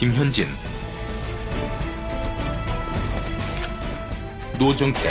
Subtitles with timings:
[0.00, 0.46] 김현진
[4.58, 5.10] 노정태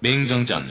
[0.00, 0.64] 맹정전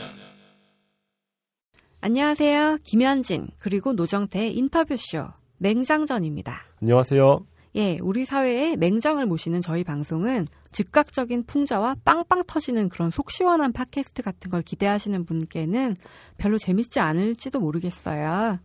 [2.02, 2.78] 안녕하세요.
[2.84, 6.64] 김현진 그리고 노정태의 인터뷰쇼 맹장전입니다.
[6.84, 7.44] 안녕하세요.
[7.76, 14.24] 예, 우리 사회에 맹장을 모시는 저희 방송은 즉각적인 풍자와 빵빵 터지는 그런 속 시원한 팟캐스트
[14.24, 15.94] 같은 걸 기대하시는 분께는
[16.38, 18.60] 별로 재밌지 않을지도 모르겠어요.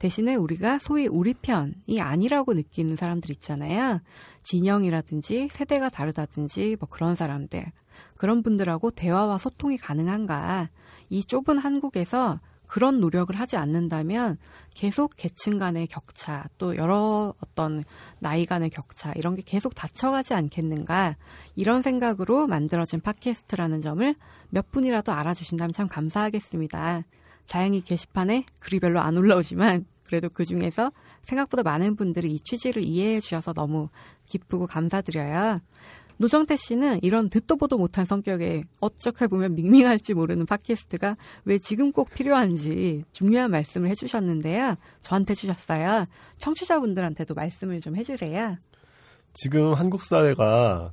[0.00, 4.00] 대신에 우리가 소위 우리 편이 아니라고 느끼는 사람들 있잖아요.
[4.42, 7.64] 진영이라든지 세대가 다르다든지 뭐 그런 사람들.
[8.16, 10.70] 그런 분들하고 대화와 소통이 가능한가.
[11.08, 12.40] 이 좁은 한국에서
[12.76, 14.36] 그런 노력을 하지 않는다면
[14.74, 17.84] 계속 계층 간의 격차, 또 여러 어떤
[18.18, 21.16] 나이 간의 격차, 이런 게 계속 닫혀가지 않겠는가,
[21.54, 24.14] 이런 생각으로 만들어진 팟캐스트라는 점을
[24.50, 27.04] 몇 분이라도 알아주신다면 참 감사하겠습니다.
[27.48, 33.20] 다행히 게시판에 글이 별로 안 올라오지만, 그래도 그 중에서 생각보다 많은 분들이 이 취지를 이해해
[33.20, 33.88] 주셔서 너무
[34.26, 35.62] 기쁘고 감사드려요.
[36.18, 42.10] 노정태 씨는 이런 듣도 보도 못한 성격에 어떻게 보면 밍밍할지 모르는 팟캐스트가 왜 지금 꼭
[42.10, 44.76] 필요한지 중요한 말씀을 해주셨는데요.
[45.02, 46.04] 저한테 주셨어요.
[46.38, 48.56] 청취자분들한테도 말씀을 좀 해주세요.
[49.34, 50.92] 지금 한국 사회가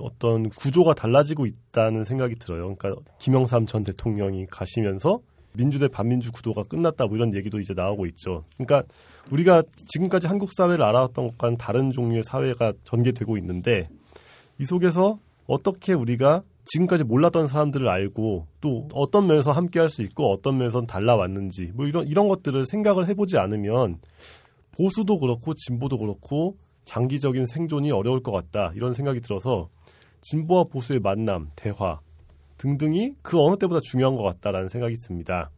[0.00, 2.74] 어떤 구조가 달라지고 있다는 생각이 들어요.
[2.74, 5.20] 그러니까 김영삼 전 대통령이 가시면서
[5.54, 8.44] 민주 대 반민주 구도가 끝났다 뭐 이런 얘기도 이제 나오고 있죠.
[8.56, 8.84] 그러니까
[9.30, 13.88] 우리가 지금까지 한국 사회를 알아왔던 것과는 다른 종류의 사회가 전개되고 있는데
[14.62, 15.18] 이 속에서
[15.48, 20.86] 어떻게 우리가 지금까지 몰랐던 사람들을 알고 또 어떤 면에서 함께 할 수 있고 어떤 면에서는
[20.86, 23.98] 달라왔는지 뭐 이런 이런 것들을 생각을 해보지 않으면
[24.70, 29.68] 보수도 그렇고 진보도 그렇고 장기적인 생존이 어려울 것 같다 이런 생각이 들어서
[30.20, 31.98] 진보와 보수의 만남, 대화
[32.58, 35.50] 등등이 그 어느 때보다 중요한 것 같다라는 생각이 듭니다.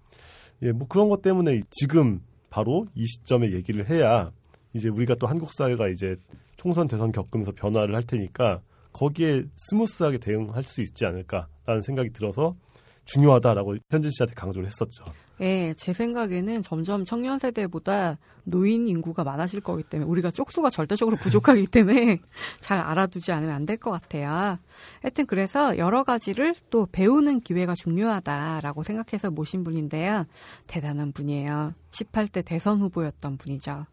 [0.62, 4.31] 예, 뭐 그런 것 때문에 지금 바로 이 시점에 얘기를 해야
[4.72, 6.16] 이제 우리가 또 한국 사회가 이제
[6.56, 8.62] 총선 대선 겪으면서 변화를 할 테니까
[8.94, 12.56] 거기에 smooth하게 대응할 수 있지 않을까라는 생각이 들어서
[13.05, 15.05] 중요하다라고 현진 씨한테 강조를 했었죠.
[15.37, 21.66] 네, 제 생각에는 점점 청년 세대보다 노인 인구가 많아질 거기 때문에 우리가 쪽수가 절대적으로 부족하기
[21.66, 22.21] 때문에
[22.60, 24.59] 잘 알아두지 않으면 안 될 것 같아요.
[25.03, 30.25] 하여튼 그래서 여러 가지를 또 배우는 기회가 중요하다라고 생각해서 모신 분인데요.
[30.66, 31.75] 대단한 분이에요.
[31.91, 33.87] 18대 대선 후보였던 분이죠.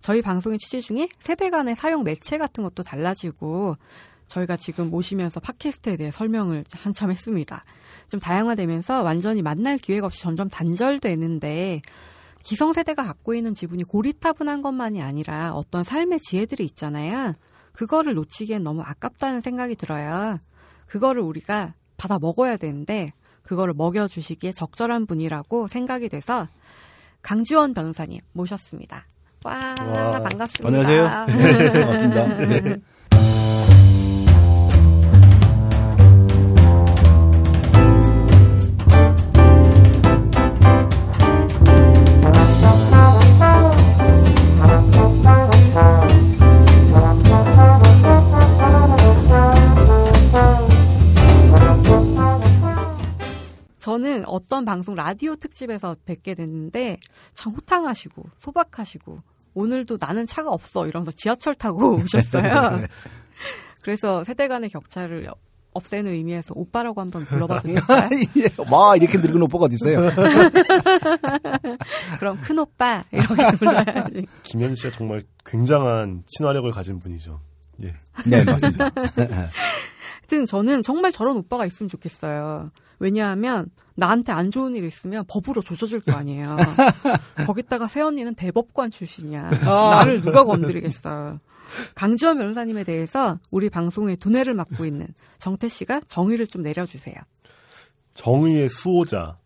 [0.00, 3.76] 저희 방송의 취지 중에 세대 간의 사용 매체 같은 것도 달라지고
[4.26, 7.62] 저희가 지금 모시면서 팟캐스트에 대해 설명을 한참 했습니다.
[8.08, 11.82] 좀 다양화되면서 완전히 만날 기회가 없이 점점 단절되는데
[12.42, 17.34] 기성세대가 갖고 있는 지분이 고리타분한 것만이 아니라 어떤 삶의 지혜들이 있잖아요.
[17.72, 20.38] 그거를 놓치기엔 너무 아깝다는 생각이 들어요.
[20.86, 23.12] 그거를 우리가 받아 먹어야 되는데
[23.42, 26.48] 그거를 먹여주시기에 적절한 분이라고 생각이 돼서
[27.22, 29.06] 강지원 변호사님 모셨습니다.
[29.44, 30.22] 와, 와.
[30.22, 30.68] 반갑습니다.
[30.68, 31.26] 안녕하세요.
[31.26, 32.95] 네, 반갑습니다.
[53.86, 56.98] 저는 어떤 방송 라디오 특집에서 뵙게 됐는데
[57.34, 59.20] 참 호탕하시고 소박하시고
[59.54, 62.78] 오늘도 나는 차가 없어 이러면서 지하철 타고 오셨어요.
[62.78, 62.88] 네.
[63.82, 65.30] 그래서 세대 간의 격차를
[65.72, 68.10] 없애는 의미에서 오빠라고 한번 불러봐도 될까요?
[68.38, 68.48] 예.
[68.68, 70.10] 와 이렇게 늙은 오빠가 어디 있어요?
[72.18, 74.26] 그럼 큰 오빠 이렇게 불러야지.
[74.42, 77.40] 김현 씨가 정말 굉장한 친화력을 가진 분이죠.
[77.84, 77.94] 예.
[78.26, 78.90] 네 맞습니다.
[80.28, 82.70] 하여튼 저는 정말 저런 오빠가 있으면 좋겠어요.
[82.98, 86.56] 왜냐하면 나한테 안 좋은 일 있으면 법으로 조져줄 거 아니에요.
[87.46, 89.50] 거기다가 새언니는 대법관 출신이야.
[89.66, 89.96] 아.
[89.98, 91.38] 나를 누가 건드리겠어.
[91.94, 95.06] 강지원 변호사님에 대해서 우리 방송의 두뇌를 맡고 있는
[95.38, 97.14] 정태 씨가 정의를 좀 내려주세요.
[98.14, 99.38] 정의의 수호자.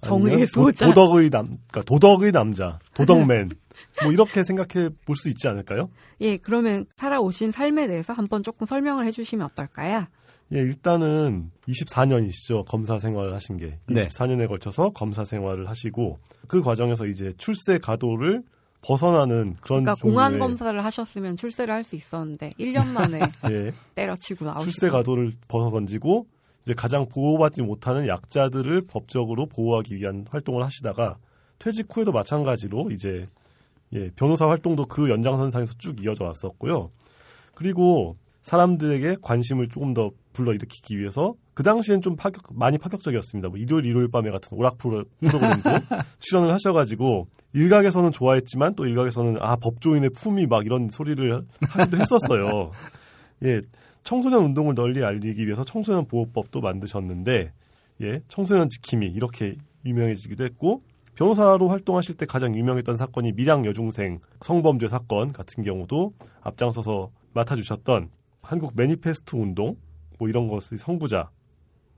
[0.00, 0.86] 정의의 수호자.
[0.86, 3.50] 도, 덕의 남, 그러니까 도덕의 남자, 도덕맨.
[4.02, 5.90] 뭐 이렇게 생각해 볼 수 있지 않을까요?
[6.20, 10.06] 예, 그러면 살아오신 삶에 대해서 한번 조금 설명을 해주시면 어떨까요?
[10.52, 12.64] 예, 일단은 24년이시죠.
[12.66, 13.78] 검사 생활을 하신 게.
[13.88, 14.46] 24년에 네.
[14.46, 18.42] 걸쳐서 검사 생활을 하시고 그 과정에서 이제 출세 가도를
[18.82, 23.20] 벗어나는 그런 그러니까 공안 검사를 하셨으면 출세를 할 수 있었는데 1년 만에
[23.50, 23.72] 예.
[23.94, 26.26] 때려치고 나오시고 출세 가도를 벗어 던지고
[26.62, 31.16] 이제 가장 보호받지 못하는 약자들을 법적으로 보호하기 위한 활동을 하시다가
[31.58, 33.26] 퇴직 후에도 마찬가지로 이제
[33.94, 36.90] 예, 변호사 활동도 그 연장선상에서 쭉 이어져 왔었고요.
[37.54, 43.48] 그리고 사람들에게 관심을 조금 더 불러일으키기 위해서 그 당시엔 좀 파격, 많이 파격적이었습니다.
[43.48, 45.70] 뭐 일요일 일요일 밤에 같은 오락 프로, 프로그램도
[46.18, 52.70] 출연을 하셔가지고 일각에서는 좋아했지만 또 일각에서는 아 법조인의 품위 막 이런 소리를 하기도 했었어요.
[53.44, 53.62] 예,
[54.02, 57.52] 청소년 운동을 널리 알리기 위해서 청소년 보호법도 만드셨는데
[58.02, 60.82] 예, 청소년 지킴이 이렇게 유명해지기도 했고
[61.14, 68.10] 변호사로 활동하실 때 가장 유명했던 사건이 밀양 여중생 성범죄 사건 같은 경우도 앞장서서 맡아주셨던
[68.42, 69.76] 한국 매니페스토 운동
[70.18, 71.30] 뭐 이런 것의 선구자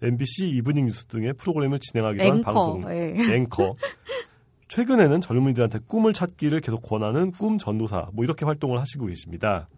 [0.02, 2.52] MBC 이브닝 뉴스 등의 프로그램을 진행하기도 한 앵커.
[2.52, 3.34] 방송 예.
[3.34, 3.74] 앵커.
[4.68, 9.68] 최근에는 젊은이들한테 꿈을 찾기를 계속 권하는 꿈 전도사 뭐 이렇게 활동을 하시고 계십니다.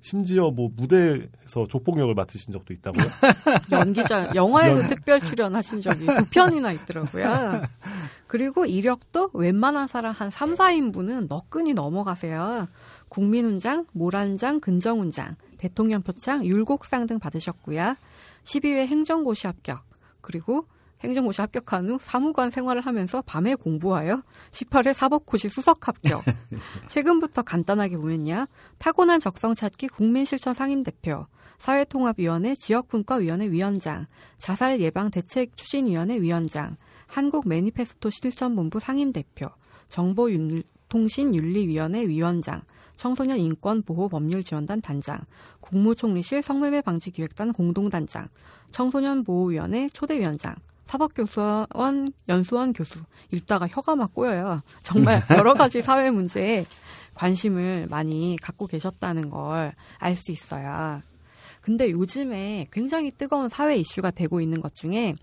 [0.00, 3.04] 심지어 뭐 무대에서 조폭역을 맡으신 적도 있다고요.
[3.70, 7.62] 연기자 영화에도 특별 출연하신 적이 두 편이나 있더라고요.
[8.26, 12.66] 그리고 이력도 웬만한 사람 한 3, 4인분은 너끈히 넘어가세요.
[13.08, 17.96] 국민훈장, 모란장, 근정훈장, 대통령 표창, 율곡상 등 받으셨고요.
[18.44, 19.84] 12회 행정고시 합격.
[20.22, 20.64] 그리고
[21.04, 24.22] 행정고시 합격한 후 사무관 생활을 하면서 밤에 공부하여
[24.52, 26.24] 18회 사법고시 수석 합격.
[26.88, 28.46] 최근부터 간단하게 보면요.
[28.78, 31.26] 타고난 적성 찾기 국민실천 상임대표,
[31.58, 34.06] 사회통합위원회 지역분과위원회 위원장,
[34.38, 36.74] 자살 예방 대책 추진위원회 위원장,
[37.06, 39.50] 한국 매니페스토 실천본부 상임대표,
[39.88, 42.62] 정보통신윤리위원회 위원장,
[43.00, 45.20] 청소년 인권 보호 법률 지원단 단장,
[45.60, 48.28] 국무총리실 성매매 방지 기획단 공동단장,
[48.70, 50.54] 청소년 보호위원회 초대위원장,
[50.84, 52.98] 사법교수원 연수원 교수
[53.32, 54.60] 읽다가 혀가 막 꼬여요.
[54.84, 56.66] 정말 여러 가지 사회 문제에
[57.14, 61.00] 관심을 많이 갖고 계셨다는 걸 알 수 있어요.
[61.62, 65.14] 근데 요즘에 굉장히 뜨거운 사회 이슈가 되고 있는 것 중에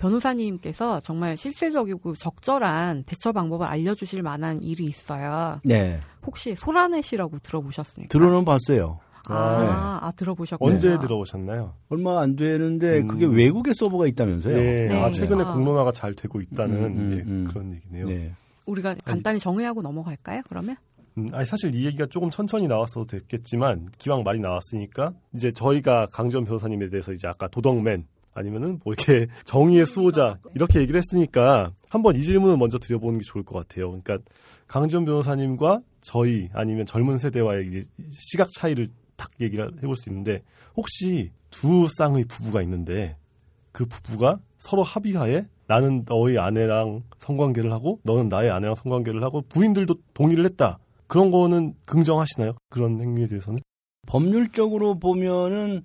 [0.00, 5.60] 변호사님께서 정말 실질적이고 적절한 대처 방법을 알려주실 만한 일이 있어요.
[5.64, 6.00] 네.
[6.26, 8.08] 혹시 소라넷이라고 들어보셨습니까?
[8.10, 8.98] 들어는 봤어요.
[9.28, 10.72] 아, 아 들어보셨군요.
[10.72, 11.74] 언제 들어오셨나요?
[11.90, 13.08] 얼마 안 되는데 음.
[13.08, 14.56] 그게 외국에 서버가 있다면서요?
[14.56, 15.02] 네, 네.
[15.02, 15.52] 아, 최근에 아.
[15.52, 17.48] 공론화가 잘 되고 있다는 음, 음, 예, 음.
[17.48, 18.06] 그런 얘기네요.
[18.06, 18.34] 네.
[18.66, 20.40] 우리가 간단히 정의하고 넘어갈까요?
[20.48, 20.76] 그러면?
[21.18, 26.44] 음, 아니 사실 이 얘기가 조금 천천히 나왔어도 됐겠지만 기왕 말이 나왔으니까 이제 저희가 강지원
[26.44, 32.22] 변호사님에 대해서 이제 아까 도덕맨 아니면은 뭐 이렇게 정의의 수호자 이렇게 얘기를 했으니까 한번 이
[32.22, 33.88] 질문을 먼저 드려보는 게 좋을 것 같아요.
[33.88, 34.18] 그러니까
[34.66, 40.42] 강지원 변호사님과 저희 아니면 젊은 세대와의 이제 시각 차이를 딱 얘기를 해볼 수 있는데
[40.76, 43.16] 혹시 두 쌍의 부부가 있는데
[43.72, 49.94] 그 부부가 서로 합의하에 나는 너의 아내랑 성관계를 하고 너는 나의 아내랑 성관계를 하고 부인들도
[50.14, 50.78] 동의를 했다.
[51.06, 52.54] 그런 거는 긍정하시나요?
[52.68, 53.60] 그런 행위에 대해서는?
[54.06, 55.82] 법률적으로 보면은 어,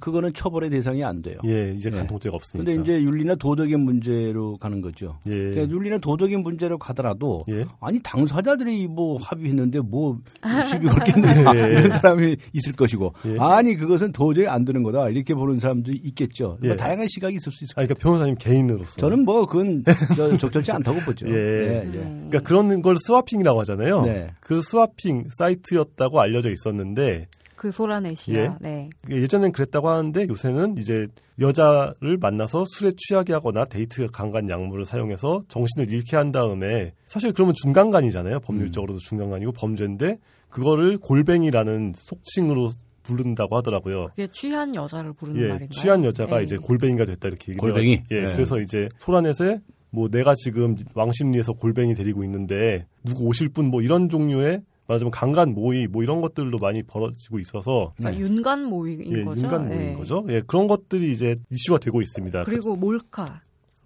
[0.00, 1.38] 그거는 처벌의 대상이 안 돼요.
[1.44, 1.96] 예, 이제 예.
[1.96, 2.64] 간통죄가 없으니까.
[2.70, 5.18] 근데 이제 윤리나 도덕의 문제로 가는 거죠.
[5.26, 5.30] 예.
[5.30, 7.64] 그러니까 윤리나 도덕의 문제로 가더라도 예.
[7.80, 10.18] 아니 당사자들이 뭐 합의했는데 뭐
[10.68, 11.72] 시비 걸겠느냐 예.
[11.72, 13.36] 이런 사람이 있을 것이고 예.
[13.38, 16.58] 아니 그것은 도저히 안 되는 거다 이렇게 보는 사람도 있겠죠.
[16.62, 16.68] 예.
[16.68, 17.72] 뭐 다양한 시각이 있을 수 있어요.
[17.76, 18.96] 아, 그러니까 변호사님 개인으로서.
[18.96, 19.82] 저는 뭐 그건
[20.16, 21.26] 저 적절치 않다고 보죠.
[21.28, 21.32] 예.
[21.32, 21.90] 예, 예.
[21.90, 24.02] 그러니까 그런 걸 스와핑이라고 하잖아요.
[24.02, 24.28] 네.
[24.40, 27.28] 그 스와핑 사이트였다고 알려져 있었는데
[27.60, 28.38] 그 소라넷이요.
[28.38, 28.50] 예.
[28.58, 28.88] 네.
[29.10, 31.08] 예전엔 그랬다고 하는데 요새는 이제
[31.38, 37.52] 여자를 만나서 술에 취하게 하거나 데이트 강간 약물을 사용해서 정신을 잃게 한 다음에 사실 그러면
[37.54, 38.40] 준강간이잖아요.
[38.40, 40.16] 법률적으로도 준강간이고 범죄인데
[40.48, 42.70] 그거를 골뱅이라는 속칭으로
[43.02, 44.06] 부른다고 하더라고요.
[44.06, 45.68] 그게 취한 여자를 부르는 예, 말인가요?
[45.68, 46.44] 취한 여자가 네.
[46.44, 47.92] 이제 골뱅이가 됐다 이렇게 얘기를 골뱅이?
[47.92, 48.32] 해가지고, 예, 네.
[48.32, 54.08] 그래서 이제 소라넷에 뭐 내가 지금 왕십리에서 골뱅이 데리고 있는데 누구 오실 분 뭐 이런
[54.08, 59.40] 종류의 말하자면 강간 모의 뭐 이런 것들도 많이 벌어지고 있어서 그러니까 윤간 모의인 예, 거죠.
[59.40, 59.94] 인간 모의인 예.
[59.94, 60.24] 거죠.
[60.28, 62.44] 예, 그런 것들이 이제 이슈가 되고 있습니다.
[62.44, 63.42] 그리고 몰카.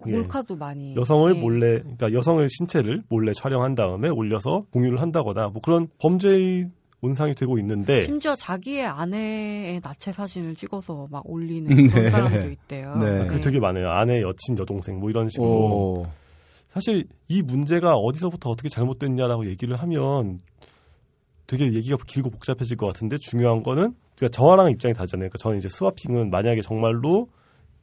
[0.07, 0.11] 예.
[0.11, 1.39] 몰카도 많이 여성을 예.
[1.39, 6.69] 몰래 그러니까 여성의 신체를 몰래 촬영한 다음에 올려서 공유를 한다거나 뭐 그런 범죄의
[7.01, 11.87] 온상이 되고 있는데 심지어 자기의 아내의 나체 사진을 찍어서 막 올리는 네.
[11.87, 12.95] 그런 사람도 있대요.
[12.97, 13.27] 네.
[13.27, 13.89] 그 되게 많아요.
[13.89, 16.07] 아내, 여친, 여동생 뭐 이런 식으로 오.
[16.69, 20.41] 사실 이 문제가 어디서부터 어떻게 잘못됐냐라고 얘기를 하면
[21.47, 25.29] 되게 얘기가 길고 복잡해질 것 같은데 중요한 거는 그러니까 저와랑 입장이 다르잖아요.
[25.29, 27.29] 그러니까 저는 이제 스와핑은 만약에 정말로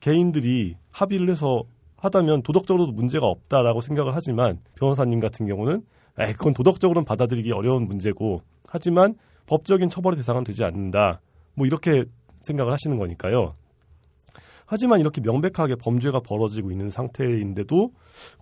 [0.00, 1.64] 개인들이 합의를 해서
[1.96, 5.82] 하다면 도덕적으로도 문제가 없다라고 생각을 하지만 변호사님 같은 경우는
[6.18, 9.14] 에이, 그건 도덕적으로는 받아들이기 어려운 문제고 하지만
[9.46, 11.20] 법적인 처벌의 대상은 되지 않는다.
[11.54, 12.04] 뭐 이렇게
[12.40, 13.54] 생각을 하시는 거니까요.
[14.66, 17.92] 하지만 이렇게 명백하게 범죄가 벌어지고 있는 상태인데도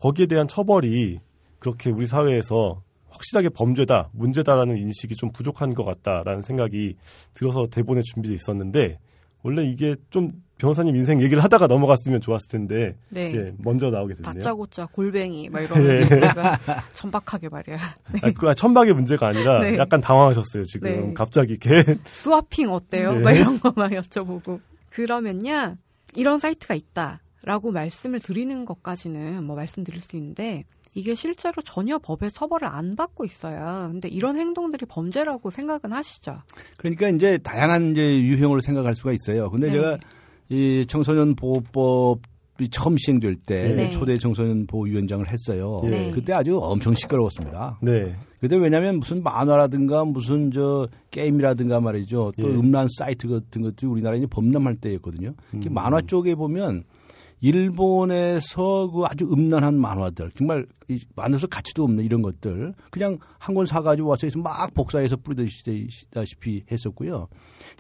[0.01, 1.19] 거기에 대한 처벌이
[1.59, 2.83] 그렇게 우리 사회에서
[3.21, 6.97] 확실하게 범죄다, 문제다라는 인식이 좀 부족한 것 같다라는 생각이
[7.35, 8.99] 들어서 대본에 준비돼 있었는데
[9.43, 13.33] 원래 이게 좀 변호사님 인생 얘기를 하다가 넘어갔으면 좋았을 텐데 네.
[13.35, 14.35] 예, 먼저 나오게 됐네요.
[14.35, 16.03] 다짜고짜 골뱅이 막 예.
[16.03, 16.59] 우리가
[16.93, 17.77] 천박하게 말이야.
[18.23, 19.77] 아, 그 천박의 문제가 아니라 네.
[19.79, 21.15] 약간 당황하셨어요 지금 네.
[21.15, 23.15] 갑자기 이렇게 스와핑 어때요?
[23.17, 23.19] 예.
[23.21, 24.61] 막 이런 거 막 여쭤보고.
[24.91, 25.77] 그러면요.
[26.15, 32.67] 이런 사이트가 있다라고 말씀을 드리는 것까지는 뭐 말씀드릴 수 있는데 이게 실제로 전혀 법의 처벌을
[32.67, 33.89] 안 받고 있어요.
[33.93, 36.39] 근데 이런 행동들이 범죄라고 생각은 하시죠?
[36.77, 39.51] 그러니까 이제 다양한 이제 유형으로 생각할 수가 있어요.
[39.51, 39.73] 근데 네.
[39.75, 39.99] 제가
[40.49, 43.91] 이 청소년 보호법이 처음 시행될 때 네.
[43.91, 45.81] 초대 청소년 보호위원장을 했어요.
[45.85, 46.11] 네.
[46.11, 47.79] 그때 아주 엄청 시끄러웠습니다.
[47.83, 48.17] 네.
[48.41, 52.33] 그때 왜냐하면 무슨 만화라든가 무슨 저 게임이라든가 말이죠.
[52.37, 52.55] 또 예.
[52.55, 55.35] 음란 사이트 같은 것들이 우리나라에 이제 범람할 때였거든요.
[55.55, 55.63] 음.
[55.71, 56.83] 만화 쪽에 보면
[57.41, 63.67] 일본에서 그 아주 음란한 만화들 정말 이 만화에서 가치도 없는 이런 것들 그냥 한 권
[63.67, 67.29] 사가지고 와서 해서 막 복사해서 뿌리다시피 했었고요.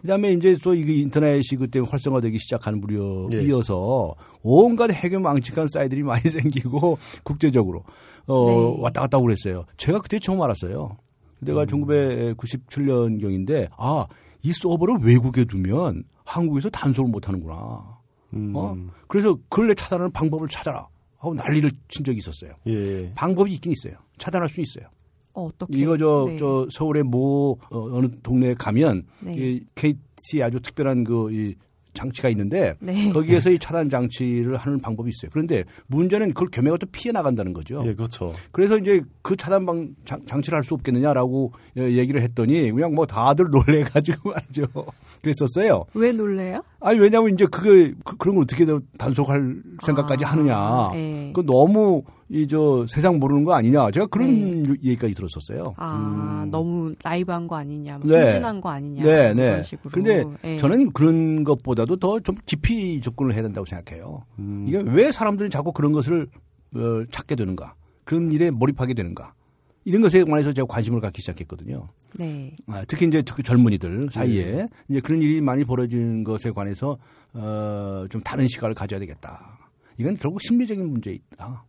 [0.00, 3.42] 그다음에 이제 또 이게 인터넷이 그때 활성화되기 시작한 무렵 예.
[3.44, 7.84] 이어서 온갖 해괴 망측한 사이트들이 많이 생기고 국제적으로
[8.26, 8.76] 어 네.
[8.82, 9.64] 왔다 갔다 그랬어요.
[9.76, 10.96] 제가 그때 처음 알았어요.
[11.40, 14.06] 그때가 1997년경인데 아
[14.42, 17.99] 이 서버를 외국에 두면 한국에서 단속을 못 하는구나.
[18.34, 18.52] 음.
[18.54, 18.76] 어?
[19.08, 20.86] 그래서 그걸 차단하는 방법을 찾아라
[21.18, 22.52] 하고 난리를 친 적이 있었어요.
[22.66, 23.12] 예.
[23.14, 23.94] 방법이 있긴 있어요.
[24.18, 24.86] 차단할 수 있어요.
[25.32, 25.78] 어, 어떻게?
[25.78, 26.36] 이거 저, 네.
[26.36, 29.36] 저 서울의 모 어, 어느 동네에 가면 네.
[29.36, 31.54] 이 KT 아주 특별한 그 이
[31.92, 33.10] 장치가 있는데 네.
[33.10, 35.28] 거기에서 이 차단 장치를 하는 방법이 있어요.
[35.32, 37.82] 그런데 문제는 그걸 겸해가 또 피해 나간다는 거죠.
[37.86, 38.32] 예, 그렇죠.
[38.52, 43.06] 그래서 이제 그 차단 방, 장, 장치를 할 수 없겠느냐라고 어, 얘기를 했더니 그냥 뭐
[43.06, 44.66] 다들 놀래가지고 말이죠.
[45.22, 45.84] 그랬었어요.
[45.94, 46.62] 왜 놀래요?
[46.80, 50.90] 아니 왜냐하면 이제 그게 그, 런 걸 어떻게 더 단속할 생각까지 아, 하느냐.
[50.92, 51.30] 네.
[51.34, 53.90] 그 너무 이 저 세상 모르는 거 아니냐.
[53.90, 54.74] 제가 그런 네.
[54.84, 55.74] 얘기까지 들었었어요.
[55.76, 58.08] 아, 너무 라이브한 거 아니냐, 뭐 음.
[58.08, 58.26] 네.
[58.28, 59.62] 순진한 거 아니냐, 네, 이런 네.
[59.64, 59.90] 식으로.
[59.90, 60.56] 그런데 예.
[60.58, 64.22] 저는 그런 것보다도 더 좀 깊이 접근을 해야 된다고 생각해요.
[64.38, 64.64] 음.
[64.68, 66.28] 이게 왜 사람들이 자꾸 그런 것을
[66.76, 67.74] 어, 찾게 되는가?
[68.04, 69.34] 그런 일에 몰입하게 되는가?
[69.84, 71.88] 이런 것에 관해서 제가 관심을 갖기 시작했거든요.
[72.18, 76.98] 네, 아, 특히 이제 특히 젊은이들 사이에 이제 그런 일이 많이 벌어지는 것에 관해서
[77.32, 79.58] 어, 좀 다른 시각을 가져야 되겠다.
[79.96, 81.64] 이건 결국 심리적인 문제 있다.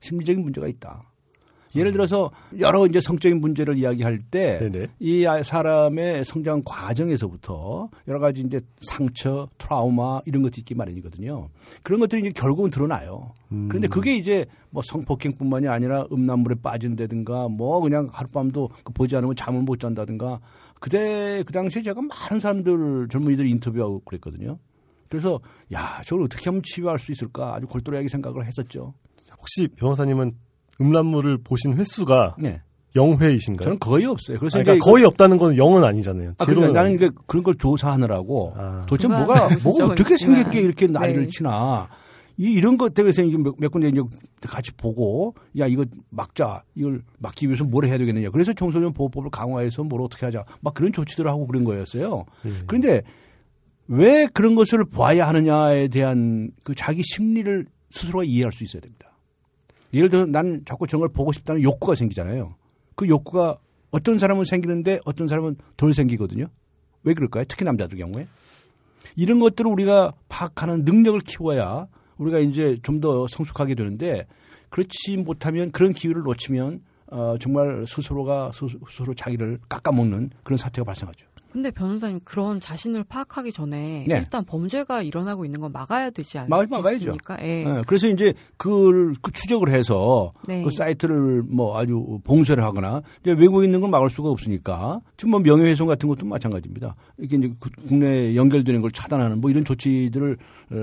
[0.00, 1.02] 심리적인 문제가 있다.
[1.76, 4.58] 예를 들어서 여러 이제 성적인 문제를 이야기할 때.
[5.00, 11.48] 이 사람의 성장 과정에서부터 여러 가지 이제 상처, 트라우마 이런 것도 있기 마련이거든요.
[11.82, 13.32] 그런 것들이 이제 결국은 드러나요.
[13.52, 13.68] 음.
[13.68, 19.62] 그런데 그게 이제 뭐 성폭행뿐만이 아니라 음란물에 빠진다든가 뭐 그냥 하룻밤도 그 보지 않으면 잠을
[19.62, 20.40] 못 잔다든가
[20.80, 24.58] 그때 그 당시에 제가 많은 사람들 젊은이들 인터뷰하고 그랬거든요.
[25.08, 25.40] 그래서
[25.72, 28.94] 야 저걸 어떻게 하면 치유할 수 있을까 아주 골똘하게 생각을 했었죠.
[29.38, 30.36] 혹시 변호사님은
[30.80, 32.60] 음란물을 보신 횟수가 네,
[32.94, 33.62] 0회이신가요?
[33.62, 34.38] 저는 거의 없어요.
[34.38, 36.34] 그래서 아니, 그러니까 거의 없다는 건 0은 아니잖아요.
[36.38, 36.94] 아, 그러니까 나는.
[36.94, 38.86] 이게 그런 걸 조사하느라고 아.
[38.86, 40.16] 도대체 뭐가 뭐가 어떻게.
[40.16, 41.28] 생겼기에 이렇게 난리를 네.
[41.28, 41.88] 치나
[42.36, 44.00] 이 이런 것 때문에 이제 몇, 몇 군데 이제
[44.42, 49.84] 같이 보고 야 이거 막자 이걸 막기 위해서 뭘 해야 되겠느냐 그래서 청소년 보호법을 강화해서
[49.84, 52.24] 뭘 어떻게 하자 막 그런 조치들을 하고 그런 거였어요.
[52.46, 52.50] 예.
[52.66, 53.02] 그런데
[53.86, 59.13] 왜 그런 것을 봐야 하느냐에 대한 그 자기 심리를 스스로가 이해할 수 있어야 됩니다.
[59.94, 62.54] 예를 들어 난 자꾸 저런 걸 보고 싶다는 욕구가 생기잖아요.
[62.96, 63.58] 그 욕구가
[63.90, 66.46] 어떤 사람은 생기는데 어떤 사람은 덜 생기거든요.
[67.04, 67.44] 왜 그럴까요?
[67.48, 68.26] 특히 남자들 경우에.
[69.16, 71.86] 이런 것들을 우리가 파악하는 능력을 키워야
[72.18, 74.26] 우리가 이제 좀 더 성숙하게 되는데
[74.70, 81.26] 그렇지 못하면 그런 기회를 놓치면 어, 정말 스스로가 스스- 스스로 자기를 깎아먹는 그런 사태가 발생하죠.
[81.54, 84.16] 근데 변호사님 그런 자신을 파악하기 전에 네.
[84.16, 86.82] 일단 범죄가 일어나고 있는 건 막아야 되지 막아야죠.
[86.82, 87.38] 않겠습니까?
[87.42, 87.64] 예.
[87.64, 90.64] 예, 그래서 이제 그걸 그 추적을 해서 네.
[90.64, 95.38] 그 사이트를 뭐 아주 봉쇄를 하거나 이제 외국에 있는 건 막을 수가 없으니까 지금 뭐
[95.38, 96.96] 명예훼손 같은 것도 마찬가지입니다.
[97.18, 100.36] 이렇게 이제 그 국내에 연결되는 걸 차단하는 뭐 이런 조치들을
[100.72, 100.76] 어,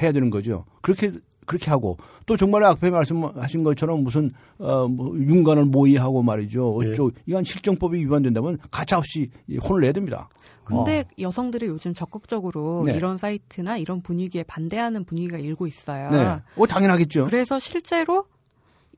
[0.00, 0.66] 해야 되는 거죠.
[0.82, 1.10] 그렇게
[1.52, 6.80] 그렇게 하고 또 정말 앞에 말씀하신 것처럼 무슨 어뭐 윤관을 모의하고 말이죠.
[6.84, 6.92] 예.
[6.92, 9.30] 어쩌 이건 실정법이 위반된다면 가차없이
[9.62, 10.28] 혼을 내야 됩니다.
[10.64, 12.94] 근데 여성들이 요즘 적극적으로 네.
[12.94, 16.10] 이런 사이트나 이런 분위기에 반대하는 분위기가 일고 있어요.
[16.10, 17.26] 네, 어 당연하겠죠.
[17.26, 18.24] 그래서 실제로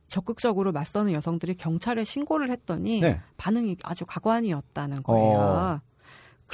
[0.06, 3.20] 적극적으로 맞서는 여성들이 경찰에 신고를 했더니 네.
[3.38, 5.34] 반응이 아주 가관이었다는 거예요.
[5.38, 5.80] 어.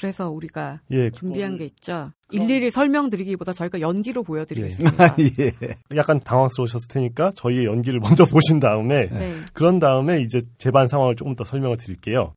[0.00, 2.10] 그래서 우리가 예, 준비한 게 있죠.
[2.30, 5.16] 일일이 설명드리기보다 저희가 연기로 보여드리겠습니다.
[5.38, 5.52] 예.
[5.94, 9.34] 약간 당황스러우셨을 테니까 저희의 연기를 먼저 보신 다음에 네.
[9.52, 12.32] 그런 다음에 이제 재반 상황을 조금 더 설명을 드릴게요.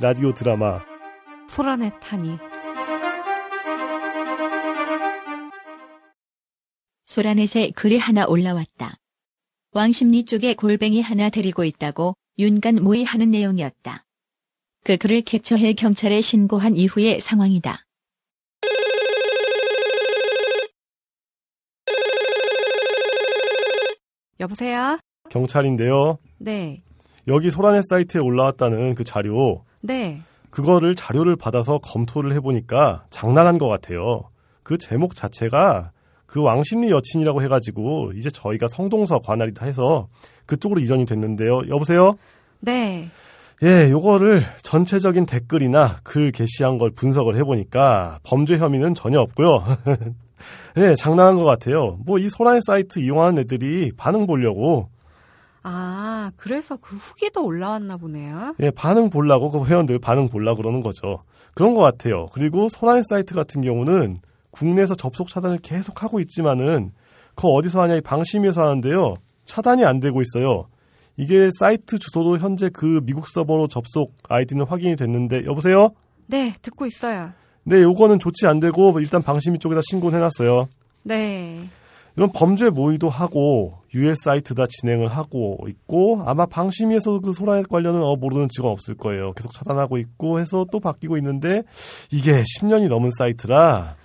[0.00, 0.80] 라디오 드라마
[1.48, 2.36] 소란의 탄이
[7.06, 8.96] 소라넷에 글이 하나 올라왔다.
[9.70, 14.04] 왕십리 쪽에 골뱅이 하나 데리고 있다고 윤간 모의하는 내용이었다.
[14.84, 17.86] 그 글을 캡처해 경찰에 신고한 이후의 상황이다.
[24.40, 24.98] 여보세요?
[25.30, 26.18] 경찰인데요.
[26.36, 26.82] 네.
[27.26, 30.20] 여기 소라넷 사이트에 올라왔다는 그 자료 네.
[30.50, 34.28] 그거를 자료를 받아서 검토를 해보니까 장난한 것 같아요.
[34.62, 35.92] 그 제목 자체가
[36.26, 40.08] 그 왕십리 여친이라고 해가지고 이제 저희가 성동서 관할이다 해서
[40.44, 41.68] 그쪽으로 이전이 됐는데요.
[41.68, 42.18] 여보세요?
[42.60, 43.08] 네.
[43.62, 49.64] 예, 요거를 전체적인 댓글이나 글 게시한 걸 분석을 해보니까 범죄 혐의는 전혀 없고요.
[50.76, 51.96] 예, 장난한 것 같아요.
[52.04, 54.88] 뭐 이 소라의 사이트 이용하는 애들이 반응 보려고
[55.62, 58.54] 아, 그래서 그 후기도 올라왔나 보네요.
[58.60, 61.22] 예, 반응 보려고 그 회원들 반응 보려고 그러는 거죠.
[61.54, 62.26] 그런 것 같아요.
[62.34, 64.20] 그리고 소라의 사이트 같은 경우는
[64.50, 66.92] 국내에서 접속 차단을 계속 하고 있지만은
[67.34, 69.14] 그 어디서 하냐 이 방심위에서 하는데요.
[69.44, 70.66] 차단이 안 되고 있어요.
[71.16, 75.90] 이게 사이트 주소도 현재 그 미국 서버로 접속 아이디는 확인이 됐는데 여보세요?
[76.26, 77.32] 네, 듣고 있어요.
[77.64, 80.68] 네, 요거는 조치 안 되고 일단 방심위 쪽에다 신고는 해놨어요.
[81.04, 81.68] 네.
[82.16, 88.02] 이런 범죄 모의도 하고 US 사이트 다 진행을 하고 있고 아마 방심위에서 그 소라넷 관련은
[88.02, 89.32] 어 모르는 직원 없을 거예요.
[89.32, 91.62] 계속 차단하고 있고 해서 또 바뀌고 있는데
[92.12, 93.96] 이게 10년이 넘은 사이트라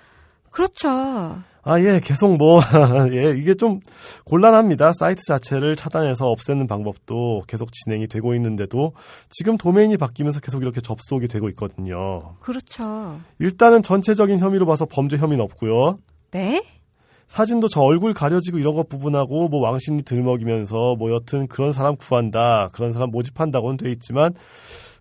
[0.49, 1.43] 그렇죠.
[1.69, 2.59] 아, 예, 계속 뭐,
[3.13, 3.79] 예, 이게 좀
[4.25, 4.91] 곤란합니다.
[4.93, 8.93] 사이트 자체를 차단해서 없애는 방법도 계속 진행이 되고 있는데도
[9.29, 12.33] 지금 도메인이 바뀌면서 계속 이렇게 접속이 되고 있거든요.
[12.39, 13.19] 그렇죠.
[13.37, 15.99] 일단은 전체적인 혐의로 봐서 범죄 혐의는 없고요.
[16.31, 16.63] 네?
[17.27, 22.69] 사진도 저 얼굴 가려지고 이런 것 부분하고 뭐 왕심리 들먹이면서 뭐 여튼 그런 사람 구한다,
[22.71, 24.33] 그런 사람 모집한다고는 돼 있지만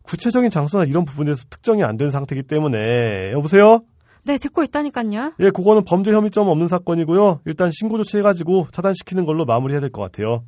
[0.02, 3.80] 구체적인 장소나 이런 부분에서 특정이 안 된 상태이기 때문에 여보세요?
[4.24, 5.34] 네, 듣고 있다니까요.
[5.40, 7.40] 예, 그거는 범죄 혐의점 없는 사건이고요.
[7.46, 10.44] 일단 신고 조치해가지고 차단시키는 걸로 마무리해야 될 것 같아요.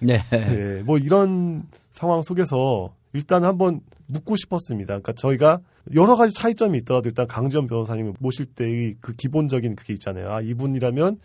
[0.00, 0.18] 네.
[0.32, 4.86] 예, 뭐 이런 상황 속에서 일단 한번 묻고 싶었습니다.
[4.88, 5.60] 그러니까 저희가
[5.94, 10.30] 여러 가지 차이점이 있더라도 일단 강지원 변호사님을 모실 때의 그 기본적인 그게 있잖아요.
[10.32, 11.18] 아, 이분이라면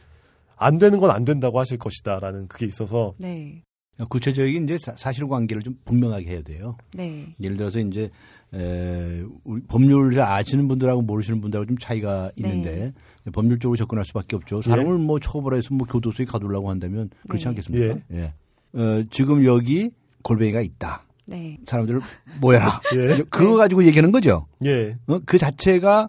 [0.57, 3.63] 안 되는 건 안 된다고 하실 것이다라는 그게 있어서 네.
[4.09, 6.77] 구체적인 이제 사- 사실관계를 좀 분명하게 해야 돼요.
[6.93, 7.33] 네.
[7.41, 8.09] 예를 들어서 이제
[8.53, 12.93] 에, 우리 법률을 잘 아시는 분들하고 모르시는 분들하고 좀 차이가 있는데
[13.33, 14.61] 법률 적으로 접근할 수밖에 없죠.
[14.61, 17.49] 사람을 뭐 처벌해서 뭐 교도소에 가두려고 한다면 그렇지 네.
[17.49, 17.99] 않겠습니까?
[18.13, 18.33] 예.
[18.73, 19.91] 어, 지금 여기
[20.23, 21.05] 골뱅이가 있다.
[21.25, 21.57] 네.
[21.65, 21.99] 사람들을
[22.39, 22.81] 모여라.
[22.95, 23.23] 예.
[23.29, 24.47] 그거 가지고 얘기하는 거죠.
[24.65, 24.95] 예.
[25.07, 25.19] 어?
[25.25, 26.07] 그 자체가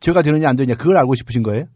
[0.00, 1.66] 죄가 되느냐 안 되느냐 그걸 알고 싶으신 거예요?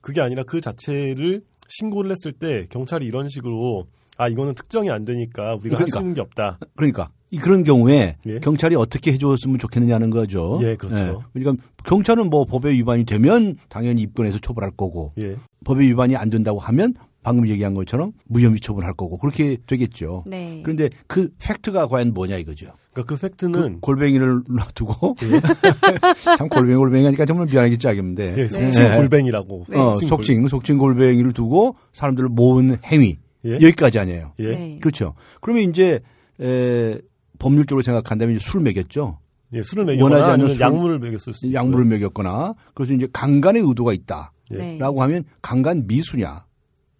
[0.00, 5.56] 그게 아니라 그 자체를 신고를 했을 때 경찰이 이런 식으로 아 이거는 특정이 안 되니까
[5.60, 6.00] 우리가 할수 그러니까.
[6.00, 6.58] 있는 게 없다.
[6.76, 8.38] 그러니까 이 그런 경우에 예.
[8.38, 10.58] 경찰이 어떻게 해줬으면 좋겠느냐는 거죠.
[10.62, 11.24] 예, 그렇죠.
[11.32, 15.36] 그러니까 경찰은 뭐 법에 위반이 되면 당연히 입건해서 처벌할 거고 예.
[15.64, 20.24] 법에 위반이 안 된다고 하면 방금 얘기한 것처럼 무혐의 처분할 거고 그렇게 되겠죠.
[20.26, 20.60] 네.
[20.62, 22.66] 그런데 그 팩트가 과연 뭐냐 이거죠.
[22.92, 25.16] 그러니까 그그 팩트는 골뱅이를 놔두고
[26.36, 28.96] 참 골뱅이 골뱅이 하니까 정말 미안하기 짝인데 예, 속칭 예.
[28.96, 29.66] 골뱅이라고.
[29.74, 33.54] 어, 골- 속칭 속칭 골뱅이를 두고 사람들을 모은 행위 예.
[33.54, 34.32] 여기까지 아니에요.
[34.40, 34.48] 예.
[34.48, 34.78] 네.
[34.80, 35.14] 그렇죠.
[35.40, 36.00] 그러면 이제
[36.40, 36.98] 에,
[37.44, 39.18] 법률적으로 생각한다면 술을 먹였죠.
[39.52, 41.58] 예, 술을 원하지 먹이거나 않는 아니면 술- 약물을 먹였을 수도 있고요.
[41.60, 44.56] 약물을 먹였거나 그래서 이제 강간의 의도가 있다라고 예.
[44.56, 44.78] 네.
[44.80, 46.44] 하면 강간 미수냐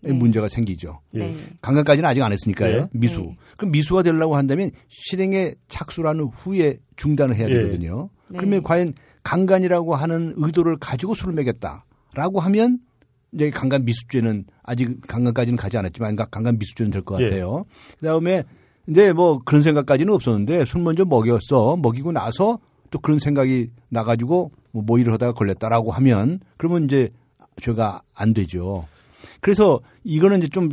[0.02, 0.12] 네.
[0.12, 1.00] 문제가 생기죠.
[1.14, 1.18] 예.
[1.20, 1.36] 네.
[1.62, 2.76] 강간까지는 아직 안 했으니까요.
[2.76, 2.88] 예.
[2.92, 3.20] 미수.
[3.22, 3.36] 네.
[3.56, 7.54] 그럼 미수가 되려고 한다면 실행에 착수라는 후에 중단을 해야 예.
[7.54, 8.10] 되거든요.
[8.28, 8.38] 네.
[8.38, 12.78] 그러면 과연 강간이라고 하는 의도를 가지고 술을 먹였다라고 하면
[13.32, 17.24] 이제 강간 미수죄는 아직 강간까지는 가지 않았지만 강간 미수죄는 될것 예.
[17.24, 17.64] 같아요.
[17.98, 18.44] 그다음에
[18.84, 21.76] 근데 뭐 그런 생각까지는 없었는데 술 먼저 먹였어.
[21.76, 22.58] 먹이고 나서
[22.90, 27.10] 또 그런 생각이 나가지고 뭐 모의를 하다가 걸렸다라고 하면 그러면 이제
[27.60, 28.86] 죄가 안 되죠.
[29.40, 30.68] 그래서 이거는 이제 좀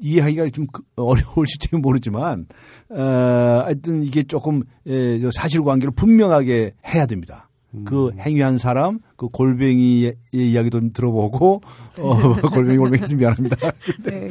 [0.00, 2.46] 이해하기가 좀 그- 어려울지 모르지만
[2.90, 7.47] 어, 하여튼 이게 조금 에, 저 사실관계를 분명하게 해야 됩니다.
[7.84, 11.60] 그 행위한 사람, 그 골뱅이의 이야기도 좀 들어보고
[11.98, 13.56] 어, 골뱅이 골뱅이 좀 미안합니다.
[14.04, 14.30] 네.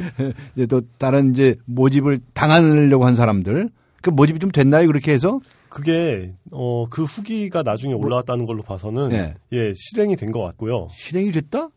[0.56, 3.70] 이제 또 다른 이제 모집을 당하려고 한 사람들
[4.02, 5.40] 그 모집이 좀 됐나요 그렇게 해서?
[5.68, 9.34] 그게 어 그 후기가 나중에 올라왔다는 걸로 봐서는 예.
[9.52, 10.88] 예 실행이 된 것 같고요.
[10.90, 11.68] 실행이 됐다?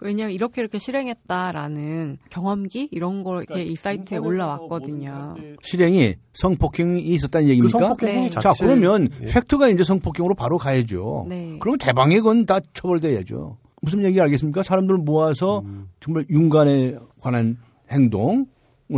[0.00, 5.36] 왜냐면 이렇게 이렇게 실행했다라는 경험기 이런 걸 이렇게 이 사이트에 올라왔거든요.
[5.62, 7.78] 실행이 성폭행이 있었다는 그 얘기입니까?
[7.78, 8.30] 성폭행 네.
[8.30, 9.26] 자, 그러면 예.
[9.26, 11.26] 팩트가 이제 성폭행으로 바로 가야죠.
[11.28, 11.56] 네.
[11.60, 13.58] 그러면 대방의 건다 처벌돼야죠.
[13.82, 14.62] 무슨 얘기 알겠습니까?
[14.62, 15.88] 사람들을 모아서 음.
[16.00, 17.58] 정말 윤관에 관한
[17.90, 18.46] 행동을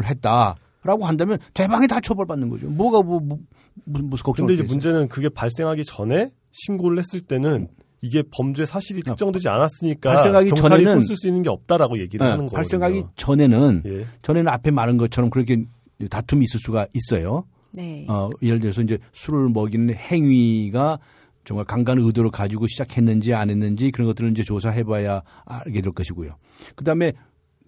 [0.04, 2.68] 했다라고 한다면 대방에 다 처벌받는 거죠.
[2.68, 3.38] 뭐가 뭐, 뭐
[3.84, 4.46] 무슨 무슨 걱정?
[4.46, 7.68] 근데 이제 문제는 그게 발생하기 전에 신고를 했을 때는
[8.02, 12.26] 이게 범죄 사실이 특정되지 않았으니까 아, 발생하기 경찰이 전에는- 손쓸 수 있는 게 없다라고 얘기를
[12.26, 12.50] 하는 거거든요.
[12.50, 14.06] 네, 발생하기 전에는 예.
[14.22, 15.64] 전에는 앞에 말한 것처럼 그렇게
[16.10, 17.44] 다툼이 있을 수가 있어요.
[17.72, 18.04] 네.
[18.08, 20.98] 어, 예를 들어서 이제 술을 먹이는 행위가
[21.44, 26.34] 정말 강간 의도를 가지고 시작했는지 안 했는지 그런 것들을 이제 조사해봐야 알게 될 것이고요.
[26.74, 27.12] 그 다음에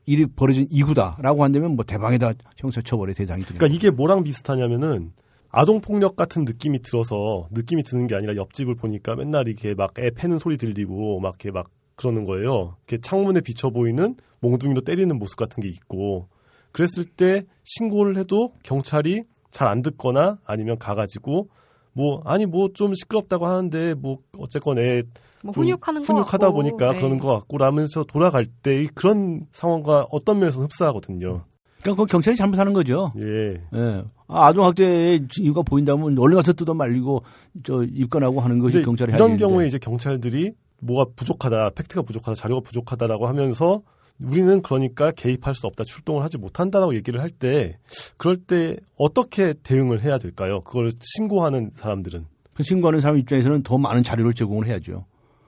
[0.07, 5.13] 일이 벌어진 이후다라고 한다면 뭐 대방에다 형사처벌의 대상이 되는 그러니까 이게 뭐랑 비슷하냐면은
[5.55, 10.11] 아동 폭력 같은 느낌이 들어서 느낌이 드는 게 아니라 옆집을 보니까 맨날 이렇게 막 애
[10.11, 12.77] 패는 소리 들리고 막 이렇게 막 그러는 거예요.
[12.87, 16.29] 이렇게 창문에 비쳐 보이는 몽둥이로 때리는 모습 같은 게 있고
[16.73, 21.49] 그랬을 때 신고를 해도 경찰이 잘 안 듣거나 아니면 가가지고
[21.93, 26.55] 뭐 아니 뭐 좀 시끄럽다고 하는데 뭐 어쨌건 애뭐좀 훈육하는 거 훈육하다 같고.
[26.55, 26.97] 보니까 네.
[26.99, 31.45] 그러는 것 같고 라면서 돌아갈 때 그런 상황과 어떤 면에서는 흡사하거든요.
[31.83, 33.11] 그러니까 그 경찰이 잘못하는 거죠.
[33.21, 33.61] 예.
[33.75, 34.05] 예.
[34.27, 37.23] 아, 아동학대의 이유가 보인다면 얼른 가서 뜯어 말리고
[37.65, 39.45] 저 입건하고 하는 것이 경찰이 이런 일인데.
[39.45, 43.83] 경우에 이제 경찰들이 뭐가 부족하다, 팩트가 부족하다, 자료가 부족하다라고 하면서
[44.21, 47.79] 우리는 그러니까 개입할 수 없다, 출동을 하지 못한다라고 얘기를 할 때
[48.17, 50.61] 그럴 때 어떻게 대응을 해야 될까요?
[50.61, 55.05] 그걸 신고하는 사람들은 그 신고하는 사람 입장에서는 더 많은 자료를 제공을 해야죠.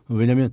[0.09, 0.53] 왜냐하면 어,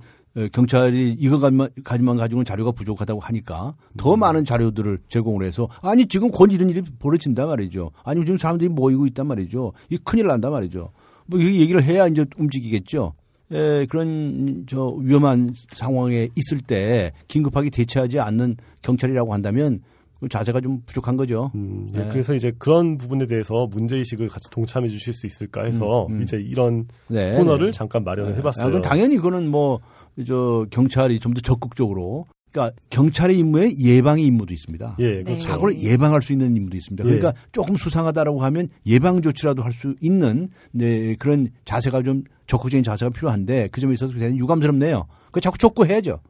[0.52, 6.52] 경찰이 이거 가지만, 가지고는 자료가 부족하다고 하니까 더 많은 자료들을 제공을 해서 아니 지금 곧
[6.52, 7.90] 이런 일이 벌어진단 말이죠.
[8.02, 9.72] 아니 지금 사람들이 모이고 있단 말이죠.
[9.90, 10.90] 이 큰일 난단 말이죠.
[11.26, 13.14] 뭐 이 얘기를 해야 이제 움직이겠죠.
[13.52, 19.80] 에, 그런 저 위험한 상황에 있을 때 긴급하게 대처하지 않는 경찰이라고 한다면
[20.20, 21.50] 그 자세가 좀 부족한 거죠.
[21.54, 22.08] 음, 예, 네.
[22.10, 26.22] 그래서 이제 그런 부분에 대해서 문제 의식을 같이 동참해 주실 수 있을까 해서 음, 음.
[26.22, 27.32] 이제 이런 네.
[27.36, 28.38] 코너를 잠깐 마련을 네.
[28.38, 28.76] 해봤어요.
[28.76, 29.80] 아, 당연히 그거는 뭐,
[30.26, 32.26] 저, 경찰이 좀 더 적극적으로.
[32.52, 34.96] 그러니까 경찰의 임무에 예방의 임무도 있습니다.
[35.00, 35.22] 예, 네.
[35.24, 35.42] 그렇죠.
[35.42, 37.02] 사고를 예방할 수 있는 임무도 있습니다.
[37.02, 43.10] 그러니까 조금 수상하다라고 하면 예방 조치라도 할 수 있는 네, 그런 자세가 좀 적극적인 자세가
[43.10, 45.06] 필요한데 그 점에 있어서 굉장히 유감스럽네요.
[45.32, 46.20] 그 자꾸 촉구해야죠.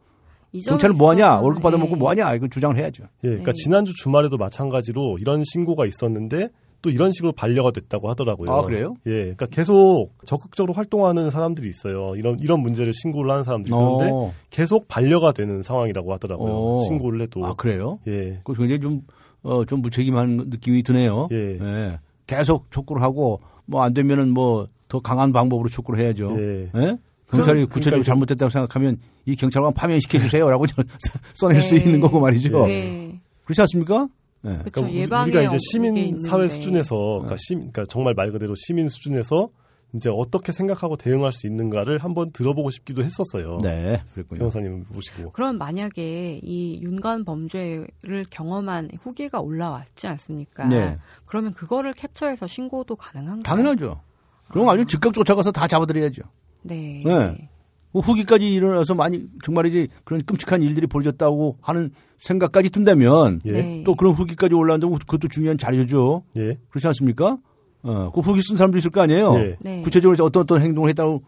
[0.64, 1.25] 경찰은 뭐 하냐?
[1.27, 1.99] 있어서는, 월급 받아먹고 예.
[1.99, 2.35] 뭐 하냐?
[2.37, 3.03] 이거 주장을 해야죠.
[3.25, 3.62] 예, 그러니까 네.
[3.62, 6.49] 지난주 주말에도 마찬가지로 이런 신고가 있었는데
[6.85, 8.51] 또 이런 식으로 반려가 됐다고 하더라고요.
[8.53, 8.94] 아, 그래요?
[9.07, 12.14] 예, 그러니까 계속 적극적으로 활동하는 사람들이 있어요.
[12.16, 14.33] 이런 이런 문제를 신고를 하는 사람들이 그런데 어.
[14.51, 16.53] 계속 반려가 되는 상황이라고 하더라고요.
[16.53, 16.85] 어.
[16.85, 17.44] 신고를 해도.
[17.47, 17.99] 아, 그래요?
[18.07, 19.01] 예, 그 굉장히 좀,
[19.42, 21.29] 어, 좀 무책임한 느낌이 드네요.
[21.33, 21.99] 예.
[22.27, 26.37] 계속 촉구를 하고 뭐 안 되면은 뭐 더 강한 방법으로 촉구를 해야죠.
[26.38, 26.70] 예.
[26.77, 26.99] 예?
[27.31, 30.66] 경찰이 그럼- 구체적으로 그러니까 잘못됐다고 생각하면 이 경찰관 파면시켜 주세요라고
[31.33, 31.81] 써낼 수 네.
[31.81, 32.66] 있는 거고 말이죠.
[32.66, 33.18] 네.
[33.44, 34.07] 그렇지 않습니까?
[34.44, 34.48] 예.
[34.59, 34.83] 그렇죠.
[34.83, 36.18] 그러니까 우리- 우리가 이제 시민.
[36.18, 39.48] 사회 수준에서 그러니까, 시, 그러니까 정말 말 그대로 시민 수준에서
[39.94, 43.59] 이제 어떻게 생각하고 대응할 수 있는가를 한번 들어보고 싶기도 했었어요.
[43.62, 44.38] 네, 그랬군요.
[44.40, 45.30] 변호사님 모시고.
[45.30, 50.66] 그럼 만약에 이 윤관 범죄를 경험한 후기가 올라왔지 않습니까?
[50.66, 50.98] 네.
[51.26, 53.42] 그러면 그거를 캡처해서 신고도 가능한가요?
[53.44, 54.00] 당연하죠.
[54.48, 56.22] 그럼 아주 즉각 쫓아가서 다 잡아드려야죠.
[56.62, 57.02] 네.
[57.04, 57.48] 네.
[57.92, 63.53] 뭐 후기까지 일어나서 많이 정말이지 그런 끔찍한 일들이 벌어졌다고 하는 생각까지 든다면 예.
[63.53, 63.83] 네.
[63.85, 66.24] 또 그런 후기까지 올라온다면 그것도 중요한 자료죠.
[66.37, 66.59] 예.
[66.70, 67.38] 그렇지 않습니까?
[67.83, 69.35] 어, 그 후기 쓴 사람도 있을 거 아니에요.
[69.37, 69.57] 예.
[69.61, 69.83] 네.
[69.83, 71.22] 구체적으로 어떤 어떤 행동을 했다고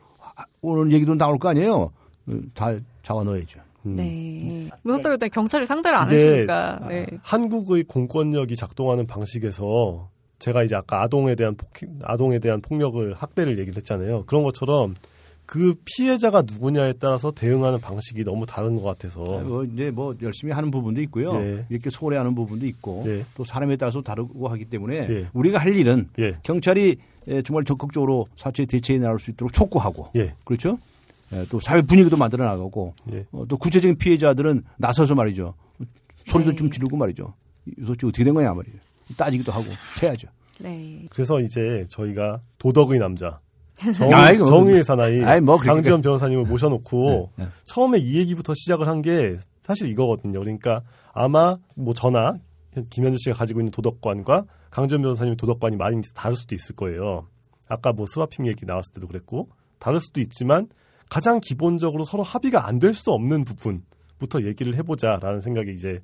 [0.62, 1.74] 오는 얘기도 나올 거 아니에요.
[1.74, 2.72] 어, 다
[3.02, 3.60] 잡아 넣어야죠.
[3.86, 3.96] 음.
[3.96, 4.68] 네.
[4.82, 6.80] 무엇도 일단 경찰이 상대를 안 했으니까.
[6.88, 7.06] 네.
[7.22, 11.70] 한국의 공권력이 작동하는 방식에서 제가 이제 아까 아동에 대한 폭
[12.02, 14.24] 아동에 대한 폭력을 학대를 얘기를 했잖아요.
[14.26, 14.94] 그런 것처럼
[15.46, 20.70] 그 피해자가 누구냐에 따라서 대응하는 방식이 너무 다른 것 같아서 뭐 이제 뭐 열심히 하는
[20.72, 21.32] 부분도 있고요.
[21.36, 21.64] 예.
[21.68, 23.24] 이렇게 소홀해하는 부분도 있고 예.
[23.36, 25.28] 또 사람에 따라서 다르고 하기 때문에 예.
[25.32, 26.36] 우리가 할 일은 예.
[26.42, 26.96] 경찰이
[27.28, 30.34] 에, 정말 적극적으로 사체에 대처해 나갈 수 있도록 촉구하고 예.
[30.44, 30.78] 그렇죠.
[31.32, 33.24] 에, 또 사회 분위기도 만들어 나가고 예.
[33.30, 35.54] 어, 또 구체적인 피해자들은 나서서 말이죠.
[36.24, 36.56] 소리도 네.
[36.56, 37.34] 좀 지르고 말이죠.
[37.66, 38.76] 이 도대체 어떻게 된 거냐 말이에요.
[39.16, 39.66] 따지기도 하고
[40.02, 40.26] 해야죠.
[40.58, 41.06] 네.
[41.10, 43.38] 그래서 이제 저희가 도덕의 남자
[43.94, 47.50] 정, 아이고, 정의의 사나이 아이, 뭐 그렇게- 강지원 변호사님을 모셔놓고 네, 네.
[47.64, 50.38] 처음에 이 얘기부터 시작을 한 게 사실 이거거든요.
[50.40, 52.38] 그러니까 아마 뭐 저나
[52.90, 57.26] 김현재 씨가 가지고 있는 도덕관과 강지원 변호사님의 도덕관이 많이 다를 수도 있을 거예요.
[57.68, 60.68] 아까 뭐 스와핑 얘기 나왔을 때도 그랬고 다를 수도 있지만
[61.08, 66.00] 가장 기본적으로 서로 합의가 안 될 수 없는 부분부터 얘기를 해보자라는 생각이 이제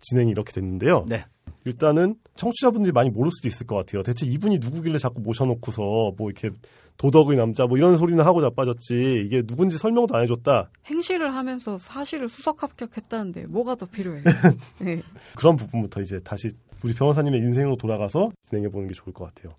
[0.00, 1.06] 진행이 이렇게 됐는데요.
[1.08, 1.24] 네.
[1.64, 4.02] 일단은 청취자분들이 많이 모를 수도 있을 것 같아요.
[4.02, 6.50] 대체 이분이 누구길래 자꾸 모셔놓고서 뭐 이렇게
[6.98, 10.70] 도덕의 남자 뭐 이런 소리는 하고 자빠졌지 이게 누군지 설명도 안 해줬다.
[10.86, 14.22] 행시를 하면서 사실을 수석 합격했다는데 뭐가 더 필요해요?
[14.80, 15.02] 네.
[15.36, 16.48] 그런 부분부터 이제 다시
[16.84, 19.52] 우리 변호사님의 인생으로 돌아가서 진행해 보는 게 좋을 것 같아요.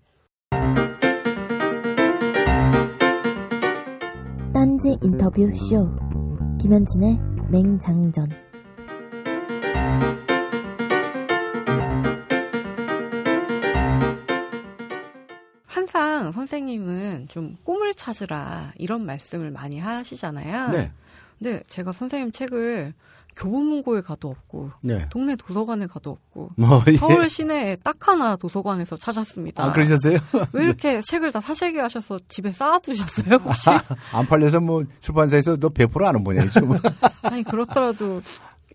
[4.52, 5.86] 딴지 인터뷰 쇼
[6.60, 7.18] 김현진의
[7.50, 8.47] 맹장전
[15.98, 20.70] 항상 선생님은 좀 꿈을 찾으라 이런 말씀을 많이 하시잖아요.
[20.70, 20.92] 네.
[21.38, 22.94] 근데 제가 선생님 책을
[23.36, 25.06] 교보문고에 가도 없고 네.
[25.10, 26.92] 동네 도서관에 가도 없고 뭐 예.
[26.94, 29.64] 서울 시내에 딱 하나 도서관에서 찾았습니다.
[29.64, 30.18] 아 그러셨어요?
[30.52, 33.70] 왜 이렇게 책을 다 사재기 하셔서 집에 쌓아두셨어요 혹시?
[34.12, 36.42] 안 팔려서 뭐 출판사에서 너 배포를 안 보냐.
[37.22, 38.22] 아니 그렇더라도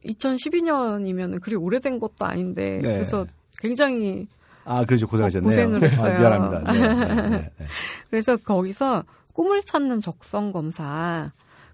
[0.06, 2.94] 2012년이면 그리 오래된 것도 아닌데 네.
[2.94, 3.26] 그래서
[3.60, 4.28] 굉장히
[4.66, 5.08] 아, 그렇죠.
[5.08, 5.50] 고생하셨네요.
[5.50, 6.16] 고생을 했어요.
[6.16, 6.72] 아, 미안합니다.
[6.72, 7.66] 네, 네, 네, 네.
[8.10, 11.32] 그래서 거기서 꿈을 찾는 적성 검사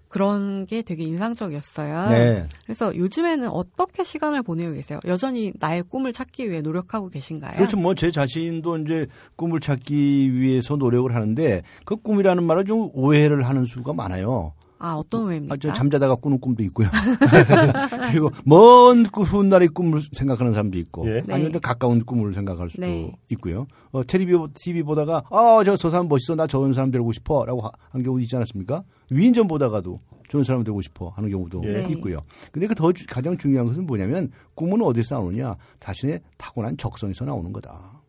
[0.08, 2.08] 그런 게 되게 인상적이었어요.
[2.10, 2.48] 네.
[2.64, 4.98] 그래서 요즘에는 어떻게 시간을 보내고 계세요?
[5.04, 7.50] 여전히 나의 꿈을 찾기 위해 노력하고 계신가요?
[7.54, 7.76] 그렇죠.
[7.76, 13.66] 뭐 제 자신도 이제 꿈을 찾기 위해서 노력을 하는데 그 꿈이라는 말을 좀 오해를 하는
[13.66, 14.52] 수가 많아요.
[14.82, 15.54] 아 어떤 오해입니까?
[15.54, 16.88] 아, 저 잠자다가 꾸는 꿈도 있고요.
[18.10, 21.20] 그리고 먼 꾸- 훗날의 꿈을 생각하는 사람도 있고, 예.
[21.26, 21.34] 네.
[21.34, 23.12] 아니면 또 가까운 꿈을 생각할 수도 네.
[23.30, 23.66] 있고요.
[23.92, 26.34] 어, TV, TV 보다가, 아, 저, 저 사람 멋있어.
[26.34, 27.44] 나 저런 사람 되고 싶어.
[27.44, 28.82] 라고 하- 한 경우 있지 않았습니까?
[29.10, 31.72] 위인전 보다가도 저런 사람 되고 싶어 하는 경우도 예.
[31.74, 31.88] 네.
[31.90, 32.16] 있고요.
[32.52, 35.56] 근데 그 더 가장 중요한 것은 뭐냐면, 꿈은 어디서 나오느냐?
[35.80, 37.99] 자신의 타고난 적성에서 나오는 거다.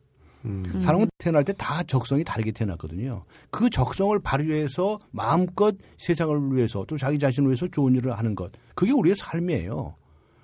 [0.45, 0.79] 음.
[0.79, 3.23] 사람은 태어날 때 다 적성이 다르게 태어났거든요.
[3.49, 8.51] 그 적성을 발휘해서 마음껏 세상을 위해서 또 자기 자신을 위해서 좋은 일을 하는 것.
[8.75, 9.95] 그게 우리의 삶이에요.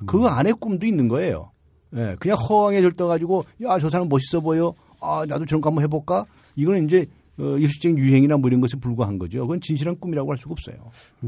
[0.06, 1.52] 그 안에 꿈도 있는 거예요.
[1.96, 4.74] 예, 그냥 허황에 들떠가지고 야, 저 사람 멋있어 보여.
[5.00, 6.26] 아, 나도 저런 거 한번 해볼까?
[6.56, 7.06] 이거는 이제
[7.40, 9.42] 어, 일시적인 유행이나 뭐 이런 것에 불과한 거죠.
[9.42, 10.76] 그건 진실한 꿈이라고 할 수가 없어요.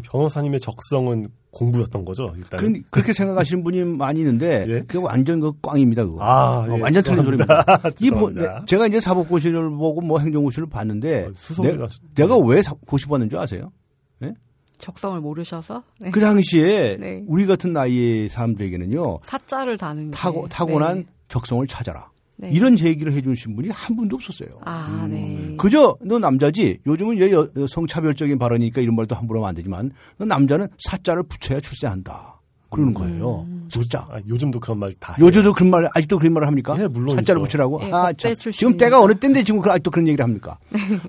[0.03, 2.59] 변호사님의 적성은 공부였던 거죠, 일단.
[2.59, 4.79] 그런- 그렇게 생각하시는 분이 많이 있는데 예?
[4.81, 6.05] 그게 완전 그 꽝입니다.
[6.05, 6.23] 그거.
[6.23, 7.17] 아, 어, 예, 완전 틀린.
[7.23, 7.63] 소리입니다.
[8.01, 8.59] 이 보- 죄송합니다.
[8.59, 13.05] 네, 제가 이제 사법고시를 보고 뭐 행정고시를 봤는데 어, 내, 수- 내가 왜 사- 고시
[13.07, 13.71] 봤는 줄 아세요?
[14.77, 16.09] 적성을 모르셔서 네.
[16.11, 17.21] 그 당시에 네.
[17.27, 20.17] 우리 같은 나이의 사람들에게는요 사자를 다는 게.
[20.17, 21.05] 타고 타고난 네.
[21.27, 22.09] 적성을 찾아라
[22.41, 22.49] 네.
[22.51, 24.59] 이런 얘기를 해주신 분이 한 분도 없었어요.
[24.63, 25.55] 아, 네.
[25.57, 30.25] 그저 너 남자지 요즘은 이제 여- 성차별적인 발언이니까 이런 말도 함부로 하면 안 되지만 너
[30.25, 32.39] 남자는 사자를 붙여야 출세한다
[32.71, 33.45] 그러는 거예요.
[33.69, 34.07] 사자.
[34.09, 35.15] 아, 요즘도 그런 말 다.
[35.19, 36.75] 요즘도 그런 말 아직도 그런 말을 합니까?
[36.79, 37.17] 예, 물론이죠.
[37.17, 37.79] 사자를 붙이라고.
[37.83, 38.13] 예, 아.
[38.13, 38.51] 출신이니까.
[38.57, 40.57] 지금 때가 어느 때인데 지금 그 아직도 그런 얘기를 합니까?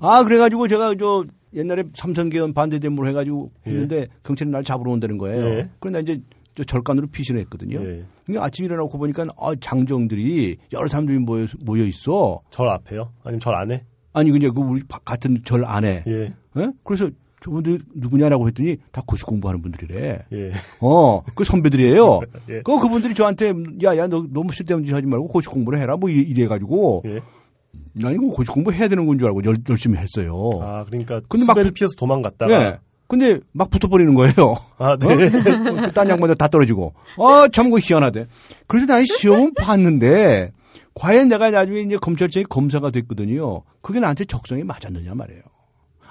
[0.00, 5.44] 아, 그래가지고 제가 저 옛날에 삼성계원 반대 대모를 해가지고 했는데 경찰이 날 잡으러 온다는 거예요.
[5.50, 5.70] 예.
[5.80, 6.22] 그런데 이제
[6.54, 7.80] 저 절간으로 피신을 했거든요.
[7.86, 8.04] 예.
[8.26, 12.40] 근데 아침 일어나고 보니까 아, 장정들이 여러 사람들이 모여, 모여 있어.
[12.50, 13.12] 절 앞에요?
[13.24, 13.84] 아니면 절 안에?
[14.12, 16.04] 아니 그냥 그 우리 바- 같은 절 안에.
[16.06, 16.34] 예.
[16.56, 16.72] 예?
[16.84, 17.08] 그래서
[17.42, 20.26] 저분들 누구냐라고 했더니 다 고시 공부하는 분들이래.
[20.32, 20.50] 예.
[20.80, 22.20] 어, 그 선배들이에요.
[22.50, 22.60] 예.
[22.62, 23.52] 그 그분들이 저한테
[23.84, 25.96] 야, 야, 너 너무 쓸데없는 짓 하지 말고 고시 공부를 해라.
[25.96, 27.20] 뭐 이래, 이래 가지고 예.
[27.94, 30.50] 난 이거 고시 공부 해야 되는 건 줄 알고 열, 열심히 했어요.
[30.60, 32.78] 아, 그러니까 근데 막 수배를 부- 피해서 도망갔다가 예.
[33.10, 34.56] 근데 막 붙어버리는 거예요.
[34.78, 35.06] 아, 네.
[35.06, 35.86] 어?
[35.88, 36.94] 그딴 양반들 다 떨어지고.
[37.18, 38.28] 아, 참, 그 희한하대.
[38.68, 40.52] 그래서 난 시험은 봤는데,
[40.94, 43.64] 과연 내가 나중에 이제 검찰청에 검사가 됐거든요.
[43.82, 45.42] 그게 나한테 적성에 맞았느냐 말이에요.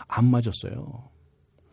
[0.10, 1.10] 안 맞았어요.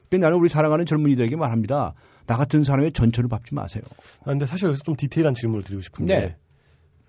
[0.09, 1.95] 그래서 나는 우리 사랑하는 젊은이들에게 말합니다.
[2.27, 3.83] 나 같은 사람의 전철을 밟지 마세요.
[4.21, 6.37] 아, 근데 사실 여기서 좀 디테일한 질문을 드리고 싶은데 네.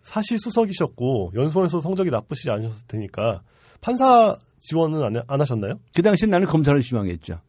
[0.02, 3.44] 사시 수석이셨고 연수원에서 성적이 나쁘시지 않으셨을 테니까
[3.82, 5.80] 판사 지원은 안, 안 하셨나요?
[5.96, 7.40] 그 당시에 나는 검사를 희망했죠.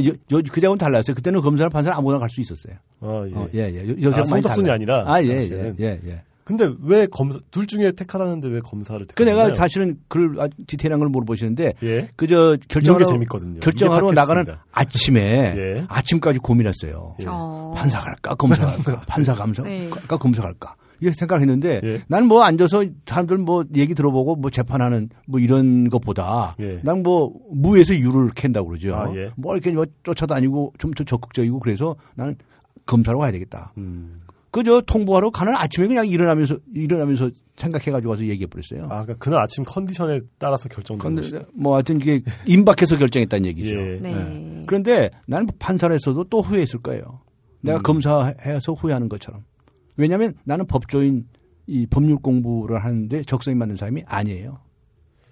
[0.00, 1.14] 그자하고는 달랐어요.
[1.14, 2.74] 그때는 검사를 판사를 아무거나 갈 수 있었어요.
[3.00, 3.34] 아, 예.
[3.34, 3.88] 어, 예, 예.
[4.02, 4.22] 요- 아,
[4.70, 4.72] 달라요.
[4.72, 5.74] 아니라 아, 예, 예.
[5.80, 6.22] 예, 예.
[6.44, 9.44] 근데 왜 검사 둘 중에 택하라는데 왜 검사를 그 택하나요?
[9.44, 12.08] 내가 사실은 그걸 아주 디테일한 걸 물어보시는데 예.
[12.16, 13.60] 그저 결정하러 재밌거든요.
[13.60, 14.44] 결정하러 나가는.
[14.72, 15.20] 아침에
[15.56, 15.84] 예.
[15.88, 17.16] 아침까지 고민했어요.
[17.20, 17.24] 예.
[17.28, 17.72] 어.
[17.76, 19.88] 판사 갈까 검사 갈까 판사 감사 네.
[19.88, 22.00] 갈까 검사 갈까 이렇게 생각을 했는데 예.
[22.08, 26.80] 나는 뭐 앉아서 사람들 뭐 얘기 들어보고 뭐 재판하는 뭐 이런 것보다 예.
[26.82, 28.94] 난뭐 무에서 유를 캔다고 그러죠.
[28.94, 29.30] 아, 예.
[29.36, 32.36] 뭐 이렇게 뭐 쫓아다니고 좀 더 적극적이고 그래서 나는
[32.86, 33.72] 검사로 가야 되겠다.
[33.78, 34.20] 음.
[34.50, 38.84] 그저 통보하러 가는 아침에 그냥 일어나면서 일어나면서 생각해가지고 와서 얘기해 버렸어요.
[38.84, 41.46] 아, 그러니까 그날 아침 컨디션에 따라서 근데 것이죠.
[41.54, 43.74] 뭐 하여튼 이게 임박해서 결정했다는 얘기죠.
[43.74, 43.98] 예.
[44.02, 44.14] 네.
[44.14, 44.64] 예.
[44.66, 47.20] 그런데 나는 판사를 했어도 또 후회했을 거예요.
[47.62, 47.82] 내가 음.
[47.82, 49.44] 검사해서 후회하는 것처럼.
[49.96, 51.26] 왜냐하면 나는 법조인
[51.66, 54.60] 이 법률 공부를 하는데 적성이 맞는 사람이 아니에요.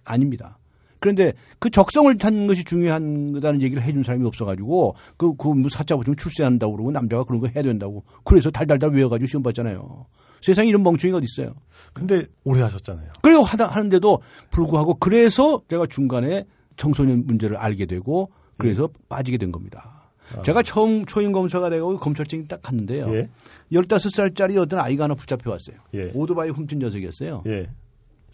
[0.04, 0.58] 아닙니다.
[1.00, 6.16] 그런데 그 적성을 찾는 것이 중요하다는 얘기를 해준 사람이 없어가지고 그, 그, 뭐 사자 붙이면
[6.18, 8.04] 출세한다고 그러고 남자가 그런 거 해야 된다고.
[8.22, 10.06] 그래서 달달달 외워가지고 시험 봤잖아요.
[10.42, 11.54] 세상에 이런 멍청이가 어디 있어요.
[11.92, 13.12] 근데 오래 하셨잖아요.
[13.22, 14.20] 그리고 하다 하는데도
[14.50, 16.46] 불구하고 그래서 제가 중간에
[16.76, 19.99] 청소년 문제를 알게 되고 그래서 빠지게 된 겁니다.
[20.36, 20.42] 아.
[20.42, 23.12] 제가 처음 초임 검사가 되고 검찰청에 딱 갔는데요.
[23.14, 23.28] 예.
[23.72, 25.76] 15살짜리 어떤 아이가 하나 붙잡혀 왔어요.
[25.94, 26.10] 예.
[26.14, 27.42] 오토바이 훔친 녀석이었어요.
[27.46, 27.70] 예.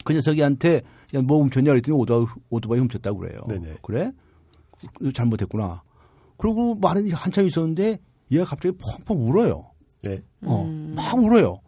[0.05, 0.83] 그 녀석이한테
[1.15, 3.41] 야, 뭐 훔쳤냐 그랬더니 오토바이, 오토바이 훔쳤다고 그래요.
[3.49, 3.77] 네네.
[3.83, 4.13] 그래?
[4.99, 5.83] 그- 잘못했구나.
[6.37, 7.99] 그리고 말은 한참 있었는데
[8.31, 9.71] 얘가 갑자기 펑펑 울어요.
[10.09, 10.23] 예.
[10.45, 10.95] 어, 음.
[10.97, 11.61] 막 울어요.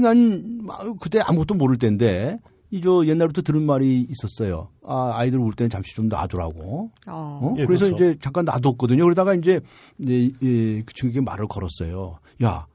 [0.00, 2.38] 난막 그때 아무것도 모를 때인데
[2.72, 4.68] 이저 옛날부터 들은 말이 있었어요.
[4.84, 6.90] 아, 아이들 울 때는 잠시 좀 놔두라고.
[7.06, 7.40] 어.
[7.42, 7.54] 어?
[7.58, 8.04] 예, 그래서 그렇죠.
[8.04, 9.04] 이제 잠깐 놔뒀거든요.
[9.04, 9.60] 그러다가 이제
[9.98, 12.18] 이, 이, 그 친구에게 말을 걸었어요.
[12.44, 12.66] 야,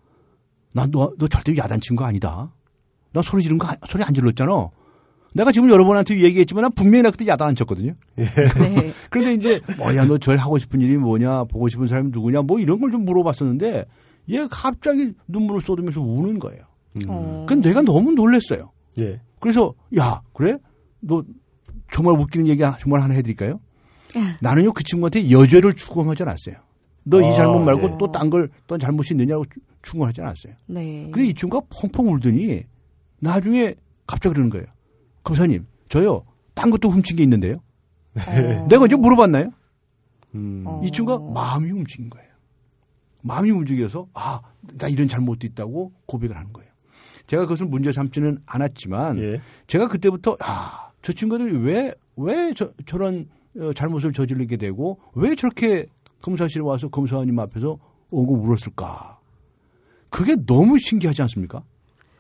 [0.73, 2.53] 난너 너 절대 야단친 거 아니다.
[3.11, 4.69] 나 소리 지른 거 아- 소리 안 질렀잖아.
[5.33, 7.93] 내가 지금 여러분한테 얘기했지만 난 분명히 나 그때 야단 안 쳤거든요.
[8.15, 8.25] 네.
[9.09, 12.79] 그런데 이제 뭐야 너 제일 하고 싶은 일이 뭐냐 보고 싶은 사람이 누구냐 뭐 이런
[12.79, 13.85] 걸 좀 물어봤었는데
[14.29, 16.61] 얘가 갑자기 눈물을 쏟으면서 우는 거예요.
[17.07, 17.45] 어.
[17.49, 18.71] 그 내가 너무 놀랬어요.
[18.99, 19.19] 예.
[19.39, 20.57] 그래서 야 그래
[20.99, 21.23] 너
[21.91, 23.59] 정말 웃기는 얘기 정말 하나 해드릴까요?
[24.41, 26.55] 나는요 그 친구한테 여죄를 추구하지 않았어요.
[27.03, 27.97] 너이 아, 잘못 말고 네.
[27.99, 30.53] 또딴 걸 또 잘못이 있느냐고 추- 추구하지 않았어요.
[30.65, 31.03] 네.
[31.11, 32.63] 근데 이 친구가 펑펑 울더니
[33.19, 34.65] 나중에 갑자기 그러는 거예요.
[35.23, 37.61] 검사님 저요 딴 것도 훔친 게 있는데요.
[38.15, 38.67] 어.
[38.67, 39.51] 내가 이제 물어봤나요?
[40.35, 40.63] 음.
[40.65, 40.81] 어.
[40.83, 42.27] 이 친구가 마음이 움직인 거예요.
[43.21, 44.41] 마음이 움직여서 아,
[44.77, 46.66] 나 이런 잘못도 있다고 고백을 하는 거예요.
[47.27, 49.41] 제가 그것을 문제 삼지는 않았지만 예.
[49.67, 53.27] 제가 그때부터 아, 저 친구들이 왜, 왜 저, 저런
[53.59, 55.85] 어, 잘못을 저지르게 되고 왜 저렇게
[56.21, 57.77] 검사실에 와서 검사님 앞에서
[58.09, 59.19] 오고 울었을까.
[60.09, 61.63] 그게 너무 신기하지 않습니까?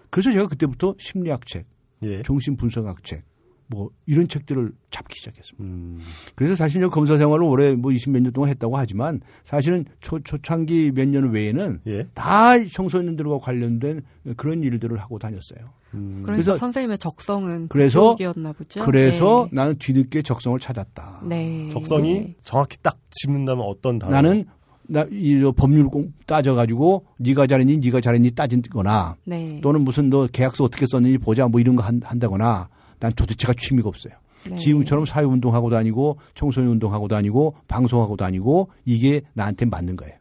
[0.09, 1.65] 그래서 제가 그때부터 심리학 책,
[2.03, 2.21] 예.
[2.23, 3.23] 정신분석학 책,
[3.69, 5.63] 뭐 이런 책들을 잡기 시작했습니다.
[5.63, 5.99] 음.
[6.35, 10.91] 그래서 사실 저 검사 생활을 올해 뭐 20몇 년 동안 했다고 하지만 사실은 초, 초창기
[10.95, 12.03] 몇 년 외에는 예.
[12.13, 14.01] 다 청소년들과 관련된
[14.37, 15.59] 그런 일들을 하고 다녔어요.
[15.93, 16.21] 음.
[16.25, 18.83] 그래서, 그래서- 선생님의 적성은 그래서- 그쪽이었나 보죠.
[18.85, 19.55] 그래서 네.
[19.55, 21.21] 나는 뒤늦게 적성을 찾았다.
[21.25, 21.67] 네.
[21.69, 22.35] 적성이 네.
[22.43, 24.11] 정확히 딱 짚는다면 어떤 단어?
[24.13, 24.45] 나는
[24.89, 29.59] 나이 법률 공 따져가지고 네가 잘했니 네가 잘했니 따지거나 네.
[29.61, 33.89] 또는 무슨 너 계약서 어떻게 썼는지 보자 뭐 이런 거 한, 한다거나 난 도대체가 취미가
[33.89, 34.13] 없어요.
[34.49, 34.57] 네.
[34.57, 40.15] 지금처럼 사회운동하고 다니고 청소년 운동하고 다니고 방송하고 다니고 이게 나한테 맞는 거예요.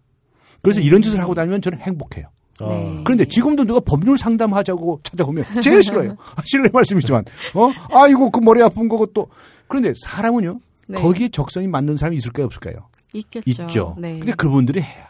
[0.62, 2.26] 그래서 이런 짓을 하고 다니면 저는 행복해요.
[2.60, 3.00] 아, 네.
[3.04, 6.16] 그런데 지금도 누가 법률 상담하자고 찾아오면 제일 싫어요.
[6.36, 7.70] 아, 실례 말씀이지만, 어?
[7.90, 9.28] 아이고, 그 머리 아픈 거고 또.
[9.68, 10.58] 그런데 사람은요,
[10.88, 10.98] 네.
[10.98, 12.88] 거기에 적성이 맞는 사람이 있을까요, 없을까요?
[13.12, 13.62] 있겠죠.
[13.62, 13.96] 있죠.
[13.98, 14.18] 네.
[14.18, 15.06] 근데 그분들이 해야.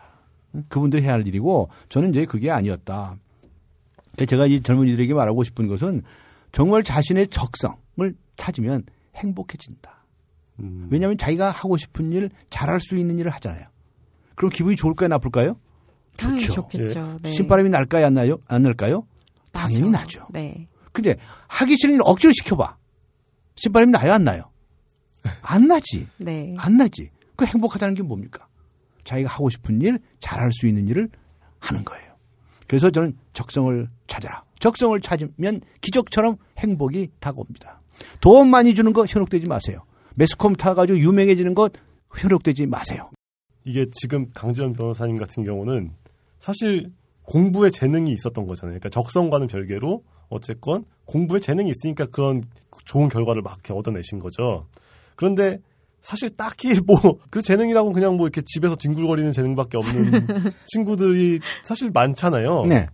[0.69, 3.17] 그분들이 해야 할 일이고, 저는 이제 그게 아니었다.
[4.27, 6.03] 제가 이 젊은이들에게 말하고 싶은 것은
[6.57, 10.07] 정말 자신의 적성을 찾으면 행복해진다.
[10.61, 10.89] 음.
[10.91, 13.67] 왜냐하면 자기가 하고 싶은 일, 잘할 수 있는 일을 하잖아요.
[14.35, 15.61] 그럼 기분이 좋을까요, 나쁠까요?
[16.17, 16.55] 좋죠.
[16.55, 17.19] 좋겠죠.
[17.21, 17.29] 네.
[17.31, 18.39] 신바람이 날까요, 안 나요?
[18.49, 19.07] 안 날까요?
[19.53, 19.91] 당연히.
[19.91, 20.29] 나죠.
[20.31, 20.67] 네.
[20.93, 21.17] 근데
[21.47, 22.79] 하기 싫은 일 억지로 시켜봐.
[23.57, 24.51] 신바람이 나요, 안 나요?
[25.43, 26.09] 안 나지.
[26.17, 26.55] 네.
[26.57, 27.11] 안 나지.
[27.37, 28.49] 그 행복하다는 게 뭡니까?
[29.05, 31.11] 자기가 하고 싶은 일, 잘할 수 있는 일을
[31.59, 32.06] 하는 거예요.
[32.67, 34.45] 그래서 저는 적성을 찾아라.
[34.59, 37.81] 적성을 찾으면 기적처럼 행복이 다가옵니다.
[38.21, 39.85] 돈 많이 주는 거 현혹되지 마세요.
[40.15, 41.73] 매스컴 타가지고 유명해지는 것
[42.15, 43.11] 현혹되지 마세요.
[43.65, 45.93] 이게 지금 강지현 변호사님 같은 경우는
[46.39, 48.79] 사실 공부에 재능이 있었던 거잖아요.
[48.79, 52.43] 그러니까 적성과는 별개로 어쨌건 공부에 재능이 있으니까 그런
[52.85, 54.67] 좋은 결과를 막 이렇게 얻어내신 거죠.
[55.17, 55.61] 그런데
[56.07, 60.27] 사실 딱히 뭐 그 재능이라고 그냥 뭐 이렇게 집에서 뒹굴거리는 재능밖에 없는
[60.67, 62.67] 친구들이 사실 많잖아요.
[62.67, 62.87] 네.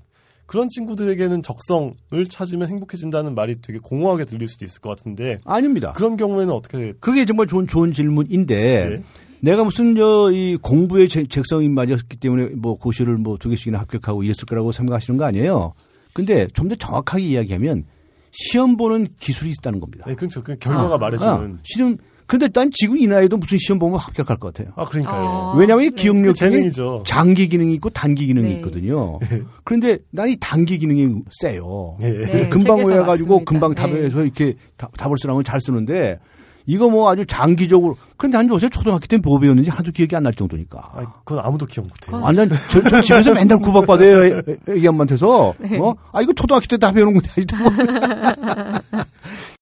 [0.47, 1.95] 그런 친구들에게는 적성을
[2.29, 5.93] 찾으면 행복해진다는 말이 되게 공허하게 들릴 수도 있을 것 같은데 아닙니다.
[5.93, 9.03] 그런 경우에는 어떻게 그게 정말 좋은 좋은 질문인데 네.
[9.41, 14.23] 내가 무슨 저 이 공부에 제- 적성이 맞았기 때문에 뭐 고시를 뭐 두 개씩이나 합격하고
[14.23, 15.75] 이랬을 거라고 생각하시는 거 아니에요.
[16.15, 17.85] 근데 좀 더 정확하게 이야기하면
[18.31, 20.05] 시험 보는 기술이 있다는 겁니다.
[20.07, 20.43] 네, 그렇죠.
[20.43, 24.39] 그 결과가 아, 말해주는 아, 시험 근데 난 지금 이 나이에도 무슨 시험 보면 합격할
[24.39, 24.73] 것 같아요.
[24.77, 25.25] 아 그러니까요.
[25.25, 25.55] 어.
[25.57, 25.95] 왜냐하면 이 네.
[25.95, 27.03] 기억력 그 재능이죠.
[27.07, 28.55] 장기 기능이 있고 단기 기능이 네.
[28.57, 29.19] 있거든요.
[29.65, 31.97] 그런데 난 이 단기 기능이 세요.
[32.03, 32.11] 예.
[32.11, 33.45] 네, 금방 맞습니다.
[33.45, 33.83] 금방 네.
[33.83, 36.19] 답해서 이렇게 답- 답을 쓰라면 잘 쓰는데
[36.65, 40.33] 이거 뭐 아주 장기적으로 근데 난 요새 초등학교 때 뭐 배웠는지 하나도 기억이 안 날
[40.33, 40.79] 정도니까.
[40.95, 42.07] 아, 그건 아무도 기억 못해요.
[42.07, 45.79] 그건- 완전 저, 저 집에서 맨날 구박받아요 애기 엄마한테서 네.
[45.79, 45.95] 어?
[46.13, 47.29] 아 이거 초등학교 때 다 배우는 건데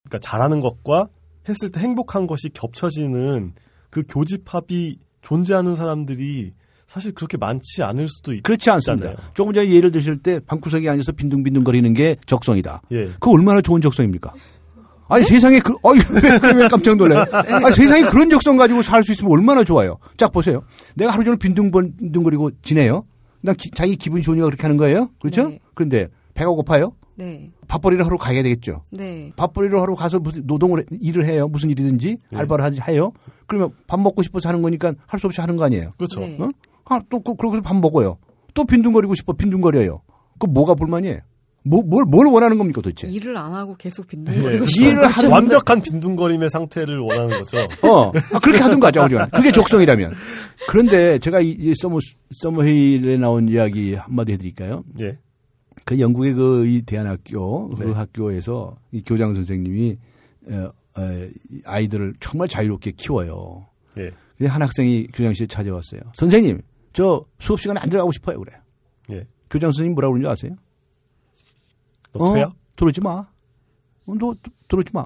[0.05, 1.09] 그러니까 잘하는 것과
[1.49, 3.53] 했을 때 행복한 것이 겹쳐지는
[3.91, 6.53] 그 교집합이 존재하는 사람들이
[6.87, 8.43] 사실 그렇게 많지 않을 수도 있.
[8.43, 9.11] 그렇지 않습니다.
[9.11, 9.31] 있잖아요.
[9.35, 12.83] 조금 전에 예를 드실 때 방구석에 앉아서 빈둥빈둥거리는 게 적성이다.
[12.93, 13.11] 예.
[13.21, 14.33] 그 얼마나 좋은 적성입니까?
[15.09, 17.17] 아니 세상에 그 어이 왜, 왜 깜짝 놀래?
[17.33, 19.99] 아니 세상에 그런 적성 가지고 살 수 있으면 얼마나 좋아요.
[20.17, 20.63] 쫙 보세요.
[20.95, 23.05] 내가 하루 종일 빈둥빈둥거리고 지내요.
[23.41, 25.11] 난 기- 자기 기분이 좋으니까 그렇게 하는 거예요.
[25.21, 25.49] 그렇죠?
[25.49, 25.59] 네.
[25.75, 26.93] 그런데 배가 고파요?
[27.21, 27.51] 네.
[27.69, 28.83] 밥벌이를 하러 가야 되겠죠.
[28.91, 29.31] 네.
[29.37, 31.47] 밥벌이를 하러 가서 무슨 노동을 해- 일을 해요.
[31.49, 32.39] 무슨 일이든지 네.
[32.39, 33.13] 알바를 하지 해요.
[33.47, 35.91] 그러면 밥 먹고 싶어서 하는 거니까 할 수 없이 하는 거 아니에요.
[35.99, 36.21] 그렇죠.
[36.21, 36.37] 네.
[36.41, 36.49] 어?
[36.87, 38.17] 아, 또, 그, 그러고서 밥 먹어요.
[38.55, 40.03] 또 빈둥거리고 싶어, 빈둥거려요.
[40.39, 41.19] 그 뭐가 불만이에요?
[41.67, 43.07] 뭐, 뭘, 뭘 원하는 겁니까 도대체?
[43.07, 44.09] 일을 안 하고 계속 예.
[44.09, 47.59] 빈둥거리고 일을 하는 완벽한 빈둥거림의 상태를 원하는 거죠.
[47.87, 49.27] 어, 아, 그렇게 하든가 하죠, 우리가.
[49.27, 50.15] 그게 적성이라면.
[50.69, 51.99] 그런데 제가 이, 이 서머,
[52.31, 54.85] 서머힐에 나온 이야기 한마디 해드릴까요?
[55.01, 55.19] 예.
[55.85, 57.93] 그 영국의 그 이 대안학교, 그 네.
[57.93, 59.97] 학교에서 이 교장 선생님이,
[60.51, 63.67] 어, 어, 이 아이들을 정말 자유롭게 키워요.
[63.99, 64.11] 예.
[64.37, 66.01] 근데 한 학생이 교장실에 찾아왔어요.
[66.15, 66.63] 선생님,
[66.93, 68.53] 저 수업 시간에 안 들어가고 싶어요, 그래.
[69.11, 69.27] 예.
[69.51, 70.57] 교장 선생님 뭐라고 그러는지 아세요?
[72.13, 72.55] 너 퇴학?
[72.77, 73.11] 들어오지 마.
[73.11, 73.27] 어,
[74.19, 75.05] 너 들- 들어오지 마.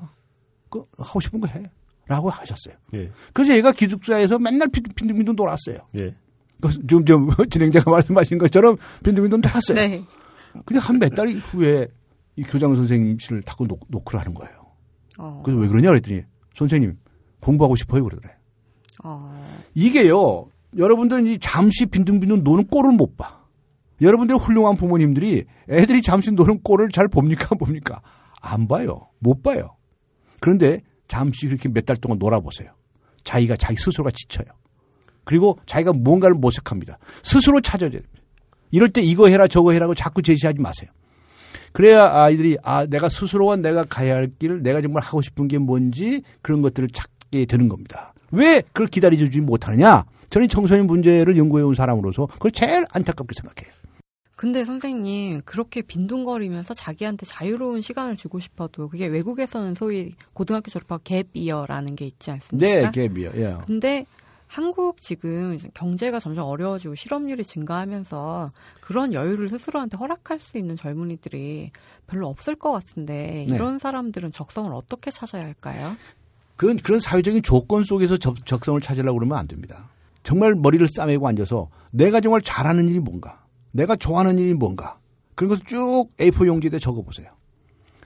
[0.71, 1.63] 그 하고 싶은 거 해.
[2.07, 2.75] 라고 하셨어요.
[2.95, 3.11] 예.
[3.33, 5.79] 그래서 얘가 기숙사에서 맨날 빈- 빈둥빈둥 놀았어요.
[5.99, 6.15] 예.
[6.61, 9.75] 그 지금 좀 진행자가 말씀하신 것처럼 빈둥빈둥 놀았어요.
[9.77, 10.05] 네.
[10.65, 11.89] 근데 한 몇 달 후에
[12.37, 14.55] 이 교장 선생님실을 자꾸 노, 노크를 하는 거예요.
[15.19, 16.23] 어, 그래서 왜 그러냐 그랬더니
[16.55, 16.99] 선생님
[17.41, 18.35] 공부하고 싶어요 그러더래.
[19.05, 20.49] 어, 이게요.
[20.77, 23.45] 여러분들은 이 잠시 빈둥빈둥 노는 꼴을 못 봐.
[24.01, 28.03] 여러분들 훌륭한 부모님들이 애들이 잠시 노는 꼴을 잘 봅니까 안 봅니까?
[28.41, 29.09] 안 봐요.
[29.21, 29.77] 못 봐요.
[30.41, 32.71] 그런데 잠시 그렇게 몇 달 동안 놀아보세요.
[33.23, 34.47] 자기가 자기 스스로가 지쳐요.
[35.25, 36.99] 그리고 자기가 뭔가를 모색합니다.
[37.23, 38.11] 스스로 찾아야 됩니다.
[38.75, 40.91] 이럴 때 이거 해라 저거 해라고 자꾸 제시하지 마세요.
[41.71, 46.23] 그래야 아이들이 아 내가 스스로가 내가 가야 할 길을 내가 정말 하고 싶은 게 뭔지
[46.43, 48.13] 그런 것들을 찾게 되는 겁니다.
[48.33, 50.05] 왜 그걸 기다려주지 못하느냐?
[50.31, 53.73] 저는 청소년 문제를 연구해 온 사람으로서 그걸 제일 안타깝게 생각해요.
[54.35, 61.29] 근데 선생님 그렇게 빈둥거리면서 자기한테 자유로운 시간을 주고 싶어도 그게 외국에서는 소위 고등학교 졸업하고 갭
[61.35, 62.91] 이어라는 게 있지 않습니까?
[62.91, 63.37] 네, 갭이요.
[63.37, 63.57] 예.
[63.65, 64.05] 근데
[64.55, 71.73] 한국 지금 경제가 점점 어려워지고 실업률이 증가하면서 그런 여유를 스스로한테 허락할 수 있는 젊은이들이
[72.07, 73.55] 별로 없을 것 같은데 네.
[73.57, 75.97] 이런 사람들은 적성을 어떻게 찾아야 할까요?
[76.55, 79.89] 그건 그런 사회적인 조건 속에서 적, 적성을 찾으려고 그러면 안 됩니다.
[80.23, 85.01] 정말 머리를 싸매고 앉아서 내가 정말 잘하는 일이 뭔가, 내가 좋아하는 일이 뭔가,
[85.35, 87.27] 그런 것을 쭉 A4 용지에다 적어보세요.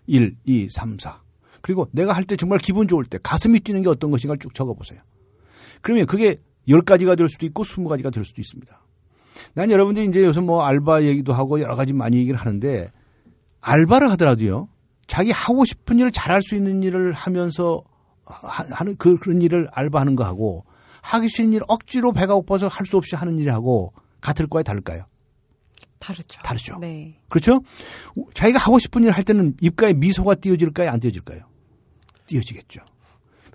[0.06, 1.20] 1, 2, 3, 4.
[1.60, 5.02] 그리고 내가 할 때 정말 기분 좋을 때 가슴이 뛰는 게 어떤 것인가를 쭉 적어보세요.
[5.82, 8.80] 그러면 그게 10가지가 될 수도 있고 20가지가 될 수도 있습니다.
[9.54, 12.90] 난 여러분들이 이제 요새 뭐 알바 얘기도 하고 여러 가지 많이 얘기를 하는데
[13.60, 14.68] 알바를 하더라도요.
[15.06, 17.82] 자기 하고 싶은 일을 잘할 수 있는 일을 하면서
[18.26, 20.64] 하- 하는 그 그런 일을 알바하는 거 하고
[21.02, 25.04] 하기 싫은 일 억지로 배가 고파서 할 수 없이 하는 일하고 같을까요, 다를까요?
[25.98, 26.40] 다르죠.
[26.42, 26.78] 다르죠.
[26.78, 27.18] 네.
[27.28, 27.60] 그렇죠?
[28.34, 31.40] 자기가 하고 싶은 일을 할 때는 입가에 미소가 띄어질까요, 안 띄어질까요?
[32.26, 32.82] 띄어지겠죠.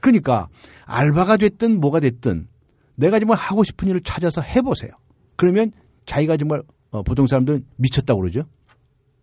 [0.04, 0.49] 그러니까
[0.86, 2.49] 알바가 됐든 뭐가 됐든
[2.95, 4.91] 내가 정말 하고 싶은 일을 찾아서 해보세요.
[5.38, 5.72] 그러면
[6.06, 8.43] 자기가 정말 어, 보통 사람들은 미쳤다고 그러죠.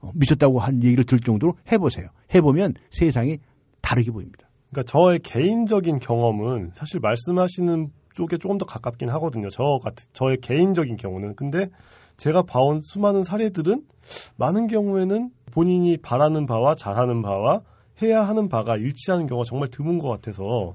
[0.01, 2.09] 어, 미쳤다고 한 얘기를 들 정도로 해보세요.
[2.35, 3.39] 해보면 세상이
[3.83, 4.49] 다르게 보입니다.
[4.71, 9.51] 그러니까 저의 개인적인 경험은 사실 말씀하시는 쪽에 조금 더 가깝긴 하거든요.
[9.51, 11.69] 저 같은 저의 개인적인 경우는 근데
[12.17, 13.83] 제가 봐온 수많은 사례들은
[14.37, 17.61] 많은 경우에는 본인이 바라는 바와 잘하는 바와
[18.03, 20.75] 해야 하는 바가 일치하는 경우가 정말 드문 것 같아서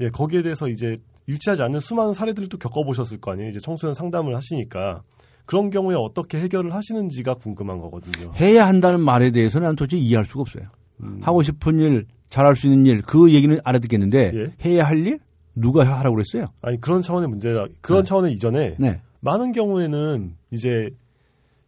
[0.00, 3.48] 예 거기에 대해서 이제 일치하지 않는 수많은 사례들을 또 겪어보셨을 거 아니에요.
[3.50, 5.02] 이제 청소년 상담을 하시니까
[5.46, 8.32] 그런 경우에 어떻게 해결을 하시는지가 궁금한 거거든요.
[8.34, 10.64] 해야 한다는 말에 대해서는 난 도저히 이해할 수가 없어요.
[11.02, 11.20] 음.
[11.22, 14.68] 하고 싶은 일, 잘할 수 있는 일, 그 얘기는 알아듣겠는데 예.
[14.68, 15.20] 해야 할 일?
[15.54, 16.46] 누가 하라고 그랬어요?
[16.62, 18.08] 아니 그런 차원의 문제라 그런 네.
[18.08, 19.00] 차원의 이전에 네.
[19.20, 20.90] 많은 경우에는 이제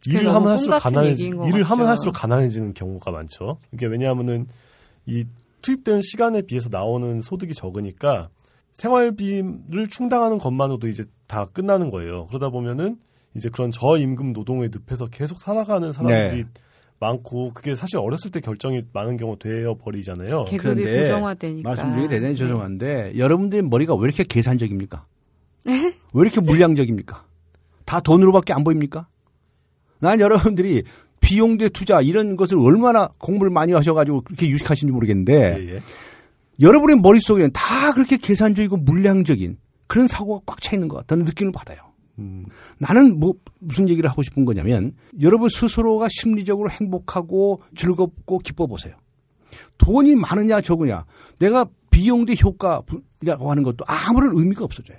[0.05, 1.87] 일을 하면 할수록 가난해지 일을 하면 같죠.
[1.87, 3.57] 할수록 가난해지는 경우가 많죠.
[3.73, 4.47] 이게 왜냐하면은
[5.07, 5.25] 이
[5.61, 8.29] 투입되는 시간에 비해서 나오는 소득이 적으니까
[8.73, 12.27] 생활비를 충당하는 것만으로도 이제 다 끝나는 거예요.
[12.27, 12.97] 그러다 보면은
[13.35, 16.49] 이제 그런 저임금 노동의 늪에서 계속 살아가는 사람들이 네.
[16.99, 20.45] 많고 그게 사실 어렸을 때 결정이 많은 경우 되어 버리잖아요.
[20.45, 21.69] 계급이 그런데 고정화되니까.
[21.69, 22.35] 말씀 중에 대단히 네.
[22.35, 25.05] 죄송한데 여러분들의 머리가 왜 이렇게 계산적입니까?
[25.65, 27.23] 왜 이렇게 물량적입니까?
[27.85, 29.07] 다 돈으로밖에 안 보입니까?
[29.99, 30.83] 난 여러분들이
[31.27, 35.81] 비용 대 투자 이런 것을 얼마나 공부를 많이 하셔가지고 그렇게 유식하신지 모르겠는데 예, 예.
[36.61, 39.57] 여러분의 머릿속에는 다 그렇게 계산적이고 물량적인
[39.87, 41.79] 그런 사고가 꽉 차 있는 것 같다는 느낌을 받아요.
[42.19, 42.45] 음,
[42.79, 48.95] 나는 뭐 무슨 얘기를 하고 싶은 거냐면 여러분 스스로가 심리적으로 행복하고 즐겁고 기뻐 보세요.
[49.77, 51.03] 돈이 많으냐 적으냐
[51.39, 54.97] 내가 비용 대 효과라고 하는 것도 아무런 의미가 없어져요.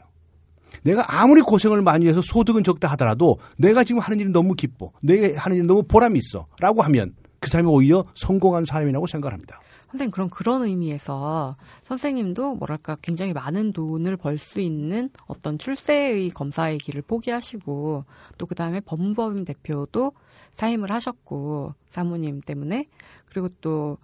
[0.83, 4.93] 내가 아무리 고생을 많이 해서 소득은 적다 하더라도 내가 지금 하는 일이 너무 기뻐.
[5.03, 6.47] 내가 하는 일이 너무 보람이 있어.
[6.61, 9.61] 라고 하면 그 사람이 오히려 성공한 사람이라고 생각합니다.
[9.91, 11.55] 선생님 그럼 그런 의미에서
[11.85, 18.05] 선생님도 뭐랄까 굉장히 많은 돈을 벌 수 있는 어떤 출세의 검사의 길을 포기하시고
[18.37, 20.13] 또 그 다음에 법무법인 대표도
[20.53, 22.87] 사임을 하셨고 사모님 때문에
[23.31, 23.97] 그리고 또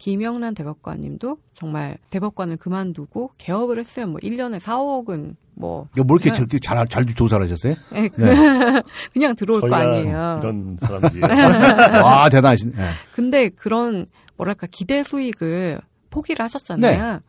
[0.00, 6.30] 김영란 대법관님도 정말 대법관을 그만두고 개업을 했으면 뭐 1년에 4, 5억은 뭐 이거 뭐 이렇게
[6.30, 6.36] 네.
[6.36, 7.74] 저렇게 잘, 잘 조사를 하셨어요?
[7.94, 8.32] 예, 그- 네.
[9.12, 10.40] 그냥 들어올 거 아니에요.
[10.42, 11.26] 이런 사람들이에요.
[12.02, 12.72] 와, 대단하시네.
[12.74, 12.88] 네.
[13.14, 14.06] 근데 그런
[14.38, 17.12] 뭐랄까 기대 수익을 포기를 하셨잖아요.
[17.12, 17.20] 네.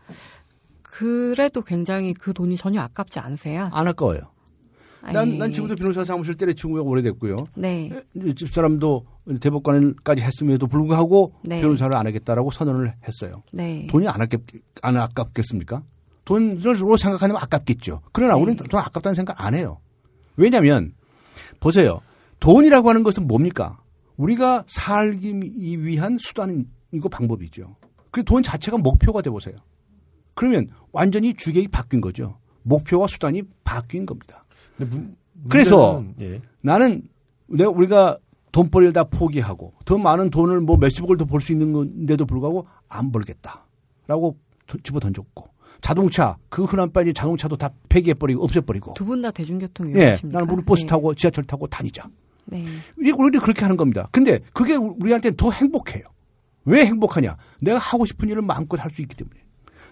[0.82, 3.70] 그래도 굉장히 그 돈이 전혀 아깝지 않으세요?
[3.74, 4.22] 안 아까워요.
[5.02, 7.48] 난, 아이, 난 지금도 변호사 사무실 때려치고 오래됐고요.
[7.58, 7.92] 네.
[8.38, 9.06] 집사람도
[9.40, 11.62] 대법관까지 했음에도 불구하고 네.
[11.62, 13.44] 변호사를 안 하겠다라고 선언을 했어요.
[13.52, 13.88] 네.
[13.90, 14.42] 돈이 안, 아깝,
[14.82, 15.84] 안 아깝겠습니까?
[16.26, 18.02] 돈으로 생각하면 아깝겠죠.
[18.12, 18.42] 그러나 네.
[18.42, 19.80] 우리는 돈 아깝다는 생각 안 해요.
[20.38, 20.94] 왜냐하면
[21.60, 22.02] 보세요.
[22.40, 23.80] 돈이라고 하는 것은 뭡니까?
[24.18, 25.34] 우리가 살기
[25.84, 27.76] 위한 수단이고 방법이죠.
[28.12, 29.56] 그 돈 자체가 목표가 돼 보세요.
[30.34, 32.38] 그러면 완전히 주객이 바뀐 거죠.
[32.64, 34.44] 목표와 수단이 바뀐 겁니다.
[34.78, 35.16] 근데 문,
[35.50, 36.42] 그래서 문제는, 예.
[36.62, 37.04] 나는
[37.48, 38.18] 내가 우리가
[38.52, 43.12] 돈벌이를 다 포기하고 더 많은 돈을 뭐 몇십억을 더 벌 수 있는 건데도 불구하고 안
[43.12, 44.38] 벌겠다라고
[44.84, 45.46] 집어 던졌고
[45.82, 50.40] 자동차 그 흔한 빠진 자동차도 다 폐기해버리고 없애버리고 두 분 다 대중교통 예 이용하십니까?
[50.40, 50.88] 나는 우리 버스 네.
[50.88, 52.08] 타고 지하철 타고 다니자
[52.46, 52.66] 네.
[52.98, 54.10] 우리 그렇게 하는 겁니다.
[54.12, 56.04] 근데 그게 우리한테 더 행복해요.
[56.66, 57.38] 왜 행복하냐?
[57.60, 59.40] 내가 하고 싶은 일을 마음껏 할 수 있기 때문에.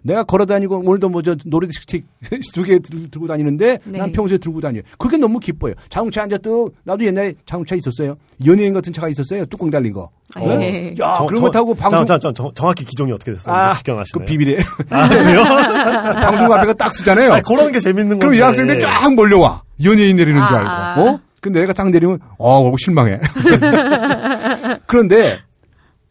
[0.04, 2.06] 내가 걸어 다니고 오늘도 뭐 저 노래디 스틱
[2.54, 3.98] 두 개 들고 다니는데 네.
[4.00, 4.82] 난 평소에 들고 다녀요.
[4.98, 5.74] 그게 너무 기뻐요.
[5.90, 8.16] 자동차에 앉아 또 나도 옛날에 자동차 있었어요.
[8.46, 9.46] 연예인 같은 차가 있었어요.
[9.48, 10.10] 뚜껑 달린 거.
[10.36, 10.62] 아, 어?
[10.62, 10.94] 예.
[11.02, 13.54] 야, 정- 그런 거 정- 타고 방송 정, 정, 정, 정확히 기종이 어떻게 됐어요?
[13.54, 13.74] 아.
[14.14, 14.60] 그 비밀이에요.
[14.92, 15.44] 아, 그래요?
[16.22, 17.34] 방송 앞에가 딱 쓰잖아요.
[17.34, 18.40] 아니, 그런 게 재밌는 그럼 건데.
[18.40, 19.64] 여학생들 쫙 몰려와.
[19.84, 20.70] 연예인 내리는 줄 알고.
[20.70, 21.02] 아, 아.
[21.02, 21.20] 어?
[21.42, 23.18] 근데 내가 딱 내리면, 어, 실망해.
[24.88, 25.40] 그런데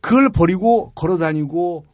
[0.00, 1.84] 그걸 버리고 걸어 다니고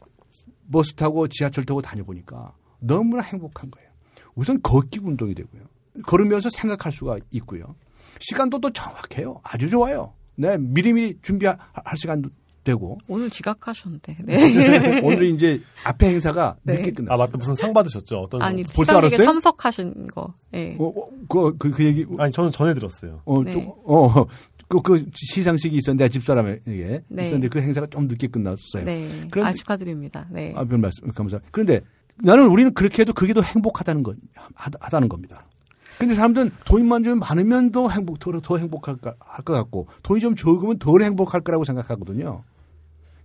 [0.71, 3.89] 버스 타고 지하철 타고 다녀보니까 너무나 행복한 거예요.
[4.35, 5.63] 우선 걷기 운동이 되고요.
[6.05, 7.75] 걸으면서 생각할 수가 있고요.
[8.19, 9.39] 시간도 또 정확해요.
[9.43, 10.13] 아주 좋아요.
[10.35, 11.57] 네, 미리미리 준비할
[11.95, 12.29] 시간도
[12.65, 12.97] 되고.
[13.07, 14.17] 오늘 지각하셨는데.
[14.25, 14.99] 네.
[15.05, 16.77] 오늘 이제 앞에 행사가 네.
[16.77, 17.17] 늦게 아, 끝났어요.
[17.25, 17.37] 맞다.
[17.37, 18.17] 무슨 상 받으셨죠?
[18.17, 18.73] 어떤 아니 상?
[18.75, 19.23] 벌써 알았어요?
[19.23, 20.33] 참석하신 거.
[20.53, 20.75] 예.
[20.79, 23.21] 어, 어, 그, 그, 그 얘기, 아니, 저는 전해 들었어요.
[23.23, 23.53] 어, 네.
[23.53, 24.25] 또, 어,
[24.67, 27.21] 그, 그 시상식이 있었는데 집사람에게 네.
[27.21, 28.83] 있었는데 그 행사가 좀 늦게 끝났어요.
[28.83, 29.07] 네.
[29.31, 30.27] 그런데- 아 축하드립니다.
[30.31, 30.53] 네.
[30.55, 31.39] 아, 별 말씀 감사.
[31.51, 31.81] 그런데
[32.17, 34.17] 나는 우리는 그렇게 해도 그게 더 행복하다는 건
[34.55, 35.45] 하다, 하다는 겁니다.
[35.99, 40.77] 근데 사람들은 돈만 좀 많으면 더 행복 더, 더 행복할 것 같고 돈이 좀 적으면
[40.79, 42.43] 덜 행복할 거라고 생각하거든요.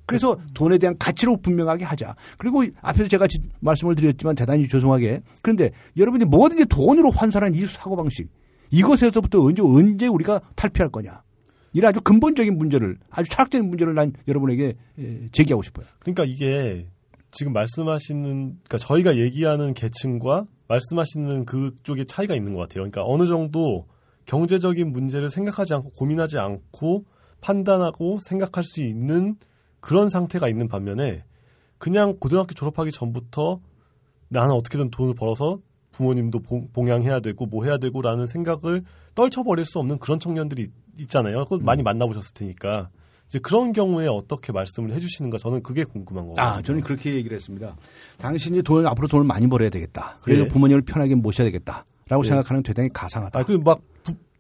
[0.07, 2.16] 그래서 돈에 대한 가치로 분명하게 하자.
[2.36, 8.28] 그리고 앞에서 제가 지- 말씀을 드렸지만 대단히 죄송하게 그런데 여러분이 뭐든지 돈으로 환산하는 이 사고방식
[8.72, 11.22] 이것에서부터 언제 언제 우리가 탈피할 거냐.
[11.72, 15.86] 이런 아주 근본적인 문제를 아주 철학적인 문제를 난 여러분에게 에, 제기하고 싶어요.
[16.00, 16.88] 그러니까 이게
[17.30, 18.22] 지금 말씀하시는
[18.64, 22.76] 그러니까 저희가 얘기하는 계층과 말씀하시는 그쪽에 차이가 있는 것 같아요.
[22.82, 23.86] 그러니까 어느 정도
[24.26, 27.04] 경제적인 문제를 생각하지 않고 고민하지 않고
[27.40, 29.36] 판단하고 생각할 수 있는
[29.80, 31.24] 그런 상태가 있는 반면에
[31.78, 33.60] 그냥 고등학교 졸업하기 전부터
[34.28, 35.60] 나는 어떻게든 돈을 벌어서
[35.92, 38.84] 부모님도 봉- 봉양해야 되고 뭐 해야 되고라는 생각을
[39.14, 40.68] 떨쳐버릴 수 없는 그런 청년들이
[41.00, 41.44] 있잖아요.
[41.44, 42.90] 그거 많이 만나보셨을 테니까
[43.28, 46.46] 이제 그런 경우에 어떻게 말씀을 해주시는가 저는 그게 궁금한 거거든요.
[46.46, 47.76] 아, 저는 그렇게 얘기를 했습니다.
[48.18, 50.18] 당신이 돈을 앞으로 돈을 많이 벌어야 되겠다.
[50.22, 50.48] 그래서 예.
[50.48, 52.28] 부모님을 편하게 모셔야 되겠다라고 예.
[52.28, 53.38] 생각하는 대단히 가상하다.
[53.38, 53.80] 아, 그막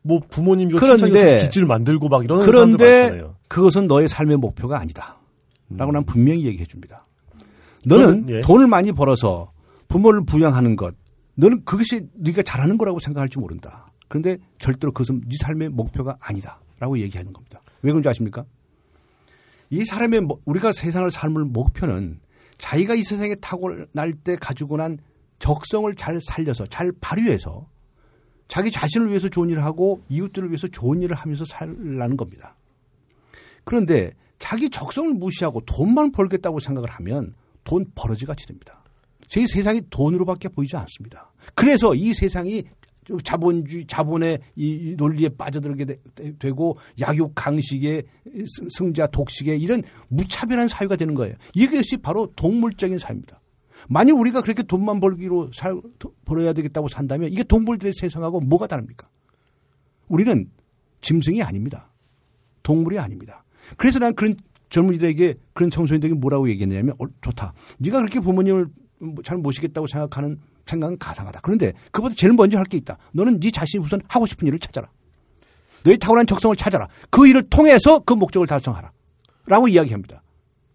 [0.02, 3.36] 뭐 부모님 이거 그런데- 빚을 만들고 막 그런데 많잖아요.
[3.48, 5.18] 그것은 너의 삶의 목표가 아니다.
[5.68, 7.04] 라고 난 분명히 얘기해 줍니다.
[7.86, 8.40] 너는 저는, 예.
[8.40, 9.52] 돈을 많이 벌어서
[9.88, 10.94] 부모를 부양하는 것,
[11.36, 13.89] 너는 그것이 네가 잘하는 거라고 생각할지 모른다.
[14.10, 16.60] 그런데 절대로 그것은 네 삶의 목표가 아니다.
[16.80, 17.60] 라고 얘기하는 겁니다.
[17.82, 18.44] 왜 그런지 아십니까?
[19.70, 22.18] 이 사람의 mo- 우리가 세상을 삶을 목표는
[22.58, 24.98] 자기가 이 세상에 타고날 때 가지고 난
[25.38, 27.68] 적성을 잘 살려서 잘 발휘해서
[28.48, 32.56] 자기 자신을 위해서 좋은 일을 하고 이웃들을 위해서 좋은 일을 하면서 살라는 겁니다.
[33.62, 38.82] 그런데 자기 적성을 무시하고 돈만 벌겠다고 생각을 하면 돈 버러지 같이 됩니다.
[39.28, 41.30] 제 세상이 돈으로밖에 보이지 않습니다.
[41.54, 42.64] 그래서 이 세상이
[43.24, 45.86] 자본주의, 자본의 이 논리에 빠져들게
[46.38, 48.02] 되, 고 약육 강식의
[48.46, 51.34] 승- 승자 독식의 이런 무차별한 사회가 되는 거예요.
[51.54, 53.40] 이것이 바로 동물적인 사회입니다.
[53.88, 55.80] 만약 우리가 그렇게 돈만 벌기로 살,
[56.24, 59.06] 벌어야 되겠다고 산다면 이게 동물들의 세상하고 뭐가 다릅니까?
[60.08, 60.50] 우리는
[61.00, 61.90] 짐승이 아닙니다.
[62.62, 63.44] 동물이 아닙니다.
[63.76, 64.34] 그래서 난 그런
[64.68, 67.54] 젊은이들에게 그런 청소년들에게 뭐라고 얘기했냐면 어, 좋다.
[67.78, 68.66] 네가 그렇게 부모님을
[69.24, 70.38] 잘 모시겠다고 생각하는
[70.70, 71.40] 생각은 가상하다.
[71.42, 72.96] 그런데 그보다 제일 먼저 할 게 있다.
[73.12, 74.88] 너는 네 자신이 우선 하고 싶은 일을 찾아라.
[75.84, 76.88] 너의 타고난 적성을 찾아라.
[77.10, 78.90] 그 일을 통해서 그 목적을 달성하라.
[79.46, 80.22] 라고 이야기합니다.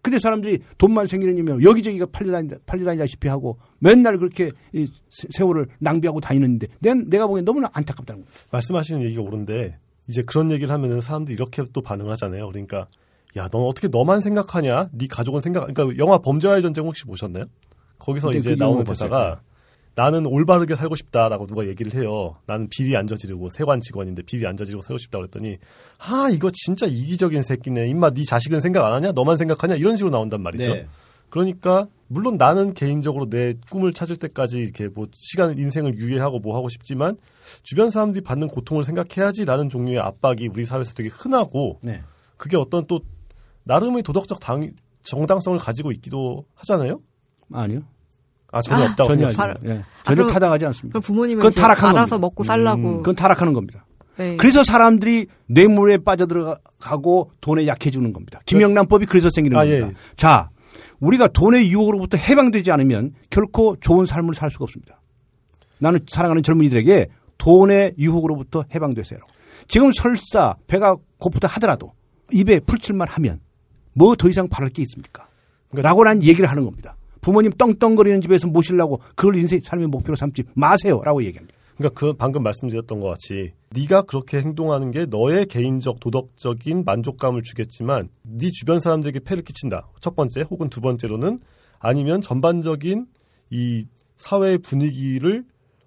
[0.02, 6.68] 근데 사람들이 돈만 생기는 이면 여기저기가 팔려다니다, 팔려다니다시피 하고 맨날 그렇게 세- 세월을 낭비하고 다니는데
[6.80, 8.32] 난 내가 보기엔 너무나 안타깝다는 거예요.
[8.52, 9.78] 말씀하시는 얘기가 옳은데
[10.08, 12.46] 이제 그런 얘기를 하면은 사람들이 이렇게 또 반응을 하잖아요.
[12.48, 12.86] 그러니까
[13.36, 14.90] 야, 넌 어떻게 너만 생각하냐?
[14.92, 15.66] 네 가족은 생각.
[15.66, 17.44] 그러니까 영화 범죄와의 전쟁 혹시 보셨나요?
[17.98, 19.08] 거기서 이제 그 나오는 영화 봤어요.
[19.96, 22.36] 나는 올바르게 살고 싶다라고 누가 얘기를 해요.
[22.46, 25.56] 나는 비리 안 저지르고 세관 직원인데 비리 안 저지르고 살고 싶다 그랬더니
[25.98, 27.88] 아 이거 진짜 이기적인 새끼네.
[27.88, 29.12] 임마 네 자식은 생각 안 하냐?
[29.12, 29.76] 너만 생각하냐?
[29.76, 30.74] 이런 식으로 나온단 말이죠.
[30.74, 30.86] 네.
[31.30, 36.68] 그러니까 물론 나는 개인적으로 내 꿈을 찾을 때까지 이렇게 뭐 시간 인생을 유예하고 뭐 하고
[36.68, 37.16] 싶지만
[37.62, 42.02] 주변 사람들이 받는 고통을 생각해야지라는 종류의 압박이 우리 사회에서 되게 흔하고 네.
[42.36, 43.00] 그게 어떤 또
[43.64, 44.70] 나름의 도덕적 당,
[45.04, 47.00] 정당성을 가지고 있기도 하잖아요.
[47.50, 47.80] 아니요.
[48.56, 49.54] 아 전혀 아, 없다고 전혀 생각해요.
[49.60, 49.74] 아니에요.
[49.76, 49.80] 예.
[49.80, 50.92] 아, 전혀 그럼- 타당하지 않습니다.
[50.92, 52.18] 그럼 부모님은 그건 타락한 알아서 겁니다.
[52.18, 52.88] 먹고 살라고.
[52.88, 53.84] 음, 그건 타락하는 겁니다.
[54.18, 54.36] 네.
[54.36, 58.40] 그래서 사람들이 뇌물에 빠져들어가고 돈에 약해지는 겁니다.
[58.46, 59.88] 김영란법이 그래서 생기는 아, 겁니다.
[59.88, 59.92] 예.
[60.16, 60.48] 자,
[61.00, 65.00] 우리가 돈의 유혹으로부터 해방되지 않으면 결코 좋은 삶을 살 수가 없습니다.
[65.78, 69.18] 나는 사랑하는 젊은이들에게 돈의 유혹으로부터 해방되세요.
[69.68, 71.92] 지금 설사 배가 고프다 하더라도
[72.32, 73.40] 입에 풀칠만 하면
[73.94, 75.26] 뭐 더 이상 바랄 게 있습니까?
[75.70, 76.96] 그러니까- 라고 난 얘기를 하는 겁니다.
[77.26, 81.58] 부모님 떵떵거리는 집에서 모시려고 그걸 인생 삶의 목표로 삼지 마세요라고 얘기합니다.
[81.76, 88.10] 그러니까 그 방금 말씀드렸던 것 같이 네가 그렇게 행동하는 게 너의 개인적 도덕적인 만족감을 주겠지만
[88.22, 89.88] 네 주변 사람들에게 폐를 끼친다.
[90.00, 91.40] 첫 번째 혹은 두 번째로는
[91.80, 93.06] 아니면 전반적인
[93.50, 95.44] 이 사회의 분위기를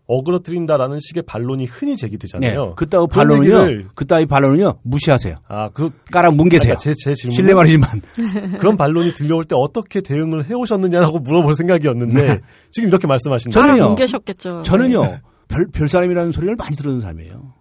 [0.10, 2.66] 어그러뜨린다라는 식의 반론이 흔히 제기되잖아요.
[2.66, 2.72] 네.
[2.76, 3.90] 그따위 반론은요.
[3.94, 4.80] 그따위 반론은요.
[4.84, 5.36] 무시하세요.
[5.48, 6.76] 아, 그 까락 뭉개세요.
[6.78, 7.90] 제, 제 질문 실례 말이지만
[8.60, 12.42] 그런 반론이 들려올 때 어떻게 대응을 해오셨느냐라고 물어볼 생각이었는데
[12.72, 13.60] 지금 이렇게 말씀하신다.
[13.60, 13.78] 저는요.
[13.78, 14.64] 따라 뭉개셨겠죠.
[14.64, 15.20] 저는요.
[15.48, 17.54] 별, 별 사람이라는 소리를 많이 들은 사람이에요.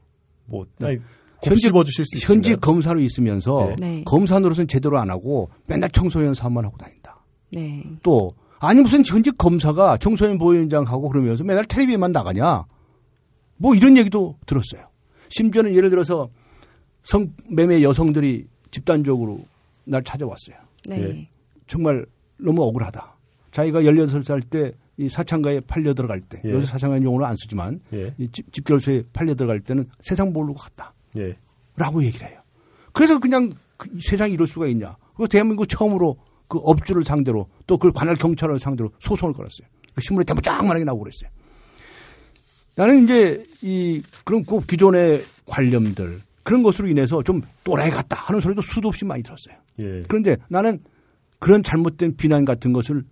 [0.46, 1.02] 뭐 아니, 현직-
[1.44, 2.56] 현지 씹어주실 수 현직 있으신가요?
[2.60, 4.02] 검사로 있으면서 네.
[4.06, 7.22] 검사 노릇은 제대로 안 하고 맨날 청소년 사업만 하고 다닌다.
[7.52, 7.84] 네.
[8.02, 12.64] 또 아니 무슨 현직 검사가 청소년 보호위원장 하고 그러면서 맨날 텔레비에만 나가냐?
[13.56, 14.88] 뭐 이런 얘기도 들었어요.
[15.28, 16.28] 심지어는 예를 들어서
[17.02, 19.40] 성매매 여성들이 집단적으로
[19.84, 20.56] 날 찾아왔어요.
[20.88, 21.02] 네.
[21.02, 21.28] 예.
[21.66, 22.04] 정말
[22.38, 23.16] 너무 억울하다.
[23.52, 26.50] 자기가 16살 때 이 사창가에 팔려 들어갈 때, 예.
[26.50, 30.92] 요새 사창가는 용어를 안 쓰지만 예, 이 집, 집결소에 팔려 들어갈 때는 세상 모르고 갔다.
[31.16, 31.36] 예.
[31.76, 32.40] 라고 얘기를 해요.
[32.92, 34.96] 그래서 그냥 그 세상이 이럴 수가 있냐.
[35.16, 36.16] 그 대한민국 처음으로
[36.48, 39.68] 그 업주를 상대로 또 그걸 관할 경찰을 상대로 소송을 걸었어요.
[39.94, 41.30] 그 신문에 대문짝만하게 나오고 그랬어요.
[42.74, 48.62] 나는 이제 이 그런 꼭 기존의 관념들 그런 것으로 인해서 좀 또라이 같다 하는 소리도
[48.62, 49.54] 수도 없이 많이 들었어요.
[49.80, 50.02] 예.
[50.08, 50.80] 그런데 나는
[51.38, 53.04] 그런 잘못된 비난 같은 것을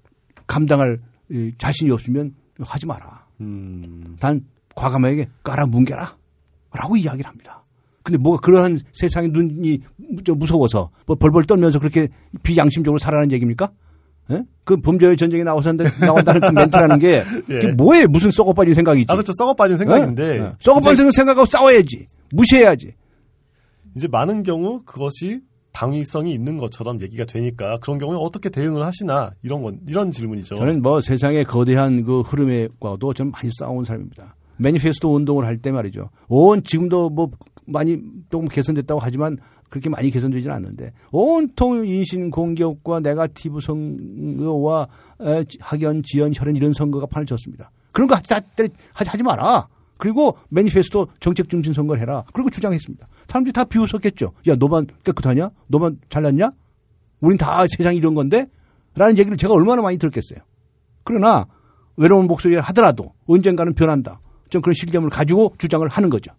[0.46, 3.26] 감당할 이 자신이 없으면 하지 마라.
[3.40, 6.16] 음, 단 과감하게 깔아 뭉개라.
[6.72, 7.64] 라고 이야기를 합니다.
[8.06, 9.80] 근데 뭐가 그러한 세상의 눈이
[10.24, 12.06] 저 무서워서 뭐 벌벌 떨면서 그렇게
[12.44, 13.72] 비양심적으로 살아라는 얘기입니까?
[14.30, 14.44] 예?
[14.62, 17.72] 그 범죄의 전쟁에 나와서 나온다는 그 멘트라는 게 예.
[17.72, 19.06] 뭐에 무슨 썩어 빠진 생각이지?
[19.10, 19.32] 아, 그렇죠.
[19.36, 20.38] 썩어 빠진 생각인데.
[20.38, 20.56] 어?
[20.60, 22.06] 썩어 이제- 빠진 생각하고 싸워야지.
[22.30, 22.92] 무시해야지.
[23.96, 25.40] 이제 많은 경우 그것이
[25.72, 30.54] 당위성이 있는 것처럼 얘기가 되니까 그런 경우에 어떻게 대응을 하시나 이런 건 이런 질문이죠.
[30.56, 34.36] 저는 뭐 세상의 거대한 그 흐름에과도 좀 많이 싸운 사람입니다.
[34.58, 36.10] 매니페스토 운동을 할 때 말이죠.
[36.28, 37.30] 온 지금도 뭐
[37.66, 38.00] 많이
[38.30, 39.36] 조금 개선됐다고 하지만
[39.68, 44.88] 그렇게 많이 개선되지는 않는데 온통 인신 공격과 네가티브 선거와
[45.20, 47.70] 에, 학연, 지연, 혈연 이런 선거가 판을 쳤습니다.
[47.92, 49.68] 그런 거 하지, 하지, 하지 마라.
[49.98, 52.22] 그리고 매니페스토 정책 중심 선거를 해라.
[52.32, 53.06] 그리고 주장했습니다.
[53.26, 54.32] 사람들이 다 비웃었겠죠.
[54.48, 55.50] 야, 너만 깨끗하냐?
[55.68, 56.50] 너만 잘났냐?
[57.20, 58.46] 우린 다 세상이 이런 건데?
[58.94, 60.40] 라는 얘기를 제가 얼마나 많이 들었겠어요.
[61.02, 61.46] 그러나
[61.96, 64.20] 외로운 목소리를 하더라도 언젠가는 변한다.
[64.50, 66.32] 좀 그런 실점을 가지고 주장을 하는 거죠.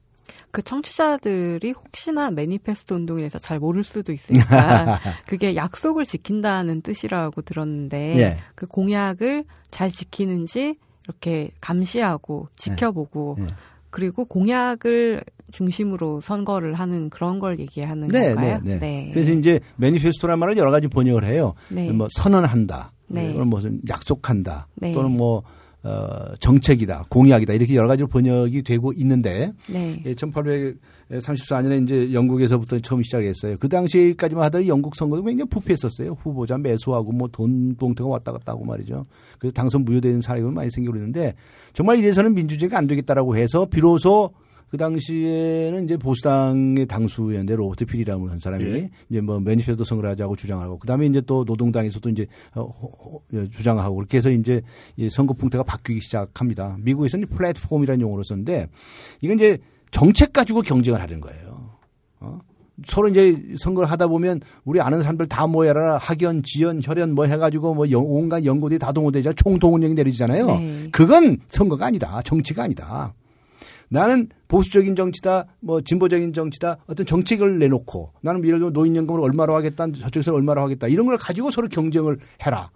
[0.51, 8.17] 그 청취자들이 혹시나 매니페스토 운동에 대해서 잘 모를 수도 있으니까 그게 약속을 지킨다는 뜻이라고 들었는데
[8.17, 8.37] 예.
[8.55, 13.47] 그 공약을 잘 지키는지 이렇게 감시하고 지켜보고 예.
[13.89, 18.59] 그리고 공약을 중심으로 선거를 하는 그런 걸 얘기하는 네, 건가요?
[18.63, 19.09] 네, 네.
[19.13, 21.53] 그래서 이제 매니페스토란 말을 여러 가지 번역을 해요.
[21.69, 21.89] 네.
[21.91, 22.91] 뭐 선언한다.
[23.07, 23.31] 네.
[23.31, 24.67] 또는 무슨 약속한다.
[24.75, 24.93] 네.
[24.93, 25.43] 또는 뭐
[25.87, 30.01] 어, 정책이다, 공약이다 이렇게 여러 가지로 번역이 되고 있는데 네.
[30.03, 33.55] 1834년에 이제 영국에서부터 처음 시작했어요.
[33.57, 36.17] 그 당시까지만 하더라도 영국 선거도 굉장히 부패했었어요.
[36.19, 39.05] 후보자 매수하고 뭐 돈 봉투가 왔다 갔다 하고 말이죠.
[39.39, 41.35] 그래서 당선 무효되는 사례가 많이 생기고 그러는데
[41.71, 44.31] 정말 이래서는 민주주의가 안 되겠다라고 해서 비로소
[44.69, 48.89] 그 당시에는 이제 보수당의 당수였는데 로버트 필이라는 한 사람이 예.
[49.09, 53.95] 이제 뭐 매니페스토 선거를 하자고 주장하고 그다음에 이제 또 노동당에서도 이제 어, 호- 호- 주장하고
[53.95, 54.61] 그렇게 해서 이제
[54.97, 56.77] 이 선거 풍토가 바뀌기 시작합니다.
[56.81, 58.67] 미국에서는 플랫폼이라는 용어를 썼는데
[59.21, 59.57] 이건 이제
[59.91, 61.71] 정책 가지고 경쟁을 하는 거예요.
[62.19, 62.39] 어?
[62.85, 67.73] 서로 이제 선거를 하다 보면 우리 아는 사람들 다 모여라 학연, 지연, 혈연 뭐 해가지고
[67.73, 70.45] 뭐 영- 온갖 연구들이 다 동원되자 총동원령이 내리잖아요.
[70.45, 70.87] 네.
[70.91, 72.21] 그건 선거가 아니다.
[72.23, 73.13] 정치가 아니다.
[73.89, 79.91] 나는 보수적인 정치다, 뭐 진보적인 정치다, 어떤 정책을 내놓고 나는 예를 들어 노인연금을 얼마로 하겠다,
[79.91, 82.69] 저쪽에서 얼마로 하겠다 이런 걸 가지고 서로 경쟁을 해라.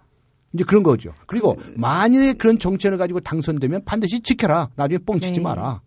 [0.54, 1.12] 이제 그런 거죠.
[1.26, 4.68] 그리고 만약에 그런 정책을 가지고 당선되면 반드시 지켜라.
[4.76, 5.40] 나중에 뻥치지 네.
[5.40, 5.80] 마라.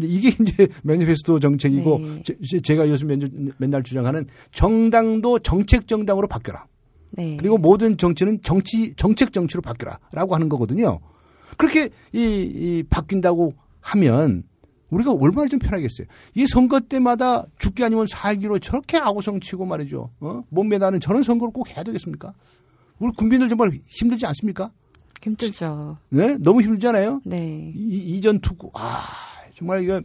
[0.00, 2.22] 이게 이제 매니페스토 정책이고 네.
[2.24, 6.66] 제- 제가 요즘 맨- 맨날 주장하는 정당도 정책 정당으로 바뀌어라.
[7.10, 7.36] 네.
[7.38, 11.00] 그리고 모든 정치는 정치 정책 정치로 바뀌라라고 하는 거거든요.
[11.58, 14.42] 그렇게 이, 이 바뀐다고 하면
[14.90, 16.06] 우리가 얼마나 좀 편하겠어요.
[16.34, 20.10] 이 선거 때마다 죽기 아니면 살기로 저렇게 아우성치고 말이죠.
[20.20, 20.42] 어?
[20.48, 22.32] 몸매다는 저런 선거를 꼭 해야 되겠습니까?
[22.98, 24.70] 우리 국민들 정말 힘들지 않습니까?
[25.22, 25.98] 힘들죠.
[26.10, 27.22] 네, 너무 힘들잖아요.
[27.24, 27.72] 네.
[27.74, 29.04] 이, 이전 투구 아
[29.54, 30.00] 정말 이거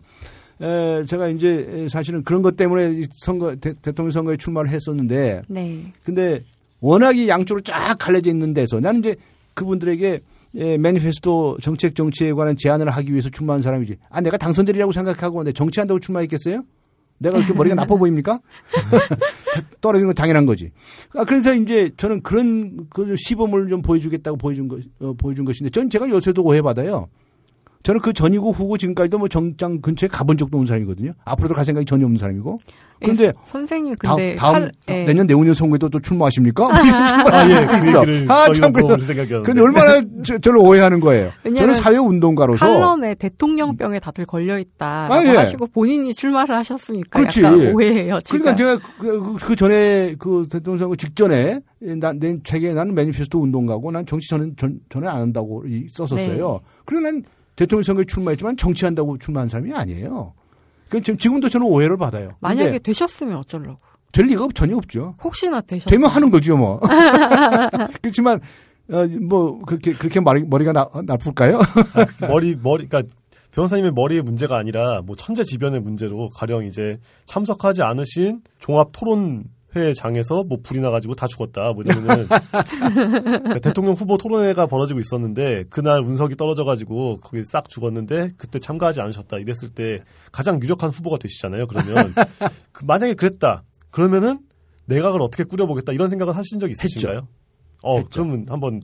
[0.61, 5.91] 에, 제가 이제 사실은 그런 것 때문에 이 선거 대, 통령 선거에 출마를 했었는데 네.
[6.03, 6.43] 근데
[6.81, 9.15] 워낙에 양쪽으로 쫙 갈려져 있는 데서 나는 이제
[9.53, 10.21] 그분들에게
[10.55, 13.97] 예, 매니페스토 정책 정치에 관한 제안을 하기 위해서 출마한 사람이지.
[14.09, 16.63] 아, 내가 당선되리라고 생각하고 내 정치한다고 출마했겠어요?
[17.17, 18.39] 내가 이렇게 머리가 나빠 보입니까?
[19.81, 20.71] 떨어지는 건 당연한 거지.
[21.15, 25.89] 아, 그래서 이제 저는 그런 그 시범을 좀 보여주겠다고 보여준 것, 어, 보여준 것인데 전
[25.89, 27.07] 제가 요새도 오해받아요.
[27.83, 31.11] 저는 그 전이고 후고 지금까지도 뭐 정장 근처에 가본 적도 없는 사람이거든요.
[31.25, 32.57] 앞으로도 갈 생각이 전혀 없는 사람이고.
[33.03, 35.03] 근데 예, 선생님 다음, 근데 다음 칼- 예.
[35.03, 36.63] 내년 내후년 선거에도 또 출마하십니까?
[36.63, 36.71] 뭐
[37.33, 37.73] 아, 예, 그
[38.31, 39.43] 아, 참, 그래서-.
[39.43, 41.31] 근데 얼마나 저, 저를 오해하는 거예요.
[41.43, 45.35] 저는 왜냐면 사회 운동가로서 칼럼에 대통령병에 다들 걸려 있다라고 아, 예.
[45.35, 47.43] 하시고 본인이 출마를 하셨으니까 그렇지.
[47.43, 48.21] 약간 오해예요.
[48.21, 48.39] 지금.
[48.39, 51.59] 그러니까 제가 그, 그- 그 전에 그 대통령 선거 직전에
[51.99, 56.51] 난, 내 책에 나는 매니페스토 운동가고 난 정치 저는 전, 전에 안 한다고 이- 썼었어요.
[56.53, 56.67] 네.
[56.85, 57.21] 그리고 난
[57.55, 60.33] 대통령 선거에 출마했지만 정치한다고 출마한 사람이 아니에요.
[60.89, 62.35] 그 지금 지금도 저는 오해를 받아요.
[62.39, 63.77] 만약에 되셨으면 어쩌려고?
[64.11, 65.15] 될 리가 전혀 없죠.
[65.23, 66.79] 혹시나 되셨 되면 하는 거죠, 뭐.
[68.01, 68.39] 그렇지만
[68.91, 71.59] 어, 뭐 그렇게 그렇게 머리, 머리가 나, 나쁠까요?
[72.29, 73.11] 머리 머리 그러니까
[73.51, 79.45] 변호사님의 머리의 문제가 아니라 뭐 천재지변의 문제로 가령 이제 참석하지 않으신 종합 토론
[79.75, 82.39] 회장에서 뭐 불이 나가지고 다 죽었다 뭐 그러니까
[83.61, 89.69] 대통령 후보 토론회가 벌어지고 있었는데 그날 운석이 떨어져가지고 거기 싹 죽었는데 그때 참가하지 않으셨다 이랬을
[89.73, 90.01] 때
[90.31, 91.67] 가장 유력한 후보가 되시잖아요.
[91.67, 92.13] 그러면
[92.71, 94.39] 그 만약에 그랬다 그러면은
[94.85, 97.27] 내각을 어떻게 꾸려보겠다 이런 생각을 하신 적 있으신가요?
[97.83, 98.09] 어 했죠.
[98.11, 98.81] 그러면 한번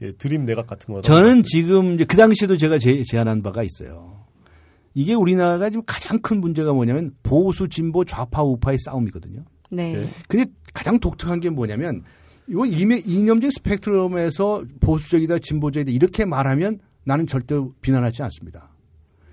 [0.00, 4.26] 예, 드림 내각 같은 거 저는 지금 이제 그 당시에도 제가 제, 제안한 바가 있어요.
[4.94, 9.44] 이게 우리나라가 지금 가장 큰 문제가 뭐냐면 보수 진보 좌파 우파의 싸움이거든요.
[9.70, 9.94] 네.
[9.94, 10.08] 네.
[10.28, 12.02] 근데 가장 독특한 게 뭐냐면
[12.46, 18.70] 이거 이미- 이념적 스펙트럼에서 보수적이다 진보적이다 이렇게 말하면 나는 절대 비난하지 않습니다.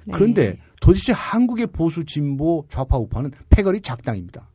[0.05, 0.13] 네.
[0.13, 4.49] 그런데 도대체 한국의 보수 진보 좌파 우파는 패거리 작당입니다.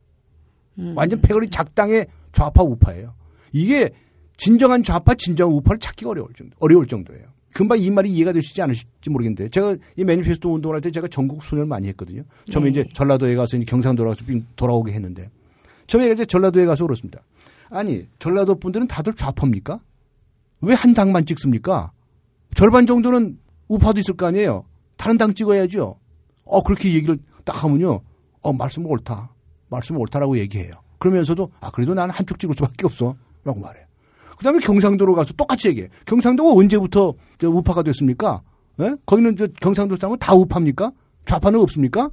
[0.79, 0.93] 음.
[0.95, 3.13] 완전 패거리 작당의 좌파 우파예요.
[3.51, 3.89] 이게
[4.37, 7.25] 진정한 좌파, 진정한 우파를 찾기가 어려울 정도, 어려울 정도예요.
[7.53, 11.43] 금방 이 말이 이해가 되시지 않으실지 모르겠는데 제가 이 매니페스토 운동을 할 때 제가 전국
[11.43, 12.23] 순회를 많이 했거든요.
[12.49, 12.81] 처음에 네.
[12.81, 14.23] 이제 전라도에 가서 이제 경상도로 가서
[14.55, 15.29] 돌아오게 했는데
[15.91, 17.19] 처음에 이제 전라도에 가서 그렇습니다.
[17.69, 19.79] 아니 전라도 분들은 다들 좌파입니까?
[20.61, 21.91] 왜 한 당만 찍습니까?
[22.55, 23.37] 절반 정도는
[23.67, 24.63] 우파도 있을 거 아니에요.
[24.97, 25.97] 다른 당 찍어야죠.
[26.45, 27.99] 어 그렇게 얘기를 딱 하면요.
[28.41, 29.33] 어 말씀 옳다.
[29.67, 30.71] 말씀 옳다라고 얘기해요.
[30.99, 33.85] 그러면서도 아 그래도 나는 한쪽 찍을 수밖에 없어 라고 말해요.
[34.37, 35.89] 그 다음에 경상도로 가서 똑같이 얘기해.
[36.05, 38.41] 경상도가 언제부터 저 우파가 됐습니까?
[38.79, 38.95] 예?
[39.05, 40.91] 거기는 저 경상도 사람은 다 우파입니까?
[41.25, 42.09] 좌파는 없습니까?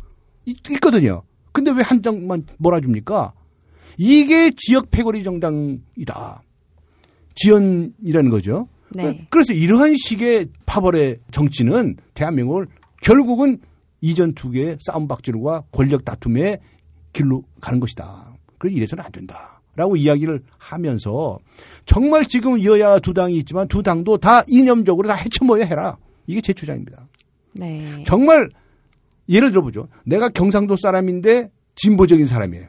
[0.47, 1.23] 있, 있거든요.
[1.53, 3.35] 근데 왜 한 장만 몰아줍니까?
[3.99, 6.43] 이게 지역 패거리 정당이다.
[7.35, 8.69] 지연이라는 거죠.
[8.95, 9.27] 네.
[9.29, 12.69] 그래서 이러한 식의 파벌의 정치는 대한민국을
[13.03, 13.59] 결국은
[14.01, 16.61] 이전 두 개의 싸움박질과 권력 다툼의
[17.13, 18.33] 길로 가는 것이다.
[18.57, 19.61] 그래서 이래서는 안 된다.
[19.75, 21.39] 라고 이야기를 하면서
[21.87, 25.97] 정말 지금 여야 두 당이 있지만 두 당도 다 이념적으로 다 헤쳐모여 해라.
[26.27, 27.07] 이게 제 주장입니다.
[27.53, 28.03] 네.
[28.05, 28.49] 정말
[29.29, 29.89] 예를 들어보죠.
[30.05, 32.67] 내가 경상도 사람인데 진보적인 사람이에요.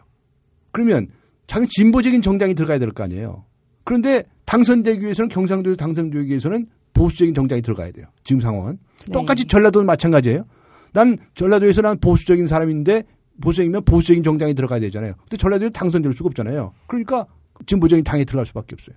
[0.71, 1.07] 그러면
[1.49, 3.45] 자기 진보적인 정당이 들어가야 될 거 아니에요.
[3.83, 8.05] 그런데 당선되기 위해서는 경상도에서 당선되기 위해서는 보수적인 정당이 들어가야 돼요.
[8.23, 8.77] 지금 상황은.
[9.07, 9.11] 네.
[9.13, 10.45] 똑같이 전라도는 마찬가지예요.
[10.93, 13.03] 난 전라도에서 난 보수적인 사람인데
[13.41, 15.13] 보수적이면 보수적인 정당이 들어가야 되잖아요.
[15.23, 16.73] 근데 전라도에 당선될 수가 없잖아요.
[16.87, 17.25] 그러니까
[17.65, 18.95] 진보적인 당에 들어갈 수밖에 없어요.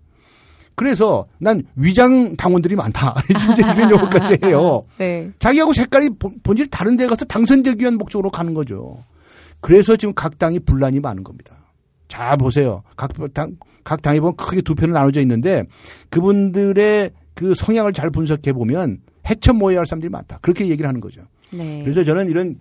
[0.74, 3.14] 그래서 난 위장 당원들이 많다.
[3.40, 4.84] 진짜 이런 용어까지 해요.
[4.98, 5.30] 네.
[5.38, 9.04] 자기하고 색깔이 본- 본질이 다른 데 가서 당선되기 위한 목적으로 가는 거죠.
[9.60, 11.56] 그래서 지금 각 당이 분란이 많은 겁니다.
[12.08, 12.82] 자, 보세요.
[12.96, 15.64] 각 당, 각 당에 보면 크게 두 편으로 나눠져 있는데
[16.10, 18.98] 그분들의 그 성향을 잘 분석해 보면
[19.28, 20.38] 해쳐 모여야 할 사람들이 많다.
[20.42, 21.22] 그렇게 얘기를 하는 거죠.
[21.52, 21.80] 네.
[21.82, 22.56] 그래서 저는 이런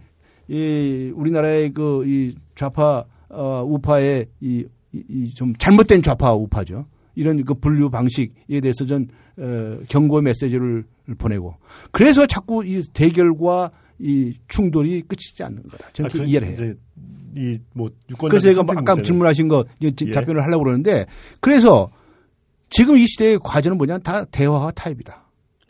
[0.47, 6.85] 이 우리나라의 그 이 좌파 어 우파의 이좀 잘못된 좌파 우파죠.
[7.15, 10.83] 이런 그 분류 방식에 대해서 전 어, 경고 메시지를
[11.17, 11.55] 보내고
[11.91, 15.89] 그래서 자꾸 이 대결과 이 충돌이 끝이지 않는 거다.
[15.93, 16.73] 저는 그렇게 이해를 해요.
[17.35, 20.11] 이뭐 유권 그래서 제가 아까 질문하신 거 이제 예.
[20.11, 21.05] 답변을 하려고 그러는데
[21.39, 21.89] 그래서
[22.69, 25.21] 지금 이 시대의 과제는 뭐냐 다 대화와 타협이다.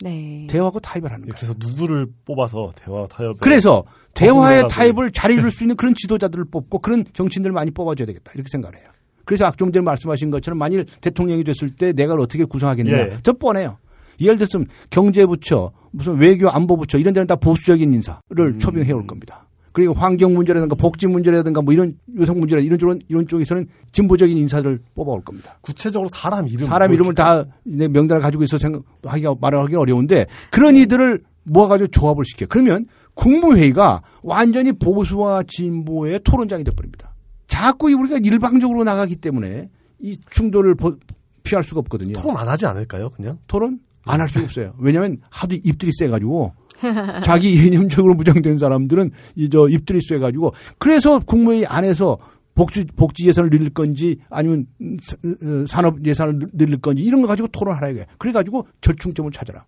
[0.02, 0.46] 네.
[0.48, 1.34] 대화하고 타협을 하는 거예요.
[1.36, 3.84] 그래서 누구를 뽑아서 대화 타협 그래서
[4.14, 4.68] 대화의.
[4.68, 8.78] 타협을 잘 이룰 수 있는 그런 지도자들을 뽑고 그런 정치인들을 많이 뽑아줘야 되겠다 이렇게 생각을
[8.78, 8.88] 해요.
[9.24, 13.18] 그래서 좀 전에 말씀하신 것처럼 만일 대통령이 됐을 때 내가 어떻게 구성하겠느냐 예.
[13.22, 13.78] 저 뻔해요.
[14.20, 18.58] 예를 들면 경제부처 무슨 외교 안보부처 이런 데는 다 보수적인 인사를 음.
[18.58, 19.46] 초빙해 올 겁니다.
[19.72, 24.78] 그리고 환경 문제라든가 복지 문제라든가 뭐 이런 여성 문제라 이런 쪽 이런 쪽에서는 진보적인 인사를
[24.94, 25.58] 뽑아 올 겁니다.
[25.62, 30.26] 구체적으로 사람 이름 사람 뭐 이름을 다 이제 명단을 가지고 있어 생각 하기가 말하기 어려운데
[30.50, 32.46] 그런 이들을 모아가지고 조합을 시켜.
[32.48, 37.14] 그러면 국무회의가 완전히 보수와 진보의 토론장이 돼버립니다.
[37.46, 39.68] 자꾸 우리가 일방적으로 나가기 때문에
[40.00, 40.96] 이 충돌을 보-
[41.42, 42.14] 피할 수가 없거든요.
[42.20, 43.10] 토론 안 하지 않을까요?
[43.10, 44.74] 그냥 토론 안 할 수가 없어요.
[44.78, 46.52] 왜냐하면 하도 입들이 세가지고
[47.24, 52.18] 자기 이념적으로 무장된 사람들은 이 저 입들이 쇠가지고 그래서 국무회의 안에서
[52.54, 57.22] 복지 복지 예산을 늘릴 건지 아니면 음, 사- 어, 산업 예산을 늘- 늘릴 건지 이런
[57.22, 58.06] 거 가지고 토론하라 이게.
[58.18, 59.64] 그래 가지고 절충점을 찾아라.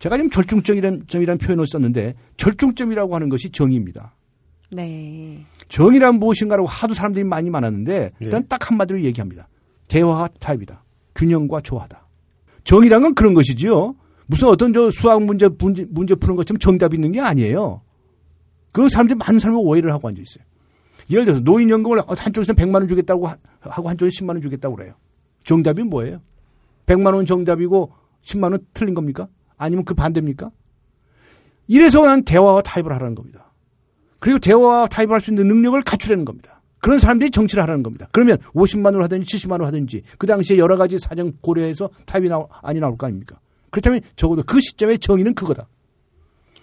[0.00, 4.16] 제가 지금 절충점이라는 점이라는 표현을 썼는데 절충점이라고 하는 것이 정의입니다.
[4.72, 5.44] 네.
[5.68, 8.46] 정의란 무엇인가라고 하도 사람들이 많이 많았는데 일단 예.
[8.48, 9.48] 딱 한마디로 얘기합니다.
[9.88, 10.84] 대화와 타입이다.
[11.14, 12.06] 균형과 조화다.
[12.64, 13.94] 정의란 건 그런 것이지요.
[14.30, 17.82] 무슨 어떤 저 수학 문제 문제, 문제 푸는 것처럼 정답이 있는 게 아니에요.
[18.70, 20.44] 그 사람들이 많은 사람이 오해를 하고 앉아 있어요.
[21.10, 24.94] 예를 들어서 노인연금을 한쪽에서는 100만 원 주겠다고 하- 하고 한쪽에 10만 원 주겠다고 그래요.
[25.42, 26.20] 정답이 뭐예요?
[26.86, 27.90] 100만 원 정답이고
[28.22, 29.26] 10만 원 틀린 겁니까?
[29.56, 30.52] 아니면 그 반대입니까?
[31.66, 33.52] 이래서 난 대화와 타협을 하라는 겁니다.
[34.20, 36.62] 그리고 대화와 타협을 할수 있는 능력을 갖추라는 겁니다.
[36.78, 38.08] 그런 사람들이 정치를 하라는 겁니다.
[38.12, 42.40] 그러면 50만 원을 하든지 70만 원을 하든지 그 당시에 여러 가지 사정 고려해서 타협이 나,
[42.62, 43.40] 아니 나올 거 아닙니까?
[43.70, 45.68] 그렇다면 적어도 그 시점에 정의는 그거다.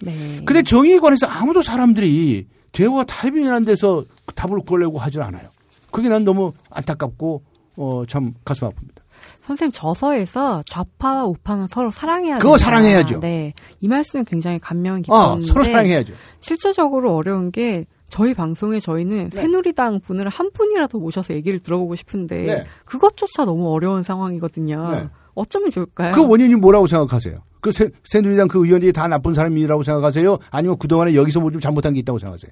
[0.01, 0.41] 네.
[0.45, 4.05] 근데 정의에 관해서 아무도 사람들이 대화 타입이라는 데서
[4.35, 5.49] 답을 구하려고 하질 않아요.
[5.91, 7.41] 그게 난 너무 안타깝고
[7.77, 9.01] 어, 참 가슴 아픕니다.
[9.41, 12.65] 선생님 저서에서 좌파와 우파는 서로 사랑해야 그거 된다.
[12.65, 13.19] 사랑해야죠.
[13.19, 13.53] 네.
[13.79, 16.13] 이 말씀 굉장히 감명이 아, 깊었는데 서로 사랑해야죠.
[16.39, 19.41] 실제적으로 어려운 게 저희 방송에 저희는 네.
[19.41, 22.65] 새누리당 분을 한 분이라도 모셔서 얘기를 들어보고 싶은데 네.
[22.85, 24.89] 그것조차 너무 어려운 상황이거든요.
[24.91, 25.07] 네.
[25.37, 26.11] 어쩌면 좋을까요?
[26.13, 27.39] 그 원인이 뭐라고 생각하세요?
[27.61, 30.37] 그 새, 새누리당 그 의원들이 다 나쁜 사람이라고 생각하세요?
[30.51, 32.51] 아니면 그동안에 여기서 뭐 좀 잘못한 게 있다고 생각하세요?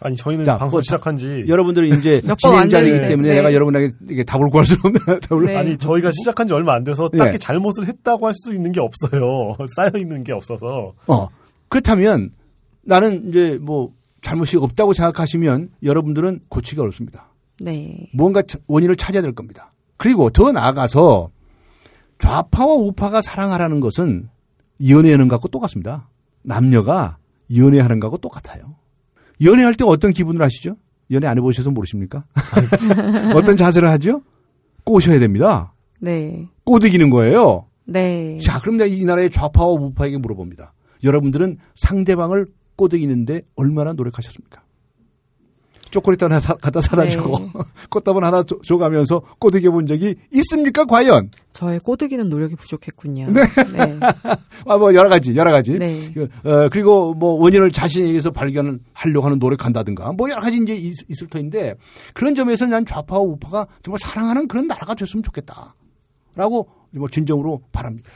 [0.00, 3.08] 아니 저희는 자, 방송 그거 시작한 지 여러분들은 이제 진행자이기.
[3.08, 3.34] 때문에 네.
[3.36, 5.56] 내가 여러분에게 이게 답을 구할 수 없는 답을 네.
[5.56, 7.18] 아니 저희가 시작한 지 얼마 안 돼서 예.
[7.18, 9.56] 딱히 잘못을 했다고 할 수 있는 게 없어요.
[9.76, 10.92] 쌓여 있는 게 없어서.
[11.06, 11.28] 어.
[11.68, 12.32] 그렇다면
[12.82, 17.30] 나는 이제 뭐 잘못이 없다고 생각하시면 여러분들은 고치기 어렵습니다.
[17.60, 18.10] 네.
[18.12, 19.72] 무언가 차- 원인을 찾아야 될 겁니다.
[19.96, 21.30] 그리고 더 나아가서
[22.24, 24.30] 좌파와 우파가 사랑하라는 것은
[24.88, 26.08] 연애하는 것과 똑같습니다.
[26.42, 27.18] 남녀가
[27.54, 28.76] 연애하는 것과 똑같아요.
[29.42, 30.76] 연애할 때 어떤 기분을 하시죠?
[31.10, 32.24] 연애 안 해보셔서 모르십니까?
[33.36, 34.22] 어떤 자세를 하죠?
[34.84, 35.74] 꼬셔야 됩니다.
[36.00, 36.48] 네.
[36.64, 37.66] 꼬드기는 거예요.
[37.84, 38.38] 네.
[38.38, 40.72] 자, 그럼 내가 이 나라의 좌파와 우파에게 물어봅니다.
[41.04, 42.46] 여러분들은 상대방을
[42.76, 44.62] 꼬드기는데 얼마나 노력하셨습니까?
[45.94, 47.10] 초콜릿 하나 사- 갖다 사다 네.
[47.10, 47.38] 주고
[47.88, 50.84] 꽃다발 하나 줘- 줘가면서 꼬드겨 본 적이 있습니까?
[50.84, 51.30] 과연?
[51.52, 53.30] 저의 꼬드기는 노력이 부족했군요.
[53.30, 53.42] 네.
[53.72, 54.00] 네.
[54.66, 55.78] 아, 뭐 여러 가지, 여러 가지.
[55.78, 56.10] 네.
[56.12, 61.28] 그, 어, 그리고 뭐 원인을 자신에게서 발견하려고 하는 노력한다든가 뭐 여러 가지 이제 있, 있을
[61.28, 61.74] 터인데
[62.12, 65.76] 그런 점에서 난 좌파와 우파가 정말 사랑하는 그런 나라가 됐으면 좋겠다.
[66.34, 68.10] 라고 뭐 진정으로 바랍니다.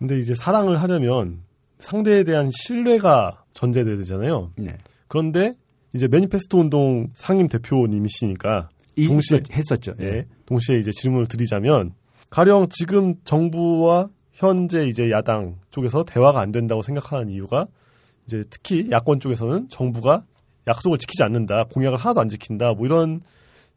[0.00, 1.38] 근데 이제 사랑을 하려면
[1.78, 4.50] 상대에 대한 신뢰가 전제돼야 되잖아요.
[4.56, 4.76] 네.
[5.06, 5.54] 그런데
[5.94, 9.94] 이제 매니페스토 운동 상임 대표님이시니까 이- 동시에 했었죠.
[10.00, 11.92] 예, 동시에 이제 질문을 드리자면
[12.30, 17.66] 가령 지금 정부와 현재 이제 야당 쪽에서 대화가 안 된다고 생각하는 이유가
[18.26, 20.24] 이제 특히 야권 쪽에서는 정부가
[20.66, 23.20] 약속을 지키지 않는다, 공약을 하나도 안 지킨다, 뭐 이런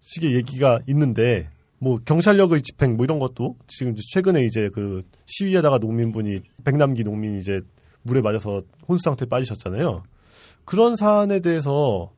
[0.01, 1.49] 식의 얘기가 있는데
[1.79, 7.59] 뭐 경찰력의 집행 뭐 이런 것도 지금 최근에 이제 그 시위하다가 농민분이 백남기 농민이 이제
[8.03, 10.03] 물에 맞아서 혼수 상태에 빠지셨잖아요.
[10.65, 12.11] 그런 사안에 대해서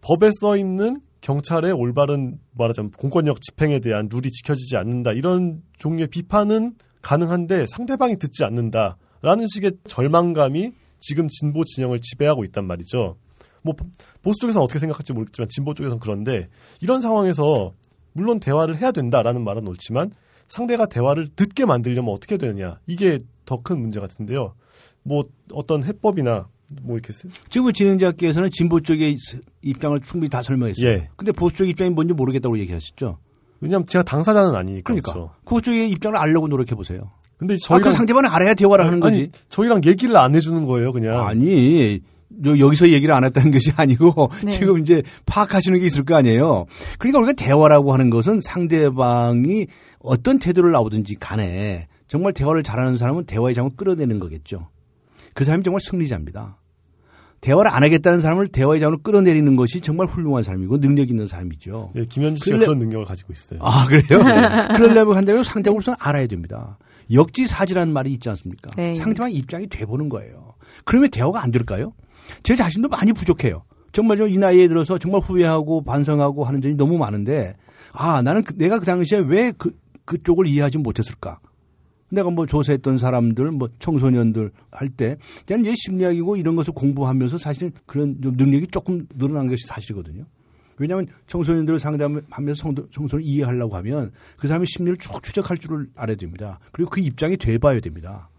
[0.00, 6.76] 법에 써 있는 경찰의 올바른 말하자면 공권력 집행에 대한 룰이 지켜지지 않는다 이런 종류의 비판은
[7.02, 13.16] 가능한데 상대방이 듣지 않는다라는 식의 절망감이 지금 진보 진영을 지배하고 있단 말이죠.
[13.62, 13.74] 뭐
[14.22, 16.48] 보수 쪽에서는 어떻게 생각할지 모르겠지만 진보 쪽에서는 그런데
[16.80, 17.72] 이런 상황에서
[18.12, 20.12] 물론 대화를 해야 된다라는 말은 옳지만
[20.46, 24.54] 상대가 대화를 듣게 만들려면 어떻게 되느냐 이게 더 큰 문제 같은데요.
[25.02, 26.48] 뭐 어떤 해법이나
[26.82, 29.16] 뭐 이렇게 쓰- 지금 진행자께서는 진보 쪽의
[29.62, 30.86] 입장을 충분히 다 설명했어요.
[30.86, 31.08] 예.
[31.16, 33.18] 근데 보수 쪽 입장이 뭔지 모르겠다고 얘기하셨죠.
[33.60, 35.30] 왜냐하면 제가 당사자는 아니니까 그러니까 그렇죠.
[35.44, 37.10] 그 쪽의 입장을 알려고 노력해 보세요.
[37.38, 39.30] 근데 아, 저희랑 그 상대방은 알아야 대화를 하는 아니, 거지.
[39.48, 41.26] 저희랑 얘기를 안 해주는 거예요, 그냥.
[41.26, 42.00] 아니
[42.44, 44.50] 여- 여기서 얘기를 안 했다는 것이 아니고 네.
[44.52, 46.66] 지금 이제 파악하시는 게 있을 거 아니에요.
[46.98, 49.66] 그러니까 우리가 대화라고 하는 것은 상대방이
[50.00, 54.68] 어떤 태도를 나오든지 간에 정말 대화를 잘하는 사람은 대화의 장을 끌어내는 거겠죠.
[55.34, 56.57] 그 사람이 정말 승리자입니다.
[57.40, 61.92] 대화를 안 하겠다는 사람을 대화의 장으로 끌어내리는 것이 정말 훌륭한 사람이고 능력 있는 사람이죠.
[61.96, 63.60] 예, 김현지 씨가 근데- 그런 능력을 가지고 있어요.
[63.62, 64.02] 아 그래요?
[64.76, 66.78] 그러려면 한다면 상대방을 우선 알아야 됩니다.
[67.12, 68.70] 역지사지라는 말이 있지 않습니까?
[68.76, 68.94] 네.
[68.94, 70.54] 상대방 입장이 돼보는 거예요.
[70.84, 71.92] 그러면 대화가 안 될까요?
[72.42, 73.62] 제 자신도 많이 부족해요.
[73.92, 77.54] 정말 좀이 나이에 들어서 정말 후회하고 반성하고 하는 점이 너무 많은데
[77.92, 79.70] 아 나는 그- 내가 그 당시에 왜 그
[80.04, 81.38] 그쪽을 이해하지 못했을까?
[82.10, 87.72] 내가 뭐 조사했던 사람들, 뭐 청소년들 할 때, 그냥 이제 심리학이고 이런 것을 공부하면서 사실은
[87.86, 90.24] 그런 좀 능력이 조금 늘어난 것이 사실이거든요.
[90.78, 96.60] 왜냐하면 청소년들을 상담하면서 청소년을 이해하려고 하면 그 사람의 심리를 쭉 추적할 줄을 알아야 됩니다.
[96.72, 98.30] 그리고 그 입장이 돼봐야 됩니다.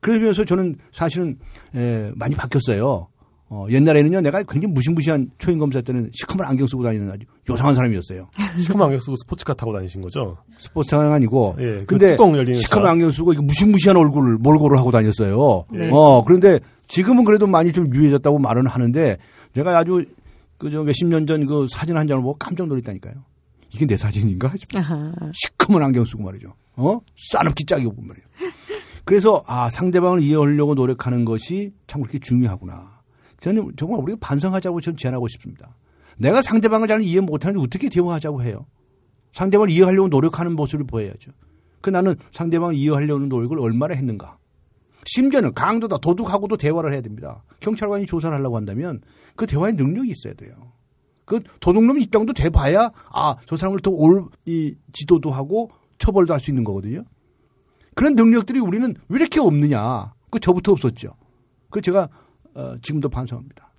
[0.00, 1.38] 그러면서 저는 사실은
[1.74, 3.08] 에, 많이 바뀌었어요.
[3.48, 8.28] 어, 옛날에는요, 내가 굉장히 무시무시한 초임 검사 때는 시커먼 안경 쓰고 다니는 아주 요상한 사람이었어요.
[8.58, 10.36] 시커먼 안경 쓰고 스포츠카 타고 다니신 거죠?
[10.58, 11.54] 스포츠카는 아니고.
[11.58, 12.90] 예, 그 근데 뚜껑 열리는 시커먼 차.
[12.90, 15.64] 안경 쓰고 무시무시한 얼굴을 몰골을 하고 다녔어요.
[15.70, 15.88] 네.
[15.92, 19.16] 어, 그런데 지금은 그래도 많이 좀 유해졌다고 말은 하는데
[19.54, 20.04] 제가 아주
[20.58, 23.14] 그저 몇십 년 전 그 사진 한 장을 보고 깜짝 놀랐다니까요.
[23.72, 24.52] 이게 내 사진인가?
[24.74, 25.12] 아하.
[25.32, 26.52] 시커먼 안경 쓰고 말이죠.
[26.76, 26.98] 어?
[27.30, 28.26] 싸납기 짝이고 말이에요.
[29.04, 32.95] 그래서 아 상대방을 이해하려고 노력하는 것이 참 그렇게 중요하구나.
[33.40, 35.74] 저는 정말 우리가 반성하자고 저는 제안하고 싶습니다.
[36.18, 38.66] 내가 상대방을 잘 이해 못하는데 어떻게 대화하자고 해요?
[39.32, 41.32] 상대방을 이해하려고 노력하는 모습을 보여야죠.
[41.82, 44.38] 그 나는 상대방을 이해하려는 노력을 얼마나 했는가.
[45.04, 47.44] 심지어는 강도다 도둑하고도 대화를 해야 됩니다.
[47.60, 49.00] 경찰관이 조사를 하려고 한다면
[49.36, 50.72] 그 대화의 능력이 있어야 돼요.
[51.26, 56.50] 그 도둑놈 입장도 돼봐야 아 저 사람을 더 올 이 지도도 하고 처벌도 할 수
[56.50, 57.04] 있는 거거든요.
[57.94, 60.12] 그런 능력들이 우리는 왜 이렇게 없느냐?
[60.30, 61.14] 그 저부터 없었죠.
[61.70, 62.08] 그 제가
[62.56, 63.70] 어, 지금도 반성합니다.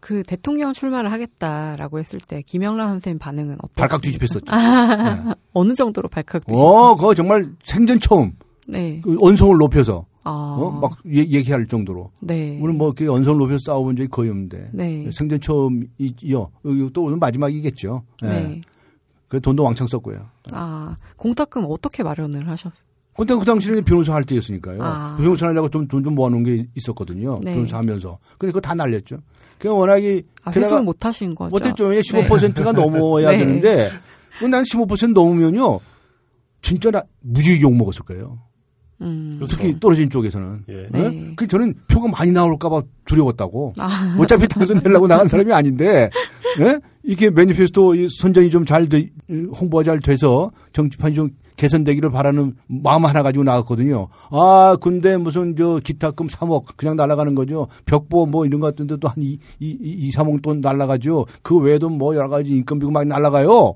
[0.00, 3.74] 그 대통령 출마를 하겠다라고 했을 때 김영란 선생님 반응은 어떠세요?
[3.76, 4.44] 발칵 뒤집혔었죠.
[4.54, 5.34] 네.
[5.54, 6.60] 어느 정도로 발칵 뒤집혔?
[6.62, 8.32] 어, 그거 정말 생전 처음
[8.68, 9.00] 네.
[9.02, 10.56] 그 언성을 높여서 아.
[10.58, 10.70] 어?
[10.70, 12.58] 막 얘- 얘기할 정도로 네.
[12.60, 15.10] 오늘 뭐 이렇게 언성을 높여서 싸워본 적이 거의 없는데 네.
[15.12, 16.50] 생전 처음이요.
[16.92, 18.02] 또 오늘 마지막이겠죠.
[18.24, 18.26] 예.
[18.26, 18.60] 네.
[19.28, 20.26] 그 돈도 왕창 썼고요.
[20.52, 22.84] 아, 공탁금 어떻게 마련을 하셨어요?
[23.16, 24.78] 근데 그 당시에는 변호사 할 때였으니까요.
[24.82, 25.16] 아.
[25.18, 27.40] 변호사 하려고 돈 좀 모아놓은 게 있었거든요.
[27.42, 27.54] 네.
[27.54, 28.18] 변호사 하면서.
[28.38, 29.18] 근데 그거 다 날렸죠.
[29.58, 31.50] 그냥 워낙에 아, 회수는 못 하신 거죠?
[31.50, 31.84] 못했죠.
[31.86, 33.38] 왜냐 15%가 넘어야 네.
[33.38, 33.90] 되는데
[34.40, 35.78] 그난15% 넘으면요.
[36.62, 38.38] 진짜 나 무지개 욕 먹었을 거예요.
[39.02, 39.34] 음.
[39.36, 39.56] 그렇죠.
[39.56, 40.64] 특히 떨어진 쪽에서는.
[40.68, 40.86] 예.
[40.90, 41.08] 네.
[41.10, 41.32] 네?
[41.36, 43.74] 그 저는 표가 많이 나올까봐 두려웠다고.
[43.78, 46.08] 아, 어차피 당선되려고 나간 사람이 아닌데,
[46.60, 46.78] 예?
[47.02, 51.30] 이게 매니페스토 이 선정이 좀 잘 돼, 홍보가 잘 돼서 정치판이 좀
[51.62, 54.08] 개선되기를 바라는 마음 하나 가지고 나갔거든요.
[54.30, 57.68] 아, 근데 무슨 저 기타금 3억 그냥 날아가는 거죠.
[57.84, 61.26] 벽보 뭐 이런 것 같은데 또 한 2, 2, 2, 3억 돈 날아가죠.
[61.42, 63.74] 그 외에도 뭐 여러 가지 인건비가 막 날아가요.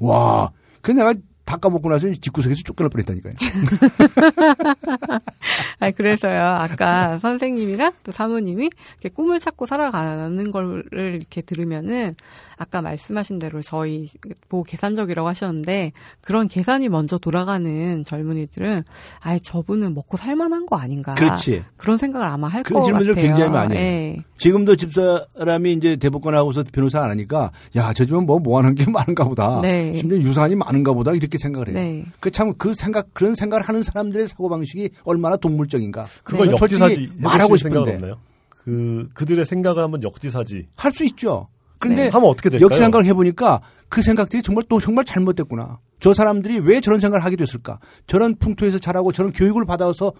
[0.00, 0.50] 와.
[0.80, 1.14] 그 내가
[1.44, 3.34] 다 까먹고 나서 집구석에서 쫓겨날 뻔했다니까요.
[5.80, 6.42] 아, 그래서요.
[6.42, 8.70] 아까 선생님이랑 또 사모님이
[9.00, 12.14] 이렇게 꿈을 찾고 살아가는 거를 이렇게 들으면은
[12.60, 14.06] 아까 말씀하신 대로 저희
[14.50, 18.84] 뭐 계산적이라고 하셨는데 그런 계산이 먼저 돌아가는 젊은이들은
[19.20, 21.14] 아예 저분은 먹고 살만한 거 아닌가.
[21.14, 21.64] 그렇지.
[21.78, 22.98] 그런 생각을 아마 할것 그런 같아요.
[22.98, 23.82] 질문들 굉장히 많이 해요.
[23.82, 24.16] 예.
[24.36, 28.84] 지금도 집사람이 이제 대법관 하고서 변호사 안 하니까 야, 저 집은 뭐, 뭐 하는 게
[28.90, 29.58] 많은가 보다.
[29.62, 29.94] 네.
[29.94, 31.12] 심지어 유산이 많은가 보다.
[31.12, 31.76] 이렇게 생각을 해요.
[31.76, 32.04] 네.
[32.20, 36.04] 그참 그 생각, 그런 생각을 하는 사람들의 사고방식이 얼마나 동물적인가.
[36.24, 36.52] 그걸 네.
[36.52, 37.94] 역지사지 말하고 싶은데.
[37.94, 38.18] 없나요?
[38.50, 41.48] 그 그들의 생각을 한번 역지사지 할 수 있죠.
[41.80, 42.08] 그런데 네.
[42.10, 42.66] 하면 어떻게 될까요?
[42.66, 45.80] 역시 생각을 해보니까 그 생각들이 정말 또 정말 잘못됐구나.
[45.98, 47.80] 저 사람들이 왜 저런 생각을 하게 됐을까?
[48.06, 50.12] 저런 풍토에서 자라고 저런 교육을 받아서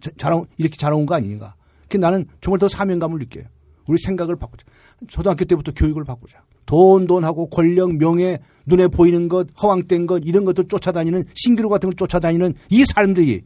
[0.00, 1.54] 자- 자라 이렇게 자라온 거 아닌가?
[1.88, 3.44] 그 나는 정말 더 사명감을 느껴요.
[3.86, 4.64] 우리 생각을 바꾸자.
[5.08, 6.42] 초등학교 때부터 교육을 바꾸자.
[6.66, 11.96] 돈, 돈하고 권력, 명예, 눈에 보이는 것, 허황된 것, 이런 것들 쫓아다니는, 신기루 같은 걸
[11.96, 13.42] 쫓아다니는 이 사람들이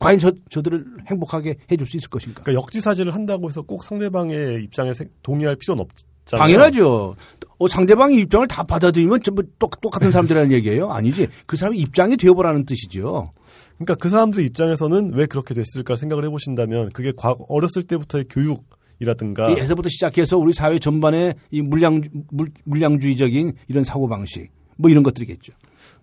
[0.00, 2.42] 과연 저, 저들을 행복하게 해줄 수 있을 것인가?
[2.42, 5.88] 그러니까 역지사지를 한다고 해서 꼭 상대방의 입장에 세- 동의할 필요는 없
[6.24, 6.46] 잖아요.
[6.46, 7.16] 당연하죠.
[7.58, 10.90] 어, 상대방의 입장을 다 받아들이면 전부 똑, 똑같은 사람들이라는 얘기예요?
[10.90, 11.28] 아니지.
[11.46, 13.30] 그 사람의 입장이 되어보라는 뜻이죠.
[13.76, 18.64] 그러니까 그 사람들 입장에서는 왜 그렇게 됐을까 생각을 해보신다면 그게 과 어렸을 때부터의 교육
[19.00, 22.00] 이라든가 이 에서부터 시작해서 우리 사회 전반의 이 물량,
[22.30, 25.52] 물, 물량주의적인 이런 사고 방식, 뭐 이런 것들이겠죠.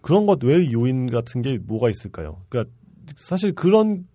[0.01, 2.41] 그런 것 외의 요인 같은 게 뭐가 있을까요?
[2.49, 2.73] 그러니까
[3.15, 4.05] 사실 그런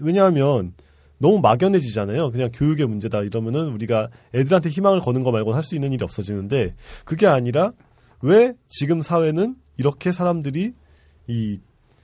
[0.00, 0.74] 왜냐하면
[1.20, 2.30] 너무 막연해지잖아요.
[2.30, 7.26] 그냥 교육의 문제다 이러면은 우리가 애들한테 희망을 거는 거 말고는 할수 있는 일이 없어지는데 그게
[7.26, 7.72] 아니라
[8.22, 10.72] 왜 지금 사회는 이렇게 사람들이
[11.28, 11.58] 이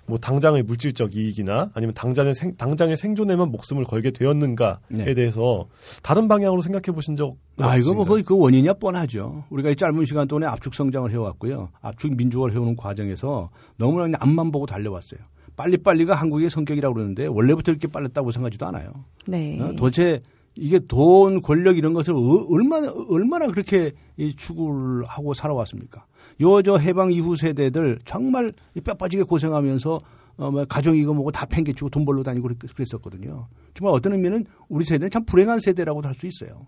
[0.07, 5.15] 뭐 당장의 물질적 이익이나 아니면 당장의 생, 당장의 생존에만 목숨을 걸게 되었는가에 네.
[5.15, 5.67] 대해서
[6.03, 8.05] 다른 방향으로 생각해 보신 적 아, 이거 뭐 없으신가요?
[8.05, 9.45] 거의 그 원인이야 뻔하죠.
[9.51, 11.71] 우리가 이 짧은 시간 동안에 압축 성장을 해왔고요.
[11.81, 15.21] 압축 민주화를 해오는 과정에서 너무나 그냥 앞만 보고 달려왔어요.
[15.57, 18.93] 빨리빨리가 한국의 성격이라고 그러는데 원래부터 이렇게 빨랐다고 생각하지도 않아요.
[19.27, 19.59] 네.
[19.61, 19.73] 어?
[19.77, 20.21] 도대체
[20.55, 26.07] 이게 돈, 권력 이런 것을 어- 얼마나 얼마나 그렇게 이 추구를 하고 살아왔습니까?
[26.41, 29.99] 요 저 해방 이후 세대들 정말 이 뼈빠지게 고생하면서
[30.39, 33.49] 어, 뭐 가정 이거 뭐고 다 팽개치고 돈 벌러 다니고 그랬- 그랬었거든요.
[33.75, 36.67] 정말 어떤 의미는 우리 세대는 참 불행한 세대라고도 할 수 있어요.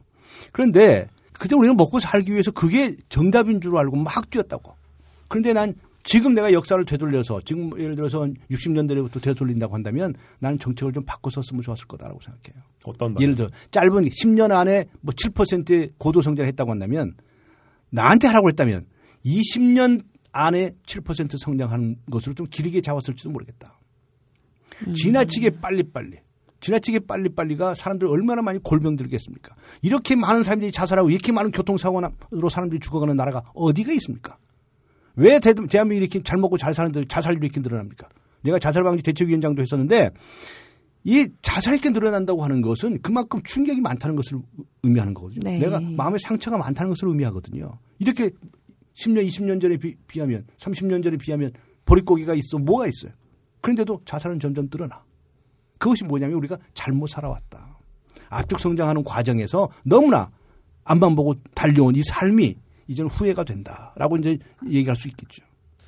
[0.52, 4.72] 그런데 그때 우리는 먹고 살기 위해서 그게 정답인 줄 알고 막 뛰었다고.
[5.28, 5.74] 그런데 난
[6.08, 11.86] 지금 내가 역사를 되돌려서 지금 예를 들어서 60년대부터 되돌린다고 한다면 나는 정책을 좀 바꿔섰으면 좋았을
[11.86, 12.62] 거다라고 생각해요.
[12.86, 13.22] 어떤 말?
[13.22, 17.14] 예를 들어 짧은 10년 안에 뭐 7%의 고도 성장을 했다고 한다면
[17.90, 18.86] 나한테 하라고 했다면
[19.26, 20.02] 20년
[20.32, 23.78] 안에 7% 성장하는 것으로 좀 길게 잡았을지도 모르겠다.
[24.96, 26.20] 지나치게 빨리빨리
[26.60, 29.54] 지나치게 빨리빨리가 사람들 얼마나 많이 골병 들겠습니까?
[29.82, 34.38] 이렇게 많은 사람들이 자살하고 이렇게 많은 교통사고로 사람들이 죽어가는 나라가 어디가 있습니까?
[35.18, 38.08] 왜 대, 대한민국이 이렇게 잘 먹고 잘 사는 들 자살률이 이렇게 늘어납니까?
[38.42, 40.10] 내가 자살방지 대책위원장도 했었는데
[41.04, 44.38] 이 자살이 이렇게 늘어난다고 하는 것은 그만큼 충격이 많다는 것을
[44.82, 45.40] 의미하는 거거든요.
[45.42, 45.58] 네.
[45.58, 47.78] 내가 마음에 상처가 많다는 것을 의미하거든요.
[47.98, 48.30] 이렇게
[48.94, 51.52] 10년, 20년 전에 비, 비하면 30년 전에 비하면
[51.84, 53.12] 보릿고기가 있어 뭐가 있어요.
[53.60, 55.02] 그런데도 자살은 점점 늘어나.
[55.78, 57.78] 그것이 뭐냐면 우리가 잘못 살아왔다.
[58.28, 60.30] 압축 성장하는 과정에서 너무나
[60.84, 62.56] 앞만 보고 달려온 이 삶이
[62.88, 65.42] 이제는 후회가 된다라고 이제 얘기할 수 있겠죠.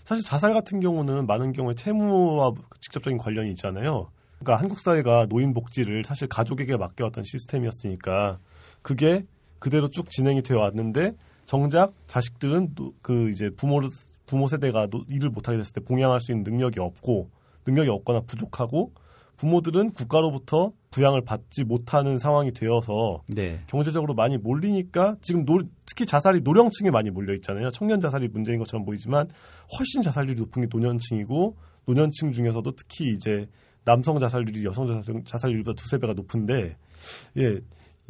[0.05, 4.11] 사실 자살 같은 경우는 많은 경우에 채무와 직접적인 관련이 있잖아요.
[4.38, 8.38] 그러니까 한국 사회가 노인 복지를 사실 가족에게 맡겨왔던 시스템이었으니까
[8.82, 9.24] 그게
[9.59, 11.12] 그대로 쭉 진행이 되어 왔는데
[11.44, 13.80] 정작 자식들은 또그 이제 부모
[14.26, 17.28] 부모 세대가 노- 일을 못하게 됐을 때 봉양할 수 있는 능력이 없고
[17.66, 18.92] 능력이 없거나 부족하고
[19.41, 23.61] 부모들은 국가로부터 부양을 받지 못하는 상황이 되어서 네.
[23.68, 27.70] 경제적으로 많이 몰리니까 지금 노- 특히 자살이 노령층에 많이 몰려 있잖아요.
[27.70, 29.30] 청년 자살이 문제인 것처럼 보이지만
[29.78, 33.47] 훨씬 자살률이 높은 게 노년층이고 노년층 중에서도 특히 이제
[33.86, 36.76] 남성 자살률이 여성 자살, 자살률보다 두세 배가 높은데
[37.38, 37.61] 예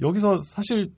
[0.00, 0.90] 여기서 사실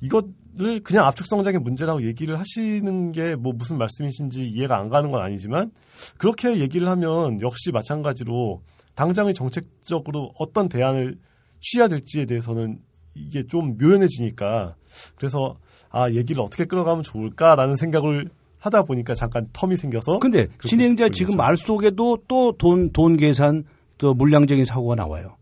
[0.00, 5.20] 이것을 그냥 압축 성장의 문제라고 얘기를 하시는 게 뭐 무슨 말씀이신지 이해가 안 가는 건
[5.20, 5.72] 아니지만
[6.16, 8.62] 그렇게 얘기를 하면 역시 마찬가지로
[8.94, 11.16] 당장의 정책적으로 어떤 대안을
[11.60, 12.78] 취해야 될지에 대해서는
[13.14, 14.74] 이게 좀 묘연해지니까
[15.16, 15.56] 그래서
[15.90, 18.28] 아 얘기를 어떻게 끌어가면 좋을까라는 생각을
[18.58, 21.36] 하다 보니까 잠깐 term이 생겨서 근데 진행자 지금.
[21.36, 23.64] 말 속에도 또 돈돈 계산
[23.98, 25.36] 또 물량적인 사고가 나와요.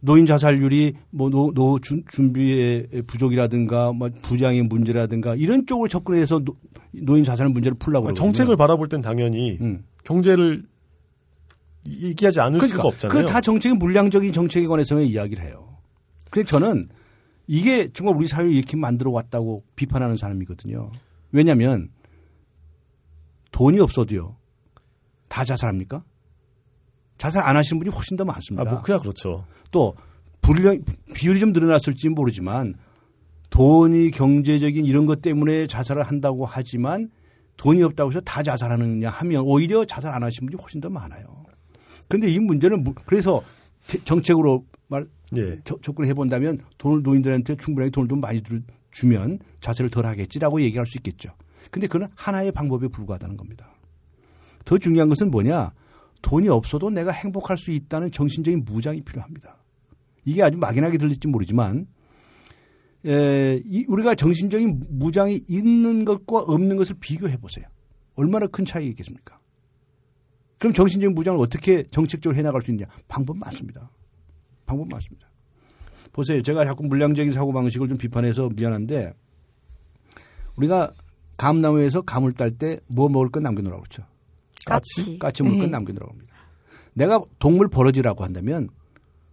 [0.00, 6.54] 노인 자살률이 뭐 노, 노 준- 준비의 부족이라든가 뭐 부양의 문제라든가 이런 쪽으로 접근해서 노,
[6.92, 8.14] 노인 자살 문제를 풀라고 그러거든요.
[8.26, 9.84] 정책을 바라볼 땐 당연히 음.
[10.04, 10.62] 경제를
[11.88, 13.26] 얘기하지 않을 그러니까 수가 없잖아요.
[13.26, 15.76] 그 다 정책은 물량적인 정책에 관해서만 이야기를 해요.
[16.30, 16.88] 그래서 저는
[17.46, 20.90] 이게 정말 우리 사회를 이렇게 만들어 왔다고 비판하는 사람이거든요.
[21.32, 21.88] 왜냐하면
[23.52, 24.36] 돈이 없어도요
[25.28, 26.02] 다 자살합니까?
[27.16, 28.68] 자살 안 하시는 분이 훨씬 더 많습니다.
[28.68, 29.44] 아, 뭐 그야 그렇죠.
[29.70, 29.94] 또
[30.40, 30.78] 불량
[31.14, 32.74] 비율이 좀 늘어났을지 모르지만
[33.50, 37.10] 돈이 경제적인 이런 것 때문에 자살을 한다고 하지만
[37.56, 41.42] 돈이 없다고 해서 다 자살하느냐 하면 오히려 자살 안 하시는 분이 훨씬 더 많아요.
[42.08, 43.42] 그런데 이 문제는 무- 그래서
[43.86, 45.06] 대- 정책으로 말
[45.36, 45.58] 예.
[45.64, 50.86] 저- 접근해 본다면 돈을 노인들한테 충분하게 돈을 좀 많이 들- 주면 자살을 덜 하겠지라고 얘기할
[50.86, 51.30] 수 있겠죠.
[51.70, 53.70] 근데 그는 하나의 방법에 불과하다는 겁니다.
[54.64, 55.72] 더 중요한 것은 뭐냐?
[56.22, 59.56] 돈이 없어도 내가 행복할 수 있다는 정신적인 무장이 필요합니다.
[60.24, 61.86] 이게 아주 막연하게 들릴지 모르지만
[63.06, 67.66] 에, 이- 우리가 정신적인 무장이 있는 것과 없는 것을 비교해 보세요.
[68.16, 69.37] 얼마나 큰 차이가 있겠습니까?
[70.58, 72.88] 그럼 정신적인 무장을 어떻게 정책적으로 해나갈 수 있느냐?
[73.06, 73.90] 방법 많습니다.
[74.66, 75.28] 방법 많습니다.
[76.12, 76.42] 보세요.
[76.42, 79.14] 제가 자꾸 물량적인 사고방식을 좀 비판해서 미안한데
[80.56, 80.92] 우리가
[81.36, 84.02] 감나무에서 감을 딸 때 뭐 먹을 건 남겨놓으라고 그러죠.
[84.66, 85.18] 까치.
[85.18, 85.66] 까치 물건 네.
[85.68, 86.34] 남겨놓으라고 합니다.
[86.94, 88.68] 내가 동물 버러지라고 한다면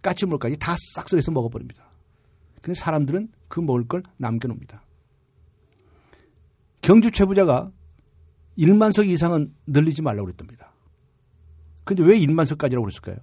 [0.02, 1.84] 까치물까지 다 싹쓸이해서 먹어버립니다.
[2.62, 4.82] 근데 사람들은 그 먹을 걸 남겨놓습니다.
[6.82, 7.72] 경주 최부자가
[8.56, 10.65] 1만 석 이상은 늘리지 말라고 그랬답니다.
[11.86, 13.16] 근데 왜 1만석까지라고 그랬을까요?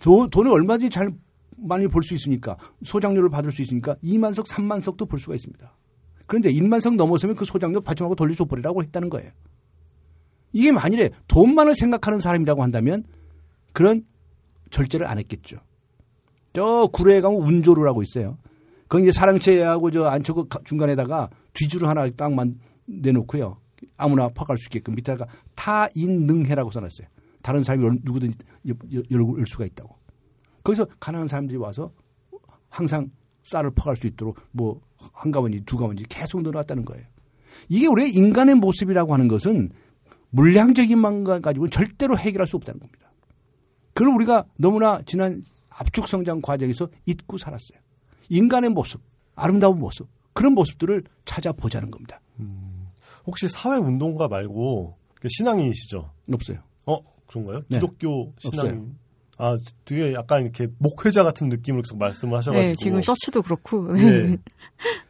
[0.00, 1.10] 돈, 돈을 얼마든지 잘
[1.58, 5.76] 많이 벌 수 있으니까 소장료를 받을 수 있으니까 2만석, 3만석도 벌 수가 있습니다.
[6.26, 9.32] 그런데 1만석 넘어서면 그 소장료 받쳐하고 돌려줘버리라고 했다는 거예요.
[10.52, 13.02] 이게 만일에 돈만을 생각하는 사람이라고 한다면
[13.72, 14.04] 그런
[14.70, 15.58] 절제를 안 했겠죠.
[16.52, 18.38] 저 구례에 가면 운조루라고 있어요.
[18.88, 23.58] 거기 이제 사랑채하고 저 안처그 중간에다가 뒤주로 하나 딱 만 내놓고요.
[23.96, 25.26] 아무나 파갈 수 있게끔 밑에다가
[25.56, 27.08] 타인능해라고 써놨어요.
[27.48, 29.96] 다른 사람이 열- 누구든지 열- 열- 열 수가 있다고.
[30.62, 31.90] 거기서 가난한 사람들이 와서
[32.68, 33.10] 항상
[33.42, 34.80] 쌀을 퍼갈 수 있도록 뭐
[35.14, 37.06] 한 가문이 두 가문이 계속 늘어났다는 거예요.
[37.68, 39.70] 이게 우리의 인간의 모습이라고 하는 것은
[40.30, 43.10] 물량적인 만과 가지고는 절대로 해결할 수 없다는 겁니다.
[43.94, 47.78] 그걸 우리가 너무나 지난 압축 성장 과정에서 잊고 살았어요.
[48.28, 49.00] 인간의 모습,
[49.36, 52.20] 아름다운 모습, 그런 모습들을 찾아보자는 겁니다.
[53.24, 56.10] 혹시 사회 운동가 말고 신앙인이시죠?
[56.32, 56.58] 없어요.
[57.28, 57.62] 어 그런가요?
[57.68, 57.76] 네.
[57.76, 58.96] 기독교 신앙인.
[59.36, 62.68] 아 뒤에 약간 이렇게 목회자 같은 느낌으로 계속 말씀을 하셔가지고.
[62.68, 63.96] 네, 지금 셔츠도 그렇고.
[63.98, 64.36] 예.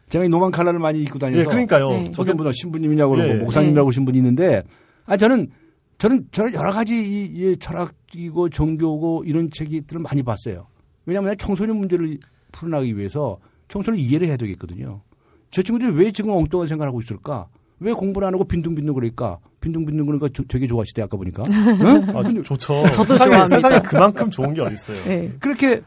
[0.08, 1.88] 제가 이 노만 칼라를 많이 입고 다녀서 예, 그러니까요.
[1.88, 2.04] 네.
[2.18, 3.34] 어떤 분은 신부님이냐고 그러고 예.
[3.36, 4.62] 목사님이라고 하신 분이 있는데
[5.06, 5.50] 아 저는
[5.98, 10.66] 저는 저는 여러 가지 이, 이 철학이고 종교고 이런 책들을 많이 봤어요.
[11.06, 12.18] 왜냐하면 청소년 문제를
[12.52, 13.38] 풀어나가기 위해서
[13.68, 15.02] 청소년 이해를 해야 되겠거든요.
[15.50, 17.48] 저 친구들이 왜 지금 엉뚱한 생각을 하고 있을까?
[17.80, 19.38] 왜 공부를 안 하고 빈둥빈둥 그럴까?
[19.60, 21.42] 빈둥빈둥 그러니까 저- 되게 좋아하시대 아까 보니까.
[21.48, 22.16] 응?
[22.16, 22.82] 아, 좋죠.
[22.92, 23.46] 저도 세상에, 좋아합니다.
[23.48, 25.04] 세상에 그만큼 좋은 게 어딨어요.
[25.04, 25.32] 네.
[25.40, 25.82] 그렇게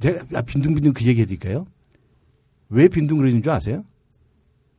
[0.00, 1.66] 내가 아, 빈둥빈둥 그 얘기 해드릴까요?
[2.68, 3.84] 왜 빈둥거리는 줄 아세요?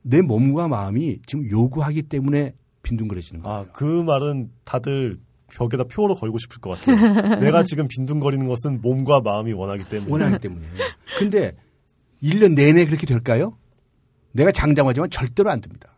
[0.01, 2.53] 내 몸과 마음이 지금 요구하기 때문에
[2.83, 3.57] 빈둥거리시는 거예요.
[3.57, 5.19] 아, 그 말은 다들
[5.53, 7.39] 벽에다 표로 걸고 싶을 것 같아요.
[7.39, 10.11] 내가 지금 빈둥거리는 것은 몸과 마음이 원하기 때문에.
[10.11, 10.65] 원하기 때문에.
[11.17, 11.53] 근데
[12.21, 13.57] 1년 내내 그렇게 될까요?
[14.33, 15.89] 내가 장담하지만 절대로 안 됩니다.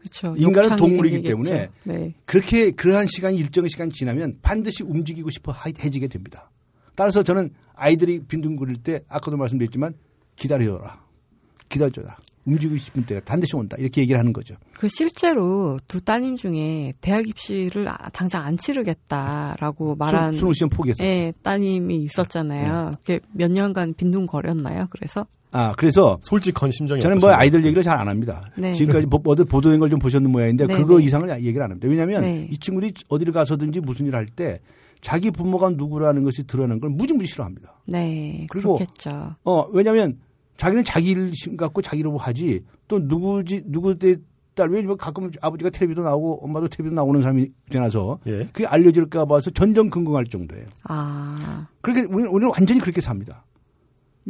[0.00, 0.34] 그렇죠.
[0.36, 1.22] 인간은 동물이기.
[1.22, 2.14] 때문에 네.
[2.24, 6.50] 그렇게 그러한 시간이 일정의 시간이 지나면 반드시 움직이고 싶어 하- 해지게 됩니다.
[6.94, 9.94] 따라서 저는 아이들이 빈둥거릴 때 아까도 말씀드렸지만
[10.36, 11.02] 기다려라.
[11.68, 12.16] 기다려라.
[12.46, 13.76] 움직이고 싶은 때가 반드시 온다.
[13.78, 14.54] 이렇게 얘기를 하는 거죠.
[14.74, 20.70] 그 실제로 두 따님 중에 대학 입시를 아- 당장 안 치르겠다라고 말한 수- 수능 시험
[20.70, 21.06] 포기했어요.
[21.06, 22.94] 예, 따님이 있었잖아요.
[22.98, 24.86] 그게 몇 년간 빈둥거렸나요?
[24.90, 27.30] 그래서 아, 그래서 솔직한 심정이 저는 뭐?
[27.30, 28.44] 아이들 얘기를 잘 안 합니다.
[28.56, 28.72] 네.
[28.72, 31.04] 지금까지 뭐 어디 보도된 걸좀 보셨는 모양인데 네, 그거 네.
[31.04, 31.88] 이상을 얘기를 안 합니다.
[31.88, 32.48] 왜냐하면 네.
[32.50, 34.60] 이 친구들이 어디를 가서든지 무슨 일을 할 때
[35.00, 37.80] 자기 부모가 누구라는 것이 드러나는 걸 무지무지 싫어합니다.
[37.86, 39.34] 네, 그리고 그렇겠죠.
[39.44, 40.18] 어, 왜냐하면
[40.56, 44.16] 자기는 자기 일 갖고 자기로 하지 또 누구지 누구 때
[44.54, 48.48] 딸 왜냐면 가끔 아버지가 텔레비도 나오고 엄마도 텔레비도 나오는 사람이 되나서 예.
[48.52, 50.66] 그게 알려질까 봐서 전전긍긍할 정도예요.
[50.84, 53.44] 아, 그렇게 우리는, 우리는 완전히 그렇게 삽니다.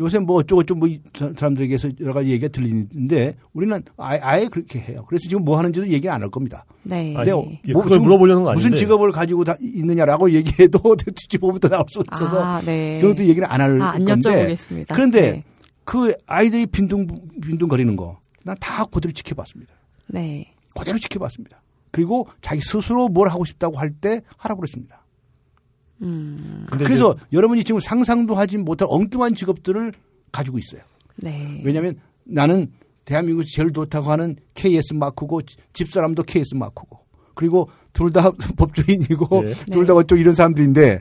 [0.01, 1.01] 요새 뭐 어쩌고저쩌고 뭐이
[1.37, 5.05] 사람들에게서 여러 가지 얘기가 들리는데 우리는 아예, 아예 그렇게 해요.
[5.07, 6.65] 그래서 지금 뭐 하는지도 얘기 안 할 겁니다.
[6.83, 7.15] 네.
[7.17, 8.69] 아니, 예, 뭐 그걸 물어보려는 건 아닌데.
[8.71, 12.99] 무슨 직업을 가지고 다 있느냐라고 얘기해도 뒤집어부터 나올 수 있어서 아, 네.
[13.01, 14.87] 그것도 얘기를 안할 아, 안 건데 여쭤보겠습니다.
[14.95, 15.45] 그런데 네.
[15.85, 17.07] 그 아이들이 빈둥
[17.43, 19.75] 빈둥거리는 거 난 다 그대로 지켜봤습니다.
[20.07, 20.55] 네.
[20.75, 21.61] 그대로 지켜봤습니다.
[21.91, 25.00] 그리고 자기 스스로 뭘 하고 싶다고 할 때 하라고 그랬습니다.
[26.03, 29.93] 음, 그래서 여러분이 지금 상상도 하지 못할 엉뚱한 직업들을
[30.33, 30.81] 가지고 있어요.
[31.17, 31.61] 네.
[31.65, 32.73] 왜냐하면 나는
[33.05, 35.41] 대한민국 제일 좋다고 하는 KS 마크고
[35.73, 36.99] 집사람도 KS 마크고
[37.35, 39.55] 그리고 둘 다 법조인이고 네.
[39.73, 41.01] 둘다 어쩌고 이런 사람들인데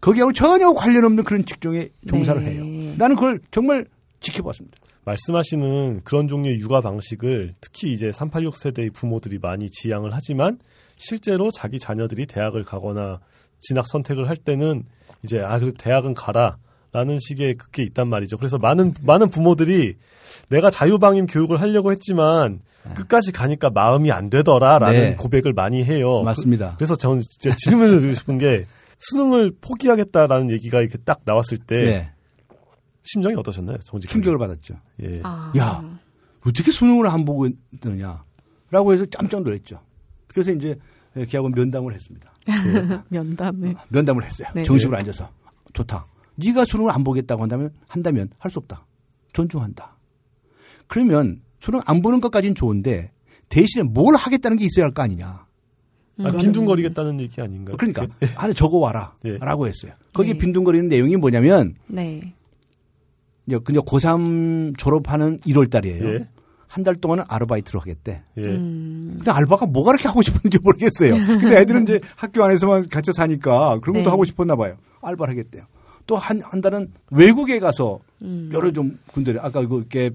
[0.00, 2.52] 거기하고 전혀 관련 없는 그런 직종에 종사를 네.
[2.52, 2.94] 해요.
[2.96, 3.86] 나는 그걸 정말
[4.20, 4.78] 지켜봤습니다.
[5.04, 10.58] 말씀하시는 그런 종류의 육아 방식을 특히 이제 386 세대의 부모들이 많이 지향을 하지만
[10.96, 13.20] 실제로 자기 자녀들이 대학을 가거나
[13.60, 14.84] 진학 선택을 할 때는
[15.22, 16.56] 이제 아 그래도 대학은 가라
[16.92, 18.36] 라는 식의 그게 있단 말이죠.
[18.36, 19.94] 그래서 많은 많은 부모들이
[20.48, 22.60] 내가 자유방임 교육을 하려고 했지만
[22.94, 25.16] 끝까지 가니까 마음이 안 되더라라는 네.
[25.16, 26.22] 고백을 많이 해요.
[26.22, 26.74] 맞습니다.
[26.76, 28.66] 그 래서 저는 진짜 질문을 드리고 싶은 게
[28.98, 32.10] 수능을 포기하겠다라는 얘기가 이렇게 딱 나왔을 때 네.
[33.02, 33.78] 심정이 어떠셨나요?
[33.78, 34.74] 정직 충격을 받았죠.
[35.02, 35.20] 예.
[35.22, 35.82] 아, 야.
[36.46, 39.80] 어떻게 수능을 안 보고 있느냐라고 해서 깜짝 놀랐죠.
[40.26, 40.76] 그래서 이제
[41.28, 42.32] 걔하고 면담을 했습니다.
[43.08, 43.74] 면담을.
[43.88, 44.48] 면담을 했어요.
[44.54, 44.62] 네.
[44.62, 45.28] 정식으로 앉아서
[45.72, 46.04] 좋다.
[46.36, 48.86] 네가 수능을 안 보겠다고 한다면 한다면 할 수 없다.
[49.32, 49.96] 존중한다.
[50.86, 53.12] 그러면 수능 안 보는 것까지는 좋은데
[53.48, 55.46] 대신에 뭘 하겠다는 게 있어야 할 거 아니냐.
[56.22, 57.76] 아, 빈둥거리겠다는 얘기 아닌가요?
[57.78, 59.14] 그러니까 하나 적어 와라.
[59.24, 59.38] 예.
[59.38, 59.92] 라고 했어요.
[60.12, 60.38] 거기에 네.
[60.38, 62.34] 빈둥거리는 내용이 뭐냐면 네.
[63.46, 66.04] 이제 근데 고3 졸업하는 1월 달이에요.
[66.14, 66.28] 예.
[66.70, 68.22] 한 달 동안은 아르바이트를 하겠대.
[68.38, 68.40] 예.
[68.42, 71.14] 음, 근데 알바가 뭐가 그렇게 하고 싶었는지 모르겠어요.
[71.40, 74.08] 근데 애들은 이제 학교 안에서만 같이 사니까 그런 것도 네.
[74.10, 74.76] 하고 싶었나 봐요.
[75.02, 75.64] 알바를 하겠대요.
[76.06, 78.50] 또 한, 한 달은 외국에 가서 음.
[78.52, 80.14] 여러 좀 군대를 아까 그 갭,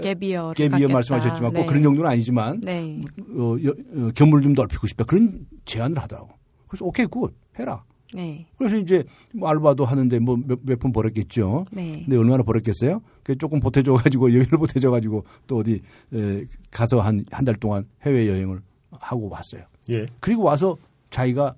[0.00, 0.52] 개비어.
[0.52, 3.00] 갭이어 말씀하셨지만 꼭 그런 정도는 아니지만 네.
[3.36, 5.02] 어, 여, 어, 견문을 좀 넓히고 싶다.
[5.04, 5.32] 그런
[5.64, 6.28] 제안을 하더라고.
[6.68, 7.82] 그래서 오케이 good 해라.
[8.14, 8.46] 네.
[8.56, 9.04] 그래서 이제
[9.34, 11.66] 뭐 알바도 하는데 뭐 몇푼 벌었겠죠.
[11.72, 12.02] 네.
[12.04, 13.02] 근데 얼마나 벌었겠어요?
[13.22, 15.82] 그 조금 보태줘 가지고 여비를 보태줘 가지고 또 어디
[16.14, 18.60] 에, 가서 한 한 달 동안 해외 여행을
[18.92, 19.62] 하고 왔어요.
[19.90, 20.06] 예.
[20.20, 20.76] 그리고 와서
[21.10, 21.54] 자기가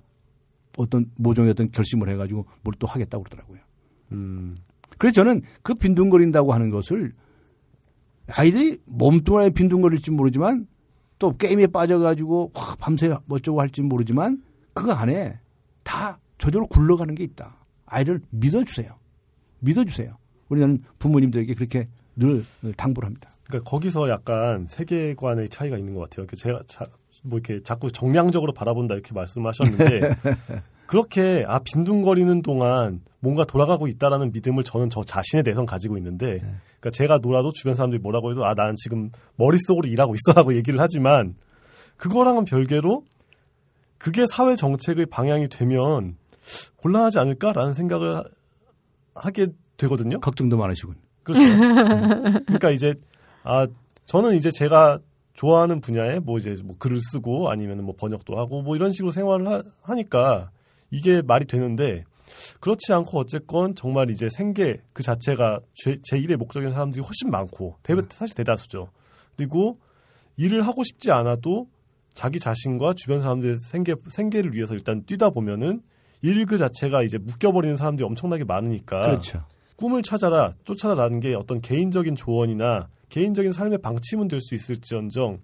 [0.77, 3.59] 어떤 모종의 어떤 결심을 해 가지고 뭘 또 하겠다고 그러더라고요.
[4.11, 4.57] 음.
[4.97, 7.13] 그래서 저는 그 빈둥거린다고 하는 것을
[8.27, 10.67] 아이들이 몸뚱아리에 빈둥거릴지 모르지만
[11.19, 14.41] 또 게임에 빠져가지고 확 밤새 어쩌고 할지 모르지만
[14.73, 15.39] 그 안에
[15.83, 17.55] 다 저절로 굴러가는 게 있다.
[17.85, 18.97] 아이를 믿어주세요.
[19.59, 20.17] 믿어주세요.
[20.49, 22.43] 우리는 부모님들에게 그렇게 늘
[22.75, 23.29] 당부를 합니다.
[23.43, 26.25] 그러니까 거기서 약간 세계관의 차이가 있는 것 같아요.
[26.25, 26.85] 그 제가 자,
[27.21, 30.01] 뭐 이렇게 자꾸 정량적으로 바라본다 이렇게 말씀하셨는데
[30.87, 36.89] 그렇게 아 빈둥거리는 동안 뭔가 돌아가고 있다라는 믿음을 저는 저 자신에 대해서 가지고 있는데 그러니까
[36.91, 41.35] 제가 놀아도 주변 사람들이 뭐라고 해도 아 나는 지금 머릿속으로 일하고 있어라고 얘기를 하지만
[41.97, 43.05] 그거랑은 별개로
[43.99, 46.17] 그게 사회 정책의 방향이 되면
[46.77, 48.23] 곤란하지 않을까라는 생각을 하-
[49.15, 49.47] 하게
[49.77, 50.19] 되거든요.
[50.19, 50.95] 걱정도 많으시군.
[51.23, 51.41] 그렇죠.
[51.43, 52.43] 음.
[52.45, 52.95] 그러니까 이제
[53.43, 53.67] 아
[54.05, 54.99] 저는 이제 제가
[55.33, 59.47] 좋아하는 분야에 뭐 이제 뭐 글을 쓰고 아니면 뭐 번역도 하고 뭐 이런 식으로 생활을
[59.47, 60.51] 하, 하니까
[60.89, 62.03] 이게 말이 되는데
[62.59, 67.75] 그렇지 않고 어쨌건 정말 이제 생계 그 자체가 제, 제 일의 목적인 사람들이 훨씬 많고
[67.83, 68.89] 대, 사실 대다수죠.
[69.35, 69.79] 그리고
[70.37, 71.67] 일을 하고 싶지 않아도
[72.13, 75.81] 자기 자신과 주변 사람들의 생계 생계를 위해서 일단 뛰다 보면은
[76.21, 79.45] 일 그 자체가 이제 묶여버리는 사람들이 엄청나게 많으니까 그렇죠.
[79.75, 85.39] 꿈을 찾아라, 쫓아라라는 게 어떤 개인적인 조언이나 개인적인 삶의 방침은 될 수 있을지언정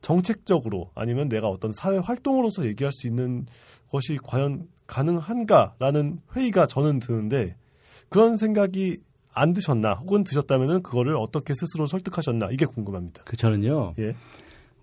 [0.00, 3.46] 정책적으로 아니면 내가 어떤 사회 활동으로서 얘기할 수 있는
[3.90, 7.56] 것이 과연 가능한가라는 회의가 저는 드는데
[8.08, 8.96] 그런 생각이
[9.32, 13.22] 안 드셨나 혹은 드셨다면은 그거를 어떻게 스스로 설득하셨나 이게 궁금합니다.
[13.24, 13.94] 그 저는요.
[13.98, 14.14] 예,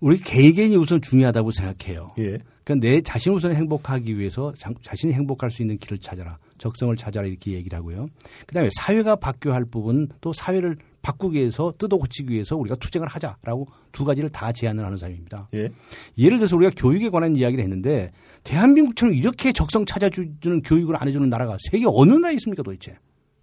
[0.00, 2.12] 우리 개개인이 우선 중요하다고 생각해요.
[2.18, 6.38] 예, 그러니까 내 자신 우선 행복하기 위해서 자, 자신이 행복할 수 있는 길을 찾아라.
[6.58, 8.06] 적성을 찾아라 이렇게 얘기를 하고요.
[8.46, 13.66] 그다음에 사회가 바뀌어야 할 부분 또 사회를 바꾸기 위해서 뜯어 고치기 위해서 우리가 투쟁을 하자라고
[13.90, 15.48] 두 가지를 다 제안을 하는 사람입니다.
[15.54, 15.70] 예,
[16.16, 18.12] 예를 들어서 우리가 교육에 관한 이야기를 했는데
[18.44, 22.96] 대한민국처럼 이렇게 적성 찾아주는 교육을 안 해주는 나라가 세계 어느 나라에 있습니까 도대체?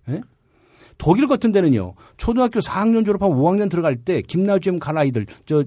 [0.07, 0.21] 예?
[0.97, 5.65] 독일 같은 데는요 초등학교 4학년 졸업하고 5학년 들어갈 때 김나지움 갈 아이들 저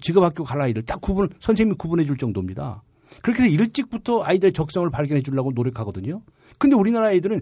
[0.00, 2.82] 직업학교 갈 아이들 딱 구분 선생님이 구분해 줄 정도입니다.
[3.24, 6.20] 그렇게 해서 일찍부터 아이들의 적성을 발견해 주려고 노력하거든요.
[6.58, 7.40] 근데 우리나라 아이들은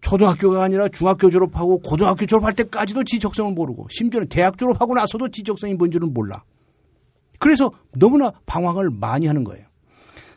[0.00, 5.44] 초등학교가 아니라 중학교 졸업하고 고등학교 졸업할 때까지도 지 적성을 모르고 심지어는 대학 졸업하고 나서도 지
[5.44, 6.42] 적성이 뭔지는 몰라.
[7.38, 9.64] 그래서 너무나 방황을 많이 하는 거예요.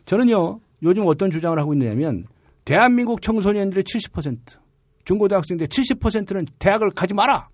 [0.05, 2.25] 저는요, 요즘 어떤 주장을 하고 있느냐면,
[2.63, 4.59] 대한민국 청소년들의 70%,
[5.05, 7.49] 중고등학생들의 70%는 대학을 가지 마라!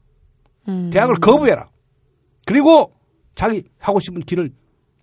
[0.68, 0.90] 음.
[0.92, 1.70] 대학을 거부해라!
[2.46, 2.94] 그리고
[3.34, 4.52] 자기 하고 싶은 길을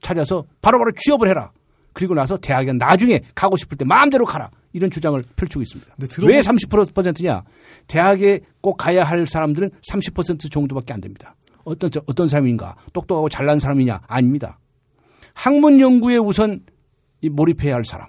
[0.03, 1.51] 찾아서 바로바로 취업을 해라!
[1.93, 4.51] 그리고 나서 대학에 나중에 가고 싶을 때 마음대로 가라!
[4.73, 5.95] 이런 주장을 펼치고 있습니다.
[6.23, 7.43] 왜 30%냐?
[7.89, 11.35] 대학에 꼭 가야 할 사람들은 30% 정도밖에 안 됩니다.
[11.65, 12.77] 어떤, 어떤 사람인가?
[12.93, 14.03] 똑똑하고 잘난 사람이냐?
[14.07, 14.59] 아닙니다.
[15.35, 16.61] 학문 연구에 우선
[17.21, 18.09] 이 몰입해야 할 사람.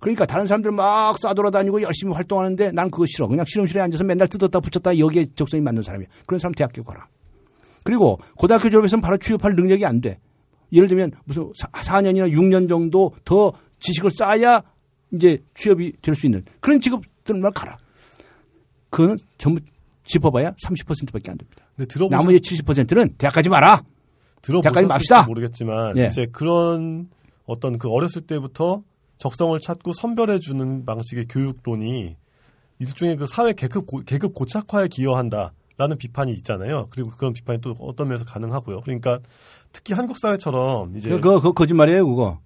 [0.00, 3.26] 그러니까 다른 사람들 막 싸돌아다니고 열심히 활동하는데 난 그거 싫어.
[3.26, 6.08] 그냥 실험실에 앉아서 맨날 뜯었다 붙였다 여기에 적성이 맞는 사람이야.
[6.26, 7.08] 그런 사람 대학교 가라.
[7.82, 10.18] 그리고 고등학교 졸업해서는 바로 취업할 능력이 안 돼.
[10.72, 14.62] 예를 들면 무슨 4년이나 6년 정도 더 지식을 쌓아야
[15.12, 17.76] 이제 취업이 될 수 있는 그런 직업들만 가라.
[18.90, 19.60] 그거는 전부
[20.04, 21.64] 짚어봐야 30%밖에 안 됩니다.
[21.76, 23.82] 근데 들어보셨, 나머지 70%는 대학 가지 마라.
[24.42, 25.22] 대학까지 맙시다.
[25.24, 26.06] 모르겠지만 예.
[26.06, 27.08] 이제 그런
[27.46, 28.82] 어떤 그 어렸을 때부터
[29.18, 32.16] 적성을 찾고 선별해 주는 방식의 교육론이
[32.78, 36.88] 일종의 그 사회 계급 고, 계급 고착화에 기여한다 라는 비판이 있잖아요.
[36.90, 38.80] 그리고 그런 비판이 또 어떤 면에서 가능하고요.
[38.80, 39.18] 그러니까
[39.72, 42.38] 특히 한국 사회처럼 이제 그거, 그거 거짓말이에요, 그거.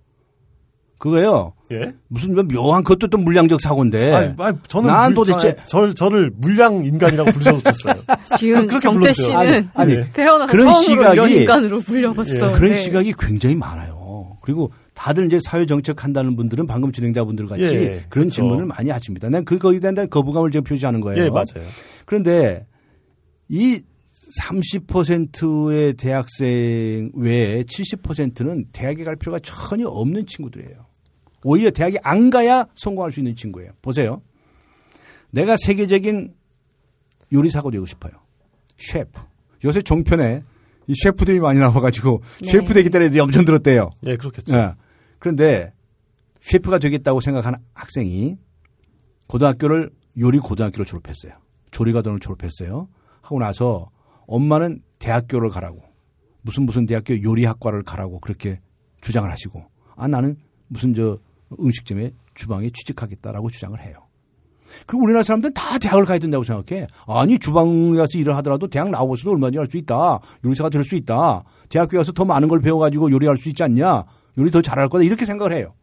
[0.99, 1.55] 그거요.
[1.73, 1.95] 예.
[2.09, 4.13] 무슨 뭐 묘한 그것도 또 물량적 사고인데.
[4.13, 7.95] 아니, 아니, 저는 난 물- 도대체- 저, 절, 저를 물량 인간이라고 부르셔도 좋겠어요.
[8.37, 9.13] 지금 그렇게 불렀어요.
[9.41, 10.11] 씨는 아니, 예.
[10.13, 12.35] 태어나서 그런 처음으로 시각이- 인간으로 불려봤어.
[12.35, 12.75] 예, 그런 네.
[12.75, 14.37] 시각이 굉장히 많아요.
[14.43, 17.69] 그리고 다들 이제 사회 정책 한다는 분들은 방금 진행자분들 같이 예,
[18.09, 18.31] 그런 그렇죠.
[18.31, 19.31] 질문을 많이 하십니다.
[19.31, 21.23] 난 그거에 대한 거부감을 지금 표시하는 거예요.
[21.25, 21.65] 예, 맞아요.
[22.05, 22.67] 그런데
[23.51, 23.83] 이
[24.41, 30.87] 30%의 대학생 외에 70%는 대학에 갈 필요가 전혀 없는 친구들이에요.
[31.43, 33.73] 오히려 대학에 안 가야 성공할 수 있는 친구예요.
[33.83, 34.23] 보세요.
[35.31, 36.33] 내가 세계적인
[37.33, 38.13] 요리사가 되고 싶어요.
[38.79, 39.21] 셰프.
[39.65, 40.43] 요새 종편에
[40.87, 42.51] 이 셰프들이 많이 나와가지고 네.
[42.51, 43.91] 셰프 되겠다는 애들이 엄청 들었대요.
[44.07, 44.57] 예, 그렇겠죠.
[44.57, 44.75] 예.
[45.19, 45.73] 그런데
[46.41, 48.37] 셰프가 되겠다고 생각하는 학생이
[49.27, 51.33] 고등학교를 요리 고등학교를 졸업했어요.
[51.71, 52.89] 조리과정을 졸업했어요.
[53.31, 53.91] 하고 나서
[54.27, 55.83] 엄마는 대학교를 가라고
[56.43, 58.61] 무슨 무슨 대학교 요리학과를 가라고 그렇게
[59.01, 59.65] 주장을 하시고
[59.97, 60.37] 아 나는
[60.67, 61.19] 무슨 저
[61.59, 63.95] 음식점에 주방에 취직하겠다라고 주장을 해요.
[64.87, 66.87] 그리고 우리나라 사람들은 다 대학을 가야 된다고 생각해.
[67.07, 70.21] 아니 주방에 가서 일을 하더라도 대학 나오고서도 얼마든지 할 수 있다.
[70.45, 71.43] 요리사가 될 수 있다.
[71.69, 74.05] 대학교 가서 더 많은 걸 배워가지고 요리할 수 있지 않냐.
[74.39, 75.03] 요리 더 잘할 거다.
[75.05, 75.75] 이렇게 생각을 해요.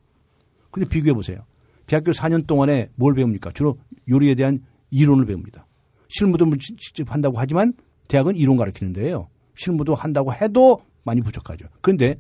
[0.72, 1.40] 근데 비교해 보세요.
[1.86, 3.52] 대학교 4년 동안에 뭘 배웁니까?
[3.52, 3.78] 주로
[4.10, 5.66] 요리에 대한 이론을 배웁니다.
[6.09, 6.45] 실무도
[6.77, 7.73] 직접 한다고 하지만
[8.07, 9.29] 대학은 이론 가르치는 데예요.
[9.55, 11.65] 실무도 한다고 해도 많이 부족하죠.
[11.81, 12.15] 그런데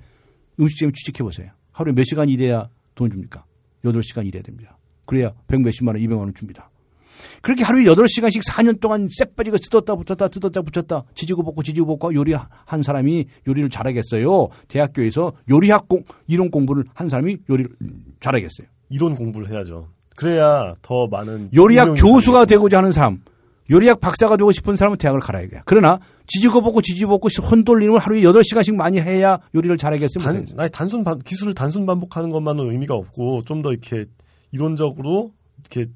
[0.59, 1.51] 음식점에 취직해 보세요.
[1.71, 3.45] 하루에 몇 시간 일해야 돈 줍니까?
[3.85, 4.77] 8시간 일해야 됩니다.
[5.05, 6.69] 그래야 100 몇십만 원, 200만 원 줍니다.
[7.41, 12.83] 그렇게 하루에 8시간씩 4년 동안 쎄빠지고 뜯었다 붙였다 뜯었다 붙였다 지지고 볶고 지지고 볶고 요리한
[12.83, 14.49] 사람이 요리를 잘하겠어요.
[14.67, 17.71] 대학교에서 요리학 공, 이론 공부를 한 사람이 요리를
[18.19, 18.67] 잘하겠어요.
[18.89, 19.89] 이론 공부를 해야죠.
[20.15, 22.45] 그래야 더 많은 요리학 교수가.
[22.45, 23.21] 되고자 하는 사람,
[23.69, 25.61] 요리학 박사가 되고 싶은 사람은 대학을 가야 해요.
[25.65, 29.77] 그러나 지지고 볶고 지지고 볶고 혼 돌리는 하루에 8시간씩 많이 해야 요리를.
[29.77, 29.93] 단,
[30.35, 30.61] 못하겠어요?
[30.61, 34.05] 아니, 단순 반, 기술을 단순 반복하는 것만은 의미가 없고 좀 더 이렇게
[34.51, 35.91] 이론적으로 이렇게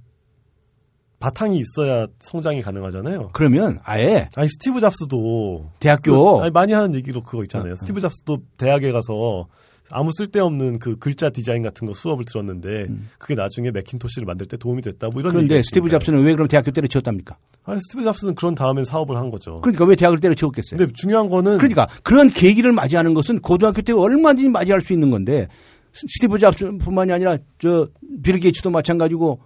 [1.19, 3.29] 바탕이 있어야 성장이 가능하잖아요.
[3.33, 7.71] 그러면 아예 아니 스티브 잡스도 대학교 그, 아니, 많이 하는 얘기로 그거 있잖아요.
[7.71, 7.75] 어, 어.
[7.75, 9.47] 스티브 잡스도 대학에 가서
[9.91, 12.87] 아무 쓸데없는 그 글자 디자인 같은 거 수업을 들었는데
[13.17, 15.09] 그게 나중에 맥킨토시를 만들 때 도움이 됐다.
[15.09, 15.35] 뭐 이런 음.
[15.35, 15.89] 그런데 스티브.
[15.89, 17.37] 잡스는 왜 그럼 대학교 때려치웠답니까?
[17.65, 19.61] 아니 스티브 잡스는 그런 다음에 사업을 한 거죠.
[19.61, 20.77] 그러니까 왜 대학을 때려치웠겠어요?
[20.77, 25.47] 근데 중요한 거는 그러니까 그런 계기를 맞이하는 것은 고등학교 때 얼마든지 맞이할 수 있는 건데
[25.93, 29.39] 스- 스티브 잡스뿐만이 아니라 저 빌 게이츠도 마찬가지고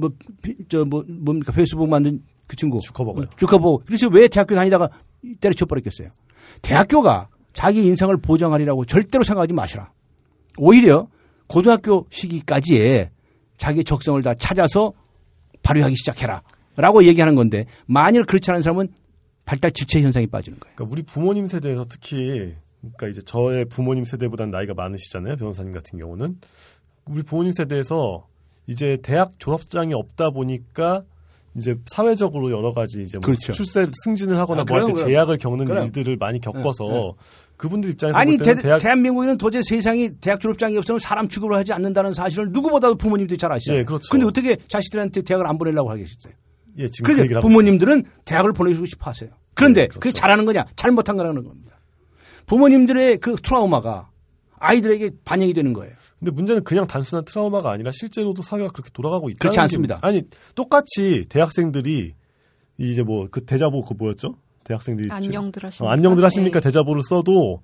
[0.00, 0.10] 뭐
[0.68, 2.80] 저 뭐 뭡니까 페이스북 만든 그 친구.
[2.80, 3.26] 주커버그요.
[3.36, 3.82] 주커버그.
[3.86, 4.90] 그래서 왜 대학교 다니다가
[5.40, 6.08] 때려쳐 버렸겠어요.
[6.62, 9.92] 대학교가 자기 인생을 보장하리라고 절대로 생각하지 마시라.
[10.58, 11.08] 오히려
[11.46, 13.10] 고등학교 시기까지에
[13.56, 14.92] 자기 적성을 다 찾아서
[15.62, 16.42] 발휘하기 시작해라.
[16.76, 18.88] 라고 얘기하는 건데 만일 그렇지 않은 사람은
[19.44, 20.74] 발달 지체 현상이 빠지는 거예요.
[20.76, 25.36] 그러니까 우리 부모님 세대에서 특히 그러니까 이제 저의 부모님 세대보다는 나이가 많으시잖아요.
[25.36, 26.38] 변호사님 같은 경우는
[27.06, 28.26] 우리 부모님 세대에서
[28.66, 31.04] 이제 대학 졸업장이 없다 보니까
[31.56, 33.52] 이제 사회적으로 여러 가지 이제 뭐 그렇죠.
[33.52, 35.02] 출세 승진을 하거나 아, 뭐할 때.
[35.02, 35.84] 제약을 겪는 그럼.
[35.84, 37.12] 일들을 많이 겪어서 네,
[37.56, 41.72] 그분들 입장에서 아니 볼 대, 대학 한민국에는 도저히 세상이 대학 졸업장이 없으면 사람 취급을 하지
[41.72, 43.80] 않는다는 사실을 누구보다도 부모님들이 잘 아시잖아요.
[43.80, 44.04] 예, 그렇죠.
[44.12, 46.32] 근데 어떻게 자식들한테 대학을 안 보내려고 하겠어요?
[46.78, 49.30] 예, 지금 그 그러니까 부모님들은 대학을 보내주고 싶어 하세요.
[49.54, 50.00] 그런데 네, 그렇죠.
[50.00, 51.80] 그게 잘하는 거냐 잘못한 거라는 겁니다.
[52.46, 54.10] 부모님들의 그 트라우마가
[54.58, 55.94] 아이들에게 반영이 되는 거예요.
[56.20, 59.38] 근데 문제는 그냥 단순한 트라우마가 아니라 실제로도 사회가 그렇게 돌아가고 있다.
[59.40, 59.98] 그렇지 않습니다.
[60.02, 60.22] 아니
[60.54, 62.14] 똑같이 대학생들이
[62.78, 64.36] 이제 뭐 그 대자보 그 뭐였죠?
[64.64, 65.84] 대학생들이 안녕들 하십니까?
[65.84, 66.64] 어, 안녕들 하십니까 네.
[66.64, 67.62] 대자보를 써도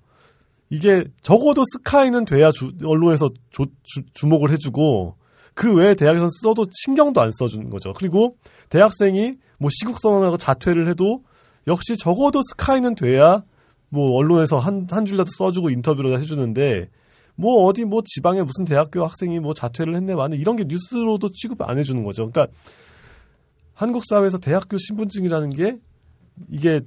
[0.71, 5.17] 이게 적어도 스카이는 돼야 주- 언론에서 조- 주, 주목을 해주고
[5.55, 7.93] 그 외에 대학에서 써도 신경도 안 써주는 거죠.
[7.95, 8.37] 그리고
[8.71, 11.23] 대학생이 뭐 시국 선언하고 자퇴를 해도
[11.67, 13.43] 역시 적어도 스카이는 돼야
[13.89, 16.89] 뭐 언론에서 한 한 줄이라도 써주고 인터뷰를 해주는데
[17.37, 21.63] 뭐 어디 뭐 지방의 무슨 대학교 학생이 뭐 자퇴를 했네 마네 이런 게 뉴스로도 취급
[21.63, 22.31] 안 해주는 거죠.
[22.31, 22.53] 그러니까
[23.75, 25.79] 한국 사회에서 대학교 신분증이라는 게
[26.49, 26.81] 이게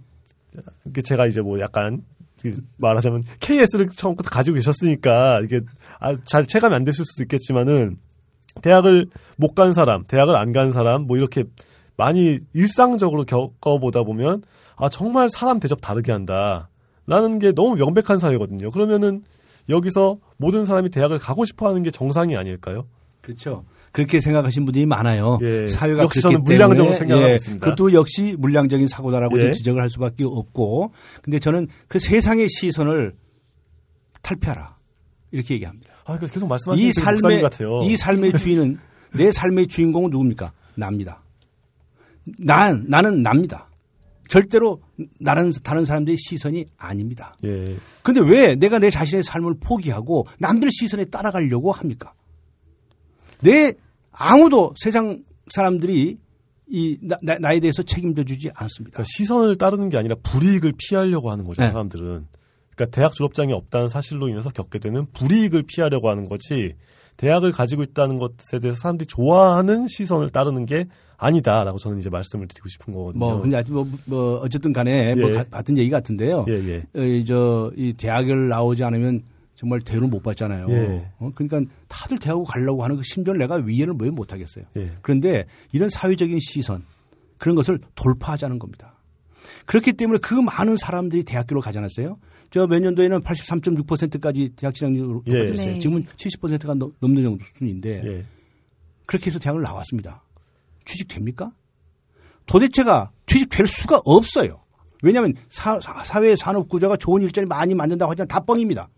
[1.04, 2.04] 제가 이제 뭐 약간
[2.42, 5.62] 그 말하자면 KS를 처음부터 가지고 계셨으니까 이게
[6.00, 7.98] 아, 잘 체감이 안 됐을 수도 있겠지만은
[8.62, 9.08] 대학을
[9.38, 11.44] 못 간 사람, 대학을 안 간 사람 뭐 이렇게
[11.96, 14.42] 많이 일상적으로 겪어보다 보면
[14.78, 16.70] 아 정말 사람 대접 다르게 한다
[17.06, 18.72] 라는 게 너무 명백한 사회거든요.
[18.72, 19.24] 그러면은
[19.70, 22.88] 여기서 모든 사람이 대학을 가고 싶어 하는 게 정상이 아닐까요?
[23.22, 23.66] 그렇죠.
[23.92, 25.40] 그렇게 생각하신 분들이 많아요.
[25.42, 25.68] 예.
[25.68, 27.66] 사회가 역시 그렇기 저는 물량적으로 생각하고 예, 있습니다.
[27.66, 29.42] 그것도 역시 물량적인 사고다라고 예.
[29.42, 30.92] 좀 지적을 할 수밖에 없고,
[31.22, 33.16] 근데 저는 그 세상의 시선을
[34.22, 34.78] 탈피하라
[35.32, 35.94] 이렇게 얘기합니다.
[36.02, 37.82] 아, 그러니까 계속 이 말씀하시는 그 목사님 삶의 같아요.
[37.84, 38.78] 이 삶의 주인은
[39.18, 40.52] 내 삶의 주인공은 누굽니까?
[40.76, 41.24] 납니다.
[42.38, 43.70] 난 나는 납니다.
[44.28, 44.82] 절대로
[45.20, 47.36] 나는 다른 사람들의 시선이 아닙니다.
[47.44, 47.76] 예.
[48.04, 52.14] 근데 왜 내가 내 자신의 삶을 포기하고 남들의 시선에 따라가려고 합니까?
[53.42, 53.74] 내
[54.12, 56.18] 아무도 세상 사람들이
[56.72, 58.96] 이 나, 나, 나에 대해서 책임져 주지 않습니다.
[58.96, 61.72] 그러니까 시선을 따르는 게 아니라 불이익을 피하려고 하는 거죠, 네.
[61.72, 62.28] 사람들은.
[62.76, 66.76] 그러니까 대학 졸업장이 없다는 사실로 인해서 겪게 되는 불이익을 피하려고 하는 거지,
[67.18, 70.86] 대학을 가지고 있다는 것에 대해서 사람들이 좋아하는 시선을 따르는 게
[71.20, 73.20] 아니다라고 저는 이제 말씀을 드리고 싶은 거거든요.
[73.20, 75.34] 뭐 근데 아직 뭐, 뭐 어쨌든 간에 뭐 예.
[75.36, 76.46] 가- 같은 얘기 같은데요.
[76.48, 76.84] 예, 예.
[77.00, 79.22] 어, 이 저, 이 대학을 나오지 않으면
[79.56, 80.68] 정말 대우를 못 받잖아요.
[80.70, 81.12] 예.
[81.20, 84.64] 어, 그러니까 다들 대학을 가려고 하는 그 심정을 내가 위에는 왜 못하겠어요.
[84.78, 84.92] 예.
[85.02, 86.84] 그런데 이런 사회적인 시선
[87.38, 88.96] 그런 것을 돌파하자는 겁니다.
[89.66, 92.18] 그렇기 때문에 그 많은 사람들이 대학교를 가지 않았어요.
[92.52, 95.32] 저 몇 년도에는 83.6%까지 대학 진학률로 예.
[95.32, 95.74] 높아졌어요.
[95.74, 95.80] 네.
[95.80, 98.26] 지금은 70%가 넘- 넘는 정도 수준인데 예.
[99.06, 100.24] 그렇게 해서 대학을 나왔습니다.
[100.90, 101.52] 취직됩니까?
[102.46, 104.64] 도대체가 취직될 수가 없어요.
[105.04, 105.80] 왜냐하면 사,
[106.22, 108.90] 회 산업 구조가 좋은 일자리 많이 만든다고 하지만 다 뻥입니다.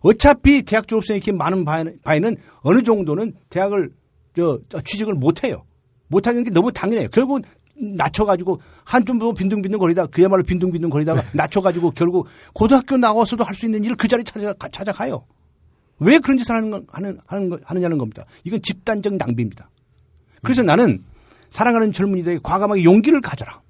[0.00, 3.92] 어차피 대학 졸업생이 이렇게 많은 바에는, 어느 정도는 대학을
[4.36, 5.64] 저, 저 취직을 못 해요.
[6.08, 7.08] 못 하는 게 너무 당연해요.
[7.10, 7.42] 결국은
[7.74, 13.96] 낮춰가지고 한좀 빈둥빈둥 거리다 그야말로 빈둥빈둥 거리다가 낮춰가지고 결국 고등학교 나와서도 할 수 있는 일을
[13.96, 15.24] 그 자리 찾아 찾아가요.
[15.98, 18.24] 왜 그런 짓을 하는 건 하는 하는 거 하느냐는 겁니다.
[18.44, 19.70] 이건 집단적 낭비입니다.
[20.42, 21.04] 그래서 나는
[21.52, 23.60] 사랑하는 젊은이들에게 과감하게 용기를 가져라.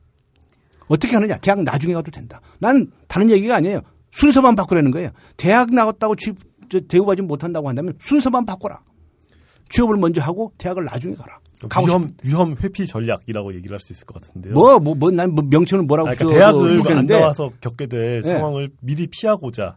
[0.89, 1.37] 어떻게 하느냐?
[1.39, 2.41] 대학 나중에 가도 된다.
[2.59, 3.83] 나는 다른 얘기가 아니에요.
[4.11, 5.11] 순서만 바꾸라는 거예요.
[5.37, 6.37] 대학 나갔다고 취업,
[6.71, 8.81] 저, 대우받지 못한다고 한다면 순서만 바꿔라.
[9.71, 11.39] 취업을 먼저 하고 대학을 나중에 가라.
[11.87, 14.53] 위험 위험 회피 전략이라고 얘기를 할 수 있을 것 같은데요.
[14.53, 16.35] 뭐, 뭐, 뭐, 난뭐 명칭은 뭐라고 아, 그러니까 저-
[16.81, 18.29] 대학을 안 나와서 겪게 될 네.
[18.29, 19.77] 상황을 미리 피하고자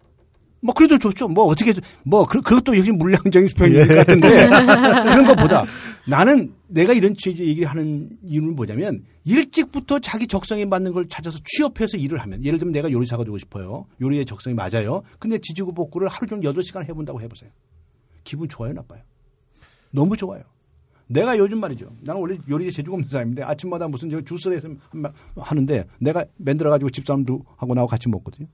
[0.66, 1.28] 뭐 그래도 좋죠.
[1.28, 3.86] 뭐 어떻게 해서- 뭐 그, 그것도 역시 물량적인 수평인 예.
[3.86, 5.64] 것 같은데 그런 것보다
[6.08, 11.98] 나는 내가 이런 취지 얘기를 하는 이유는 뭐냐면 일찍부터 자기 적성에 맞는 걸 찾아서 취업해서
[11.98, 13.86] 일을 하면 예를 들면 내가 요리사가 되고 싶어요.
[14.02, 15.04] 요리의 적성이 맞아요.
[15.20, 17.52] 근데 지지고 복구를 하루 종일 8시간 해본다고 해보세요.
[18.24, 19.02] 기분 좋아요, 나빠요?
[19.92, 20.42] 너무 좋아요.
[21.07, 21.88] 내가 요즘 말이죠.
[22.02, 24.68] 나는 원래 요리에 재주가 없는 사람인데 아침마다 무슨 저 주스를 해서
[25.38, 28.48] 하는데 내가 만들어가지고 집사람도 하고 나하고 같이 먹거든요.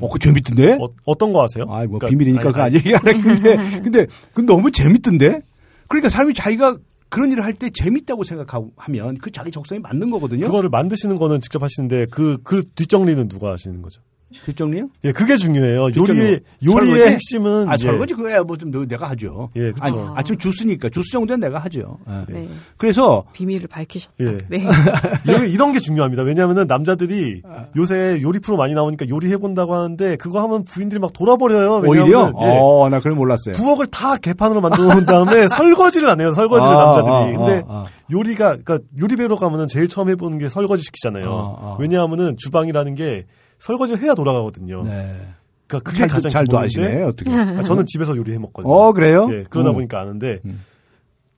[0.00, 0.78] 어, 그 재밌던데?
[1.04, 1.64] 어, 떤거 하세요?
[1.68, 3.56] 아이, 뭐, 그러니까- 비밀이니까 아직 얘기 안 하겠는데.
[3.82, 5.42] 근데, 그 너무 재밌던데?
[5.88, 6.78] 그러니까 사람이 자기가
[7.08, 10.46] 그런 일을 할 때 재밌다고 생각하면 그 자기 적성에 맞는 거거든요.
[10.46, 14.00] 그거를 만드시는 거는 직접 하시는데 그, 그 뒷정리는 누가 하시는 거죠?
[14.44, 14.88] 뒷정리요?
[15.04, 15.88] 예, 그게 중요해요.
[15.90, 16.20] 뒷정리.
[16.20, 17.12] 요리의 요리의 설거지?
[17.14, 19.50] 핵심은 아 예, 설거지 그거야 뭐 좀 내가 하죠.
[19.56, 19.80] 예, 그쵸.
[19.84, 21.98] 아니, 아침 주스니까 주스 정도는 내가 하죠.
[22.28, 22.32] 예.
[22.32, 22.48] 네.
[22.76, 24.14] 그래서 비밀을 밝히셨다.
[24.20, 24.38] 예.
[24.48, 24.64] 네.
[25.26, 26.22] 이런, 이런 게 중요합니다.
[26.22, 27.42] 왜냐하면 남자들이
[27.76, 31.82] 요새 요리 프로 많이 나오니까 요리 해본다고 하는데 그거 하면 부인들이 막 돌아버려요.
[31.86, 33.54] 오히려 예, 어, 나 그걸 몰랐어요.
[33.54, 36.32] 부엌을 다 개판으로 만들어 놓은 다음에 설거지를 안 해요.
[36.34, 37.12] 설거지를 아, 남자들이.
[37.12, 37.86] 아, 근데 아, 아.
[38.12, 41.28] 요리가 그러니까 요리 배우러 가면은 제일 처음 해보는 게 설거지 시키잖아요.
[41.30, 41.76] 아, 아.
[41.80, 43.24] 왜냐하면은 주방이라는 게
[43.60, 44.82] 설거지를 해야 돌아가거든요.
[44.84, 45.34] 네.
[45.66, 47.32] 그러니까 그게 잘, 가장 잘도 아시네 어떻게?
[47.32, 48.72] 아, 저는 집에서 요리해 먹거든요.
[48.72, 49.28] 어 그래요?
[49.30, 49.74] 예, 그러다 음.
[49.74, 50.64] 보니까 아는데 음.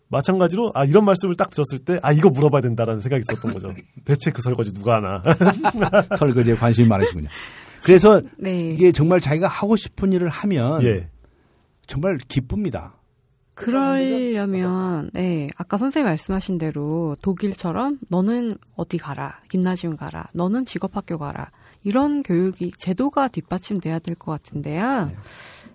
[0.09, 3.75] 마찬가지로 아 이런 말씀을 딱 들었을 때 아 이거 물어봐야 된다라는 생각이 들었던 거죠.
[4.05, 5.23] 대체 그 설거지 누가 하나?
[6.17, 7.29] 설거지에 관심이 많으시군요.
[7.85, 8.59] 그래서 네.
[8.59, 11.11] 이게 정말 자기가 하고 싶은 일을 하면 예.
[11.87, 12.95] 정말 기쁩니다.
[13.55, 21.51] 그러려면, 네, 아까 선생님 말씀하신 대로 독일처럼 너는 어디 가라, 김나지움 가라, 너는 직업학교 가라,
[21.85, 25.07] 이런 교육이, 제도가 뒷받침돼야 될 것 같은데요.
[25.07, 25.17] 네.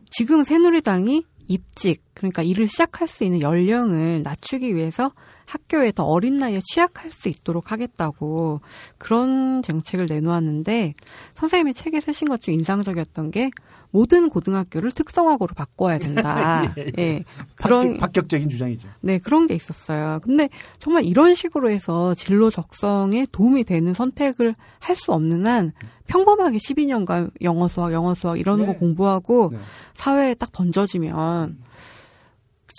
[0.10, 5.12] 지금 새누리당이 입직, 그러니까 일을 시작할 수 있는 연령을 낮추기 위해서
[5.46, 8.60] 학교에 더 어린 나이에 취약할 수 있도록 하겠다고
[8.98, 10.94] 그런 정책을 내놓았는데
[11.36, 13.50] 선생님이 책에 쓰신 것 중 인상적이었던 게
[13.92, 16.64] 모든 고등학교를 특성화고로 바꿔야 된다.
[17.00, 17.24] 예.
[17.56, 18.90] 그런 파격, 파격적인 주장이죠.
[19.00, 20.20] 네, 그런 게 있었어요.
[20.24, 25.72] 근데 정말 이런 식으로 해서 진로 적성에 도움이 되는 선택을 할 수 없는 한
[26.08, 28.66] 평범하게 12년간 영어 수학, 영어 수학 이런 네.
[28.66, 29.58] 거 공부하고 네.
[29.94, 31.58] 사회에 딱 던져지면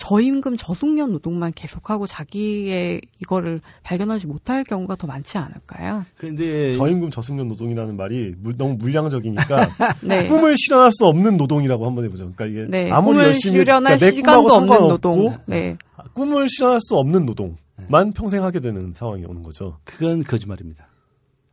[0.01, 6.05] 저임금 저숙련 노동만 계속하고 자기의 이거를 발견하지 못할 경우가 더 많지 않을까요?
[6.15, 9.67] 그런데 저임금 저숙련 노동이라는 말이 무- 너무 물량적이니까
[10.01, 10.27] 네.
[10.27, 12.31] 꿈을 실현할 수 없는 노동이라고 한번 해보죠.
[12.31, 12.89] 그러니까 이게 네.
[12.91, 15.35] 아무리 꿈을 열심히 실현할 그러니까 내 시간도 없는 상관없고 노동.
[15.47, 15.75] 네.
[16.13, 19.79] 꿈을 실현할 수 없는 노동만 평생 하게 되는 상황이 오는 거죠.
[19.83, 20.87] 그건 거짓말입니다.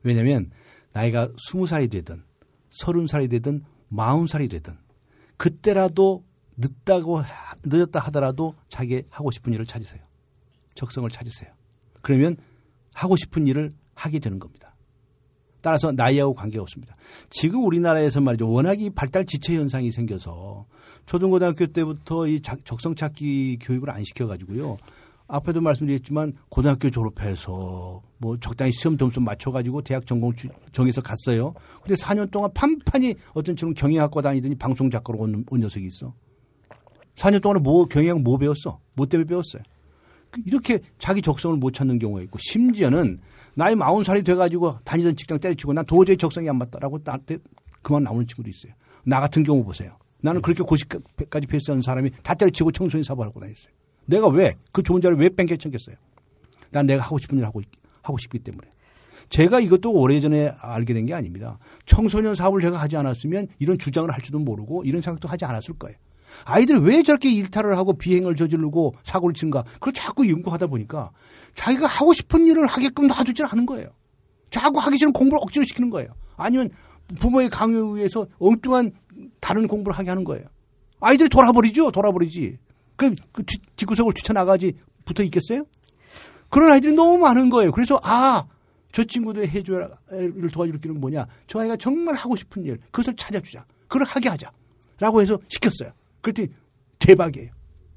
[0.05, 0.51] 왜냐하면
[0.97, 2.23] 나이가 스무 살이 되든
[2.70, 4.74] 서른 살이 되든 마흔 살이 되든
[5.36, 6.24] 그때라도
[6.56, 10.01] 늦다고 하- 늦었다 하더라도 자기 하고 싶은 일을 찾으세요.
[10.74, 11.51] 적성을 찾으세요.
[12.01, 12.36] 그러면
[12.94, 14.74] 하고 싶은 일을 하게 되는 겁니다.
[15.60, 16.97] 따라서 나이하고 관계가 없습니다.
[17.28, 18.51] 지금 우리나라에서 말이죠.
[18.51, 20.64] 워낙 이 발달 지체 현상이 생겨서
[21.05, 24.78] 초등고등학교 때부터 이 자- 적성 찾기 교육을 안 시켜가지고요.
[25.28, 31.53] 앞에도 말씀드렸지만 고등학교 졸업해서 뭐 적당히 시험 점수 맞춰가지고 대학 전공 주- 정해서 갔어요.
[31.82, 36.15] 근데 4년 동안 판판히 어떤 지금 경영학과 다니더니 방송 작가로 온, 온 녀석이 있어.
[37.16, 38.78] 4년 동안 뭐 경영 뭐 배웠어?
[38.94, 39.62] 뭐 때문에 배웠어요?
[40.31, 43.20] 그 이렇게 자기 적성을 못 찾는 경우가 있고 심지어는
[43.55, 47.39] 나이 마흔 살이 돼가지고 다니던 직장 때려치고 난 도저히 적성이 안 맞다라고 나한테
[47.82, 48.73] 그만 나오는 친구도 있어요.
[49.05, 49.97] 나 같은 경우 보세요.
[50.20, 53.73] 나는 그렇게 고시까지 패스하는 사람이 다 때려치고 청소년 사업하고 다녔어요.
[54.06, 55.96] 내가 왜 그 좋은 자리를 왜 뺑겨쳤겠어요?
[56.70, 57.68] 난 내가 하고 싶은 일 하고 있-
[58.02, 58.68] 하고 싶기 때문에.
[59.28, 61.58] 제가 이것도 오래전에 알게 된 게 아닙니다.
[61.86, 65.96] 청소년 사업을 제가 하지 않았으면 이런 주장을 할지도 모르고 이런 생각도 하지 않았을 거예요.
[66.44, 71.10] 아이들이 왜 저렇게 일탈을 하고 비행을 저지르고 사고를 치는가 그걸 자꾸 연구하다 보니까
[71.54, 73.88] 자기가 하고 싶은 일을 하게끔 놔두지 않은 거예요.
[74.50, 76.10] 자꾸 하기 싫은 공부를 억지로 시키는 거예요.
[76.36, 76.68] 아니면
[77.18, 78.92] 부모의 강요에 의해서 엉뚱한
[79.40, 80.44] 다른 공부를 하게 하는 거예요.
[81.00, 81.90] 아이들이 돌아버리죠.
[81.90, 82.58] 돌아버리지.
[82.97, 84.74] 그, 그 뒤- 뒷구석을 뛰쳐나가지
[85.05, 85.64] 붙어 있겠어요?
[86.48, 87.73] 그런 아이들이 너무 많은 거예요.
[87.73, 88.44] 그래서 아,
[88.93, 91.27] 저 친구도 해줘야 를 도와줄 길은 뭐냐.
[91.47, 93.64] 저 아이가 정말 하고 싶은 일, 그것을 찾아주자.
[93.89, 94.51] 그걸 하게 하자.
[94.98, 95.90] 라고 해서 시켰어요.
[96.23, 96.48] 그랬더니
[96.98, 97.51] 대박이에요.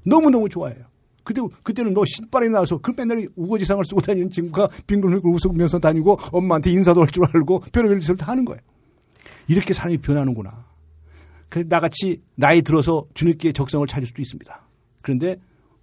[0.04, 0.84] 너무너무 좋아해요.
[1.24, 6.70] 그때, 그때는 너 신발에 나와서 그 맨날 우거지상을 쓰고 다니는 친구가 빙글빙글 웃으면서 다니고 엄마한테
[6.70, 8.60] 인사도 할 줄 알고 별의별 짓을 다 하는 거예요.
[9.48, 10.66] 이렇게 사람이 변하는구나.
[11.48, 14.62] 그 나같이 나이 들어서 뒤늦게 적성을 찾을 수도 있습니다.
[15.02, 15.36] 그런데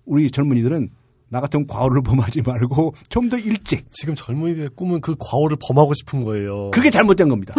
[0.05, 0.89] 우리 젊은이들은
[1.29, 6.23] 나 같은 과오를 범하지 말고 좀 더 일찍 지금 젊은이들의 꿈은 그 과오를 범하고 싶은
[6.23, 6.71] 거예요.
[6.71, 7.53] 그게 잘못된 겁니다.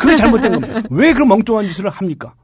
[0.00, 0.82] 그게 잘못된 겁니다.
[0.90, 2.34] 왜 그런 멍뚱한 짓을 합니까?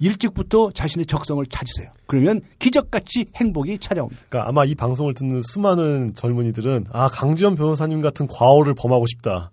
[0.00, 1.88] 일찍부터 자신의 적성을 찾으세요.
[2.06, 4.22] 그러면 기적같이 행복이 찾아옵니다.
[4.28, 9.50] 그러니까 아마 이 방송을 듣는 수많은 젊은이들은 아 강지연 변호사님 같은 과오를 범하고 싶다.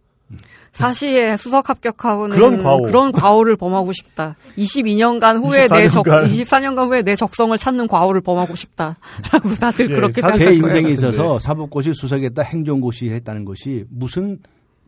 [0.71, 2.81] 사시에 수석 합격하고는 그런 과오.
[2.83, 4.35] 그런 과오를 범하고 싶다.
[4.57, 6.25] 22년간 후에 내 적, 24년간.
[6.27, 10.53] 24년간 후에 내 적성을 찾는 과오를 범하고 싶다라고 다들 예, 그렇게 사실 제.
[10.53, 10.91] 인생에 같은데.
[10.93, 14.39] 있어서 사법고시 수석했다 행정고시 했다는 것이 무슨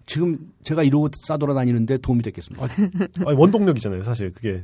[0.06, 2.68] 지금 제가 이러고 싸돌아다니는데 도움이 됐겠습니까?
[3.26, 4.64] 아니, 원동력이잖아요, 사실 그게.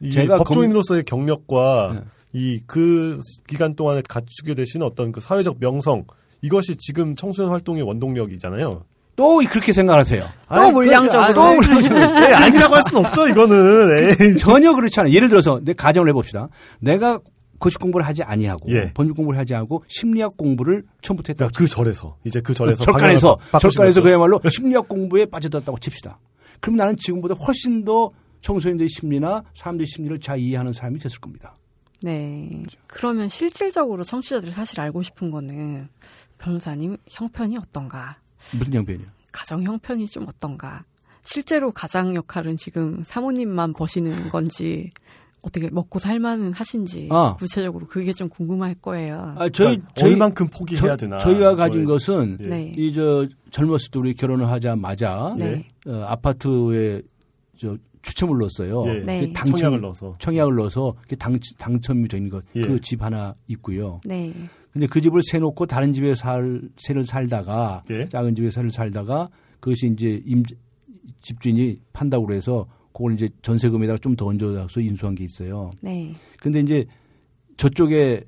[0.00, 2.00] 이 제가 법조인으로서의 경력과 네.
[2.32, 6.04] 이그 기간 동안에 갖추게 되신 어떤 그 사회적 명성
[6.40, 8.84] 이것이 지금 청소년 활동의 원동력이잖아요.
[9.16, 10.26] 또 그렇게 생각하세요.
[10.48, 11.34] 아니, 물량적으로.
[11.34, 12.00] 또 물량적으로.
[12.00, 14.16] 예, 아니라고 할 수는 없죠, 이거는.
[14.20, 14.38] 에이.
[14.38, 15.12] 전혀 그렇지 않아요.
[15.12, 16.48] 예를 들어서 내 가정을 해봅시다.
[16.80, 17.20] 내가
[17.58, 18.92] 고시 공부를 하지 아니하고 예.
[18.92, 21.48] 법률 공부를 하지 않고 심리학 공부를 처음부터 했다.
[21.54, 24.02] 그 절에서 이제 그 절에서 절간에서 절간에서.
[24.02, 26.18] 그야말로 심리학 공부에 빠져들었다고 칩시다.
[26.60, 28.10] 그럼 나는 지금보다 훨씬 더
[28.40, 31.56] 청소년들의 심리나 사람들의 심리를 잘 이해하는 사람이 됐을 겁니다.
[32.02, 32.50] 네.
[32.88, 35.88] 그러면 실질적으로 청취자들이 사실 알고 싶은 거는
[36.38, 38.16] 변호사님 형편이 어떤가?
[38.58, 39.06] 무슨 양변이요?
[39.30, 40.84] 가정 형편이 좀 어떤가?
[41.24, 44.90] 실제로 가장 역할은 지금 사모님만 버시는 건지
[45.40, 47.34] 어떻게 먹고 살만은 하신지 아.
[47.38, 49.34] 구체적으로 그게 좀 궁금할 거예요.
[49.36, 51.18] 아, 저희 그러니까 저희 얼만큼 포기해야 저, 되나?
[51.18, 52.48] 저희가 가진 그걸- 것은 예.
[52.48, 52.72] 네.
[52.76, 55.66] 이저 젊었을 때 우리 결혼을 하자마자 네.
[55.86, 57.02] 어, 아파트에
[57.58, 58.84] 저 추첨을 넣었어요.
[58.88, 59.00] 예.
[59.00, 59.26] 네.
[59.26, 62.62] 그 당첨 청약을 넣어서 청약을 넣어서 그 당, 당첨이 된 것, 예.
[62.66, 64.00] 그집 하나 있고요.
[64.04, 64.32] 네.
[64.72, 68.08] 근데 그 집을 세놓고 다른 집에 살, 새를 살다가, 예.
[68.08, 69.28] 작은 집에 새를 살다가,
[69.60, 70.42] 그것이 이제 임,
[71.20, 75.70] 집주인이 판다고 그래서 그걸 이제 전세금에다가 좀 더 얹어서 인수한 게 있어요.
[75.80, 76.12] 네.
[76.40, 76.86] 근데 이제
[77.56, 78.24] 저쪽에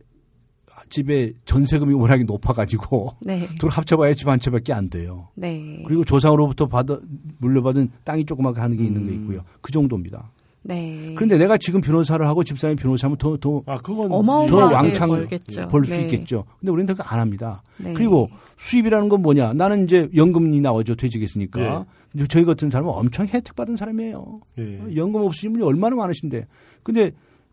[0.90, 3.46] 집에 전세금이 워낙에 높아가지고, 네.
[3.58, 5.28] 둘 합쳐봐야 집 한 채밖에 안 돼요.
[5.34, 5.82] 네.
[5.86, 6.98] 그리고 조상으로부터 받아,
[7.38, 9.22] 물려받은 땅이 조그맣게 하는 게 있는 게 음.
[9.22, 9.40] 있고요.
[9.62, 10.30] 그 정도입니다.
[10.66, 11.12] 네.
[11.14, 15.68] 그런데 내가 지금 변호사를 하고 집사람이 변호사하면 더, 더 아 그건 어마어마하게 더 왕창 벌겠죠.
[15.68, 16.00] 벌수 네.
[16.02, 16.44] 있겠죠.
[16.58, 17.62] 근데 우리는 그거 안 합니다.
[17.76, 17.92] 네.
[17.92, 19.52] 그리고 수입이라는 건 뭐냐?
[19.52, 20.94] 나는 이제 연금이 나오죠.
[20.96, 21.60] 퇴직했으니까.
[21.60, 21.84] 예.
[22.14, 24.40] 이제 저희 같은 사람은 엄청 혜택 받은 사람이에요.
[24.58, 24.80] 예.
[24.96, 26.46] 연금 없으신 분이 얼마나 많으신데.
[26.82, 27.10] 근데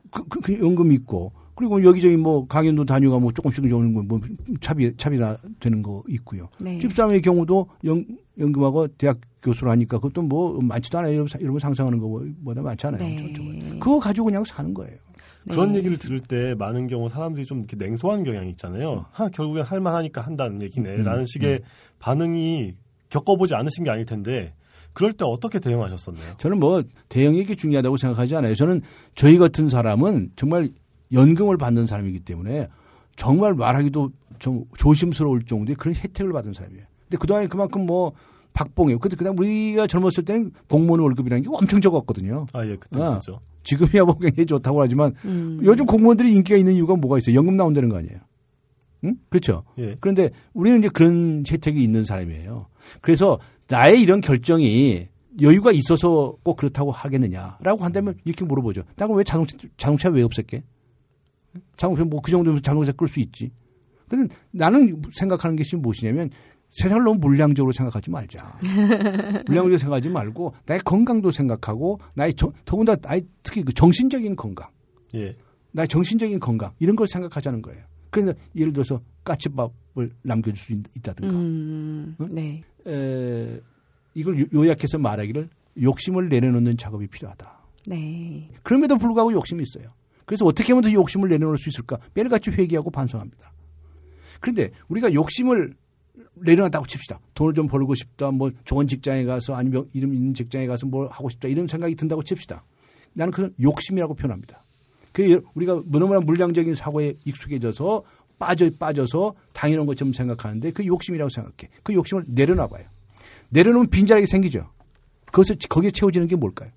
[0.10, 4.22] 그, 그, 그 연금이 있고 그리고 여기저기 뭐 강연도 다녀가 뭐 조금씩 좋은 거뭐
[4.62, 6.48] 차비 차비나 되는 거 있고요.
[6.60, 6.80] 네.
[6.80, 8.06] 집사람의 경우도 연,
[8.40, 11.14] 연금하고 대학 교수를 하니까 그것도 뭐 많지도 않아요.
[11.16, 13.04] 여러분, 여러분 상상하는 거보다 많지 않아요.
[13.04, 13.18] 네.
[13.18, 13.80] 저쪽은.
[13.80, 14.98] 그거 가지고 그냥 사는 거예요.
[15.44, 15.54] 네.
[15.56, 19.06] 그런 얘기를 들을 때 많은 경우 사람들이 좀 이렇게 냉소한 경향이 있잖아요.
[19.12, 21.62] 하, 결국엔 할만하니까 한다는 얘기네라는 음, 식의
[22.00, 22.76] 반응이
[23.10, 24.54] 겪어보지 않으신 게 아닐 텐데
[24.94, 26.36] 그럴 때 어떻게 대응하셨었나요?
[26.38, 28.56] 저는 뭐 대형이 게 중요하다고 생각하지 않아요.
[28.56, 28.82] 저는
[29.16, 30.70] 저희 같은 사람은 정말
[31.12, 32.68] 연금을 받는 사람이기 때문에
[33.16, 36.84] 정말 말하기도 좀 조심스러울 정도의 그런 혜택을 받은 사람이에요.
[37.04, 38.14] 근데 그동안에 그만큼 뭐
[38.54, 39.00] 박봉이요.
[39.00, 42.48] 그때 그냥 우리가 젊었을 때는 공무원 월급이라는 게 엄청 적었거든요.
[42.54, 43.10] 아 예, 그때 아.
[43.10, 43.40] 그렇죠.
[43.64, 45.60] 지금이야 뭐 굉장히 좋다고 하지만 음.
[45.64, 47.36] 요즘 공무원들이 인기가 있는 이유가 뭐가 있어요?
[47.36, 48.20] 연금 나온다는 거 아니에요?
[49.04, 49.16] 응?
[49.30, 49.64] 그렇죠.
[49.78, 49.96] 예.
[50.00, 52.68] 그런데 우리는 이제 그런 혜택이 있는 사람이에요.
[53.02, 55.08] 그래서 나의 이런 결정이
[55.42, 58.84] 여유가 있어서 꼭 그렇다고 하겠느냐라고 한다면 이렇게 물어보죠.
[58.96, 60.64] 나는 왜 자동차, 자동차 왜 없앨게?
[61.78, 63.52] 자동차 뭐 그 정도면 자동차 끌 수 있지.
[64.08, 66.30] 근데 나는 생각하는 것이 무엇이냐면
[66.72, 68.58] 세상을 너무 물량적으로 생각하지 말자.
[69.48, 74.70] 물량적으로 생각하지 말고 나의 건강도 생각하고 나의 정- 더군다나 나의 특히 그 정신적인 건강.
[75.16, 75.36] 예.
[75.74, 77.84] 나의 정신적인 건강 이런 걸 생각하자는 거예요.
[78.10, 82.16] 그래서 예를 들어서 까치밥을 남겨줄 수 있, 있다든가 음.
[82.22, 82.30] 응?
[82.32, 82.64] 네.
[82.88, 83.60] 에,
[84.14, 85.50] 이걸 요- 요약해서 말하기를
[85.82, 87.60] 욕심을 내려놓는 작업이 필요하다.
[87.88, 88.50] 네.
[88.64, 89.94] 그럼에도 불구하고 욕심이 있어요.
[90.26, 91.98] 그래서 어떻게 하면 더 욕심을 내려놓을 수 있을까?
[92.14, 93.52] 매일같이 회개하고 반성합니다.
[94.40, 95.74] 그런데 우리가 욕심을
[96.44, 97.20] 내려놨다고 칩시다.
[97.34, 98.32] 돈을 좀 벌고 싶다.
[98.32, 101.48] 뭐 좋은 직장에 가서 아니면 이름 있는 직장에 가서 뭘 하고 싶다.
[101.48, 102.64] 이런 생각이 든다고 칩시다.
[103.14, 104.62] 나는 그건 욕심이라고 표현합니다.
[105.12, 108.04] 그 우리가 너무나 물량적인 사고에 익숙해져서
[108.40, 111.72] 빠져 빠져서 당연한 것처럼 생각하는데 그 욕심이라고 생각해.
[111.84, 112.86] 그 욕심을 내려놔봐요.
[113.50, 114.70] 내려놓으면 빈자리가 생기죠.
[115.26, 116.72] 그것을 거기에 채워지는 게 뭘까요?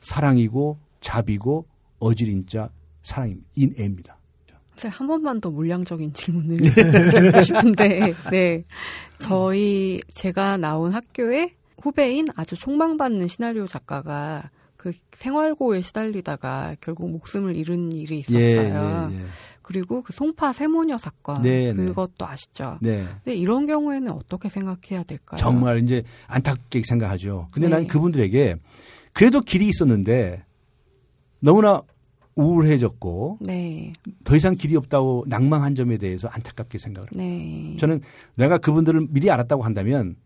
[0.00, 1.66] 사랑이고 자비고
[1.98, 2.70] 어지린자
[3.02, 4.18] 사랑인 애입니다.
[4.90, 8.64] 선생님 한 번만 더 물량적인 질문을 드리고 싶은데, 네.
[9.18, 17.92] 저희, 제가 나온 학교에 후배인 아주 촉망받는 시나리오 작가가 그 생활고에 시달리다가 결국 목숨을 잃은
[17.92, 18.40] 일이 있었어요.
[18.40, 19.24] 예, 예, 예.
[19.62, 21.42] 그리고 그 송파 세모녀 사건.
[21.42, 21.84] 네, 네.
[21.84, 22.78] 그것도 아시죠?
[22.80, 23.04] 네.
[23.22, 25.38] 근데 이런 경우에는 어떻게 생각해야 될까요?
[25.38, 27.46] 정말 이제 안타깝게 생각하죠.
[27.52, 27.76] 근데 네.
[27.76, 28.56] 난 그분들에게
[29.12, 30.44] 그래도 길이 있었는데
[31.38, 31.82] 너무나
[32.34, 33.92] 우울해졌고 네.
[34.24, 37.22] 더 이상 길이 없다고 낭망한 점에 대해서 안타깝게 생각을 해요.
[37.22, 37.76] 네.
[37.78, 38.00] 저는
[38.34, 40.16] 내가 그분들을 미리 알았다고 한다면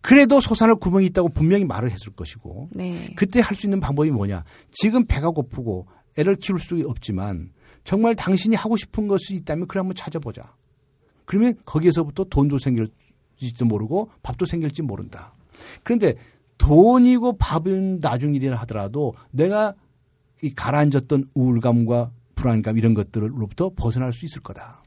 [0.00, 3.14] 그래도 소산할 구멍이 있다고 분명히 말을 했을 것이고 네.
[3.16, 4.44] 그때 할 수 있는 방법이 뭐냐.
[4.70, 5.86] 지금 배가 고프고
[6.18, 7.52] 애를 키울 수 없지만
[7.84, 10.54] 정말 당신이 하고 싶은 것이 있다면 그래 한번 찾아보자.
[11.24, 15.34] 그러면 거기에서부터 돈도 생길지도 모르고 밥도 생길지 모른다.
[15.82, 16.14] 그런데
[16.58, 19.74] 돈이고 밥은 나중 일이라 하더라도 내가
[20.44, 24.82] 이 가라앉았던 우울감과 불안감 이런 것들로부터 벗어날 수 있을 거다.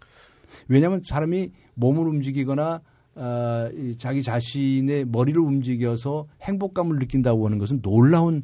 [0.68, 2.82] 왜냐하면 사람이 몸을 움직이거나
[3.16, 8.44] 어, 이 자기 자신의 머리를 움직여서 행복감을 느낀다고 하는 것은 놀라운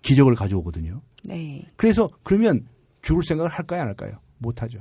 [0.00, 1.02] 기적을 가져오거든요.
[1.24, 1.66] 네.
[1.76, 2.66] 그래서 그러면
[3.02, 4.18] 죽을 생각을 할까요, 안 할까요?
[4.38, 4.78] 못 하죠.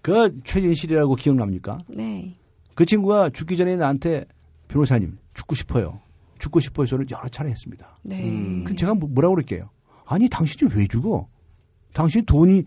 [0.00, 1.78] 그 최진실이라고 기억납니까?
[1.96, 2.36] 네.
[2.76, 4.24] 그 친구가 죽기 전에 나한테
[4.68, 6.00] 변호사님 죽고 싶어요.
[6.38, 7.98] 죽고 싶어요 소리를 여러 차례 했습니다.
[8.04, 8.28] 네.
[8.28, 8.62] 음.
[8.64, 9.70] 그 제가 뭐- 뭐라고 그럴게요.
[10.08, 11.28] 아니 당신이 왜 죽어?
[11.92, 12.64] 당신 돈이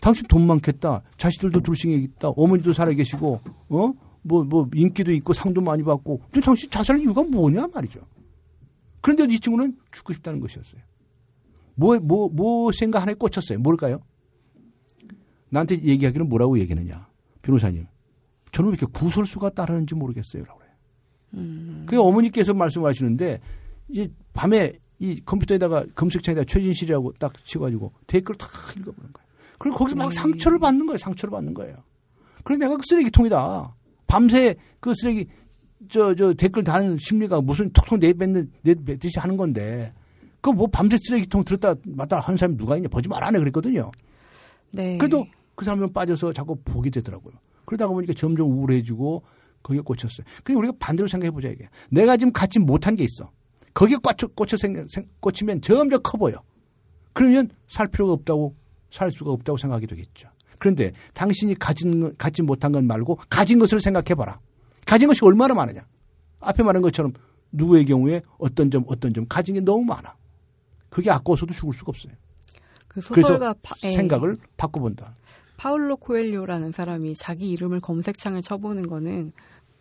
[0.00, 1.02] 당신 돈 많겠다.
[1.16, 2.30] 자식들도 둘씩 있다.
[2.30, 3.92] 어머니도 살아 계시고 어?
[4.22, 6.20] 뭐뭐 인기도 있고 상도 많이 받고.
[6.30, 8.00] 근데 당신 자살할 이유가 뭐냐 말이죠.
[9.00, 10.80] 그런데 이 친구는 죽고 싶다는 것이었어요.
[11.74, 13.58] 뭐, 뭐, 뭐 생각 하나에 꽂혔어요.
[13.60, 14.00] 뭘까요?
[15.50, 17.06] 나한테 얘기하기는 뭐라고 얘기했느냐.
[17.42, 17.86] 변호사님.
[18.50, 20.44] 저는 왜 이렇게 구설수가 따르는지 모르겠어요.
[20.44, 20.72] 라고 그래요.
[21.34, 21.86] 음.
[21.88, 23.40] 그 어머니께서 말씀하시는데
[23.88, 28.46] 이제 밤에 이 컴퓨터에다가 검색창에다 최진실이라고 딱 치가지고 댓글 다
[28.76, 29.28] 읽어보는 거예요.
[29.58, 30.16] 그리고 거기서 막 네.
[30.16, 30.98] 상처를 받는 거예요.
[30.98, 31.74] 상처를 받는 거예요.
[32.44, 33.74] 그래서 내가 그 쓰레기통이다.
[34.06, 35.26] 밤새 그 쓰레기
[35.88, 39.92] 저 저 댓글 다는 심리가 무슨 톡톡 내뱉는 내뱉듯이 하는 건데
[40.40, 43.90] 그뭐 밤새 쓰레기통 들었다 맞다 하는 사람이 누가 있냐 보지 말아네 그랬거든요.
[44.70, 44.98] 네.
[44.98, 47.34] 그래도 그 사람은 빠져서 자꾸 보게 되더라고요.
[47.64, 49.22] 그러다가 보니까 점점 우울해지고
[49.62, 50.26] 거기에 꽂혔어요.
[50.42, 51.68] 그냥 우리가 반대로 생각해 보자 이게.
[51.90, 53.30] 내가 지금 갖지 못한 게 있어.
[53.78, 56.42] 거기에 꽂혀, 꽂혀 생, 생- 꽂히면 점점 커 보여.
[57.12, 58.56] 그러면 살 필요가 없다고
[58.90, 60.28] 살 수가 없다고 생각하게 되겠죠.
[60.58, 64.40] 그런데 당신이 가진 것- 갖지 못한 것 말고 가진 것을 생각해 봐라.
[64.84, 65.86] 가진 것이 얼마나 많으냐.
[66.40, 67.12] 앞에 말한 것처럼
[67.52, 70.16] 누구의 경우에 어떤 점 어떤 점 가진 게 너무 많아.
[70.90, 72.12] 그게 아까워서도 죽을 수가 없어요.
[72.88, 73.92] 그 소설가 파, 예.
[73.92, 75.14] 생각을 바꿔본다.
[75.56, 79.32] 파울로 코엘료라는 사람이 자기 이름을 검색창에 쳐보는 거는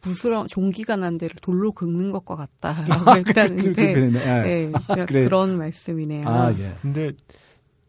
[0.02, 4.20] 부스러 종기가 난 데를 돌로 긁는 것과 같다라고 했다는데 그렇게 됐네.
[4.20, 4.44] 예.
[4.44, 5.24] 네, 그러니까 그래.
[5.24, 6.28] 그런 말씀이네요.
[6.28, 6.76] 아, 예.
[6.82, 7.12] 근데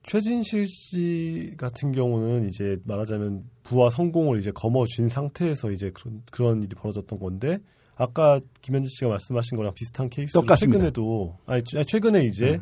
[0.04, 6.74] 최진실 씨 같은 경우는 이제 말하자면 부와 성공을 이제 거머쥔 상태에서 이제 그런 그런 일이
[6.74, 7.58] 벌어졌던 건데
[7.94, 10.78] 아까 김현지 씨가 말씀하신 거랑 비슷한 케이스로 똑같습니다.
[10.78, 12.60] 최근에도 아니 최- 최근에 이제 네.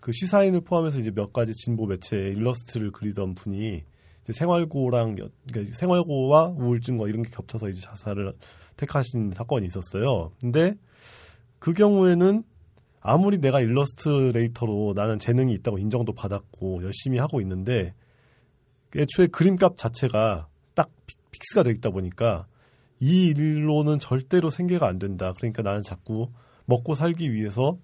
[0.00, 3.82] 그 시사인을 포함해서 이제 몇 가지 진보 매체에 일러스트를 그리던 분이
[4.22, 8.34] 이제 생활고랑 여- 그러니까 생활고와 우울증과 이런 게 겹쳐서 이제 자살을
[8.76, 10.32] 택하신 사건이 있었어요.
[10.40, 10.74] 근데
[11.58, 12.42] 그 경우에는
[13.00, 17.94] 아무리 내가 일러스트레이터로 나는 재능이 있다고 인정도 받았고 열심히 하고 있는데
[18.96, 22.46] 애초에 그림값 자체가 딱 fix- fix가 돼 있다 보니까
[23.00, 25.32] 이 일로는 절대로 생계가 안 된다.
[25.36, 26.28] 그러니까 나는 자꾸
[26.66, 27.76] 먹고 살기 위해서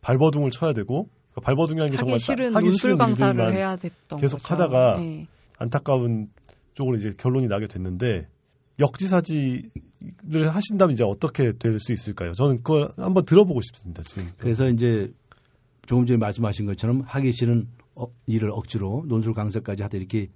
[0.00, 4.54] 발버둥을 쳐야 되고 그러니까 발버둥이라는 게 정말 싫은 하기 싫은 강사를 해야 됐던 계속 거죠.
[4.54, 5.26] 하다가 네.
[5.58, 6.30] 안타까운
[6.74, 8.26] 쪽으로 이제 결론이 나게 됐는데
[8.80, 9.62] 역지사지
[10.28, 12.32] 를 하신다면 이제 어떻게 될 수 있을까요?
[12.32, 14.02] 저는 그걸 한번 들어보고 싶습니다.
[14.02, 14.28] 지금.
[14.38, 15.12] 그래서 이제
[15.86, 20.28] 조금 전에 말씀하신 것처럼 하기 싫은 어- 일을 억지로 논술 강사까지 하다 이렇게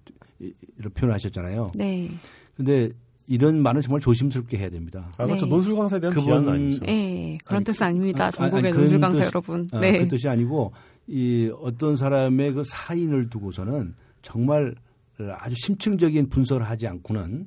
[0.95, 1.73] 표현하셨잖아요.
[1.75, 2.11] 네.
[2.57, 2.91] 근데
[3.27, 5.13] 이런 말은 정말 조심스럽게 해야 됩니다.
[5.19, 5.45] 아, 그렇죠.
[5.47, 5.51] 네.
[5.51, 6.85] 논술 강사에 대한 그분- 비하는 아니죠.
[6.85, 8.27] 네, 그런 아니, 뜻은 아닙니다.
[8.27, 9.69] 아, 전국의 아니, 논술 강사 뜻- 여러분.
[9.73, 9.99] 아, 네.
[9.99, 10.73] 그 뜻이 아니고
[11.07, 14.75] 이 어떤 사람의 그 사인을 두고서는 정말
[15.39, 17.47] 아주 심층적인 분석을 하지 않고는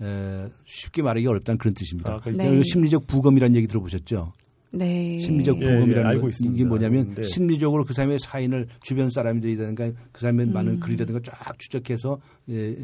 [0.00, 2.14] 에, 쉽게 말하기 어렵다는 그런 뜻입니다.
[2.14, 2.62] 아, 그- 네.
[2.64, 4.32] 심리적 부검이라는 얘기 들어보셨죠?
[4.70, 5.18] 네.
[5.18, 6.54] 심리적 예, 예, 부검이라는 것- 있습니다.
[6.54, 7.22] 이게 뭐냐면 있는데.
[7.22, 10.52] 심리적으로 그 사람의 사인을 주변 사람들이라든가 그 사람의 음.
[10.52, 12.20] 많은 글이라든가 쫙 추적해서
[12.50, 12.76] 예,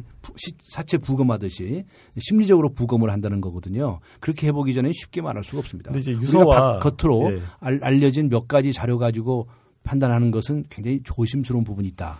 [0.62, 1.84] 사체 부검하듯이
[2.18, 4.00] 심리적으로 부검을 한다는 거거든요.
[4.18, 5.90] 그렇게 해보기 전에 쉽게 말할 수가 없습니다.
[5.92, 7.42] 근데 이제 유서와 바- 겉으로 예.
[7.60, 9.46] 알, 알려진 몇 가지 자료 가지고
[9.82, 12.18] 판단하는 것은 굉장히 조심스러운 부분이 있다.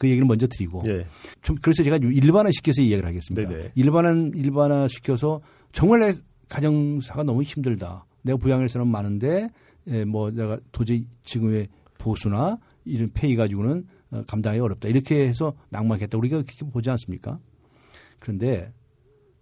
[0.00, 1.06] 그 얘기를 먼저 드리고 예.
[1.42, 3.50] 좀 그래서 제가 일반화 시켜서 이야기를 하겠습니다.
[3.50, 3.72] 네네.
[3.74, 6.12] 일반화 일반화 시켜서 정말 내
[6.48, 8.06] 가정사가 너무 힘들다.
[8.22, 9.50] 내가 부양할 사람 많은데
[9.88, 11.68] 예, 뭐 내가 도저히 지금의
[11.98, 12.56] 보수나
[12.86, 14.88] 이런 페이 가지고는 어, 감당하기 어렵다.
[14.88, 16.16] 이렇게 해서 낭만했다.
[16.16, 17.38] 우리가 그렇게 보지 않습니까?
[18.18, 18.72] 그런데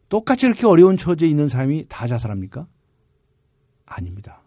[0.09, 2.67] 똑같이 이렇게 어려운 처지에 있는 사람이 다 자살합니까?
[3.87, 4.43] 아닙니다.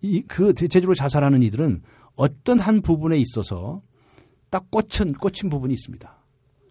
[0.00, 1.82] 이 그 대체적으로 자살하는 이들은
[2.14, 3.82] 어떤 한 부분에 있어서
[4.52, 6.14] 딱 꽂힌 꽂힌 부분이 있습니다.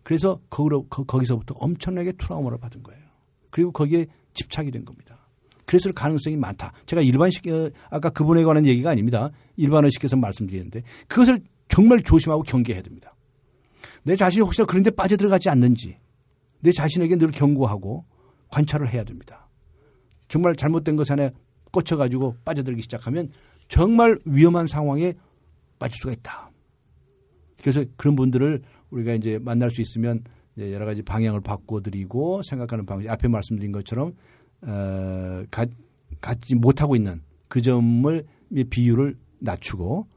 [0.03, 3.01] 그래서 거기로 거, 거기서부터 엄청나게 트라우마를 받은 거예요.
[3.49, 4.05] 그리고 거기에
[4.35, 5.17] 집착이 된 겁니다.
[5.65, 6.73] 그래서 가능성이 많다.
[6.85, 9.31] 제가 일반식 어, 아까 그분에 관한 얘기가 아닙니다.
[9.57, 13.15] 일반화시켜서 말씀드리는데 그것을 정말 조심하고 경계해야 됩니다.
[14.03, 15.97] 내 자신이 혹시나 그런 데 빠져들어가지 않는지
[16.59, 18.05] 내 자신에게 늘 경고하고
[18.49, 19.47] 관찰을 해야 됩니다.
[20.27, 21.31] 정말 잘못된 것 안에
[21.71, 23.31] 꽂혀가지고 빠져들기 시작하면
[23.67, 25.15] 정말 위험한 상황에
[25.79, 26.50] 빠질 수가 있다.
[27.61, 30.23] 그래서 그런 분들을 우리가 이제 만날 수 있으면
[30.55, 34.13] 이제 여러 가지 방향을 바꿔드리고 생각하는 방식 앞에 말씀드린 것처럼
[34.61, 35.65] 어, 가,
[36.19, 38.25] 갖지 못하고 있는 그 점을
[38.69, 40.07] 비율을 낮추고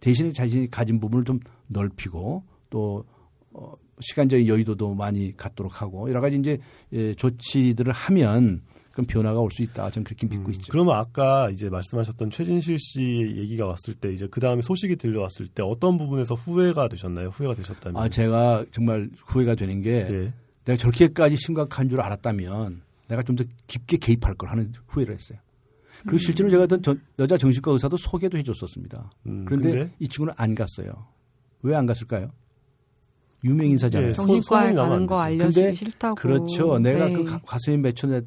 [0.00, 3.04] 대신에 자신이 가진 부분을 좀 넓히고 또
[3.52, 6.58] 어, 시간적인 여유도도 많이 갖도록 하고 여러 가지 이제
[6.92, 9.90] 예, 조치들을 하면 그럼 변화가 올 수 있다.
[9.90, 10.70] 저는 그렇게 믿고 있죠.
[10.72, 15.62] 그러면 아까 이제 말씀하셨던 최진실 씨 얘기가 왔을 때 이제 그 다음에 소식이 들려왔을 때
[15.62, 17.28] 어떤 부분에서 후회가 되셨나요?
[17.28, 18.02] 후회가 되셨다면?
[18.02, 20.32] 아, 제가 정말 후회가 되는 게 예.
[20.64, 25.38] 내가 저렇게까지 심각한 줄 알았다면 내가 좀 더 깊게 개입할 걸 하는 후회를 했어요.
[26.02, 29.10] 그리고 실제로 제가 어떤 전- 여자 정신과 의사도 소개도 해줬었습니다.
[29.26, 29.92] 음, 그런데 근데?
[30.00, 31.06] 이 친구는 안 갔어요.
[31.62, 32.30] 왜 안 갔을까요?
[33.44, 34.10] 유명 인사잖아요.
[34.10, 35.18] 예, 정신과에 가는 안 거.
[35.18, 36.14] 알려주기 근데 싫다고.
[36.16, 36.78] 그렇죠.
[36.78, 37.12] 내가 네.
[37.14, 38.20] 그 가- 가슴이 맺혀 가-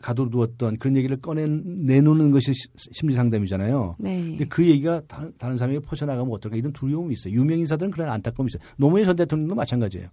[0.00, 3.96] 가둬두었던 그런 얘기를 꺼내 내놓는 것이 시- 심리 상담이잖아요.
[3.98, 4.20] 네.
[4.30, 7.34] 근데 그 얘기가 다른, 다른 사람에게 퍼져나가면 어떨까 이런 두려움이 있어요.
[7.34, 8.66] 유명 인사들은 그런 안타까움이 있어요.
[8.78, 10.08] 노무현 전 대통령도 마찬가지예요.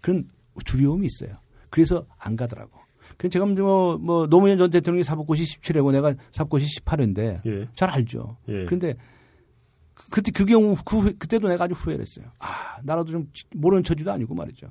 [0.00, 0.28] 그런
[0.64, 1.36] 두려움이 있어요.
[1.70, 2.70] 그래서 안 가더라고.
[3.16, 7.68] 그래서 제가 뭐, 뭐 노무현 전 대통령이 사법고시 17회고 내가 사법고시 18회인데 예.
[7.74, 8.36] 잘 알죠.
[8.48, 8.64] 예.
[8.64, 8.94] 그런데
[9.94, 12.26] 그- 그때 그 경우 그 후회- 그때도 내가 아주 후회를 했어요.
[12.38, 14.68] 아 나라도 좀 모르는 처지도 아니고 말이죠.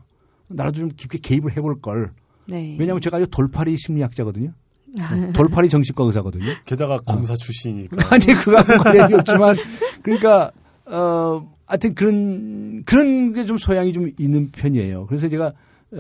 [0.48, 2.14] 나라도 좀 깊게 개입을 해볼 걸.
[2.48, 2.76] 네.
[2.80, 4.52] 왜냐하면 제가 아주 돌팔이 심리학자거든요.
[5.34, 6.46] 돌팔이 정신과 의사거든요.
[6.66, 7.98] 게다가 검사 출신이니까.
[8.14, 9.58] 아니 그거하고 관련이 없지만
[10.02, 10.52] 그러니까
[10.86, 15.06] 어 하여튼 그런 그런 게 좀 소양이 좀 있는 편이에요.
[15.08, 15.52] 그래서 제가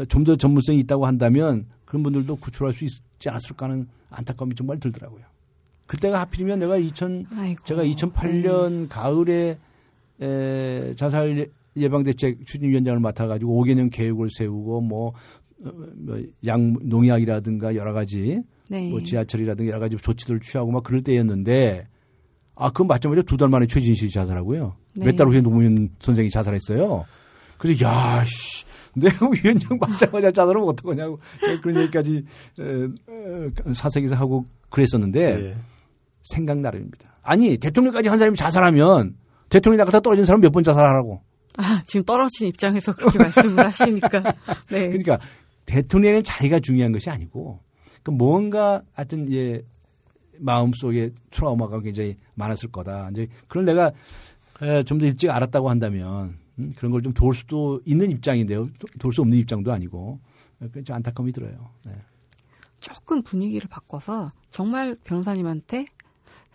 [0.10, 5.24] 좀 더 전문성이 있다고 한다면 그런 분들도 구출할 수 있지 않았을까 하는 안타까움이 정말 들더라고요.
[5.88, 7.64] 그때가 하필이면 내가 2000 아이고.
[7.66, 9.58] 제가 2008년 가을에
[10.22, 11.48] 에, 자살
[11.78, 15.14] 예방대책 추진위원장을 맡아가지고 5개년 계획을 세우고 뭐,
[15.66, 18.90] 어, 뭐 양, 농약이라든가 여러 가지 네.
[18.90, 21.88] 뭐 지하철이라든가 여러 가지 조치들을 취하고 막 그럴 때였는데
[22.56, 24.76] 아, 그건 맞자마자 두 달 만에 최진실이 자살하고요.
[24.94, 25.06] 네.
[25.08, 27.04] 몇달 후에 노무현 선생이 자살했어요.
[27.58, 28.66] 그래서 야, 씨,
[28.96, 32.24] 내가 위원장 받자마자 자살하면 어떡하냐고 제가 그런 얘기까지
[33.74, 35.20] 사석에서 하고 그랬었는데
[35.50, 35.56] 예.
[36.24, 37.20] 생각 나름입니다.
[37.22, 39.16] 아니 대통령까지 한 사람이 자살하면
[39.50, 41.22] 대통령이 나가다 떨어진 사람 몇 번 자살하라고.
[41.58, 44.22] 아, 지금 떨어진 입장에서 그렇게 말씀을 하시니까.
[44.70, 44.88] 네.
[44.88, 45.20] 그러니까
[45.66, 47.60] 대통령의 자리가 중요한 것이 아니고
[48.04, 49.62] 그 뭔가 하여튼 예
[50.38, 53.10] 마음 속에 트라우마가 굉장히 많았을 거다.
[53.12, 53.92] 이제 그런 내가
[54.86, 58.66] 좀 더 일찍 알았다고 한다면 음, 그런 걸 좀 도울 수도 있는 입장인데요.
[58.80, 60.20] 도- 도울 수 없는 입장도 아니고
[60.72, 61.70] 그좀 안타까움이 들어요.
[61.86, 61.94] 네.
[62.80, 65.86] 조금 분위기를 바꿔서 정말 변호사님한테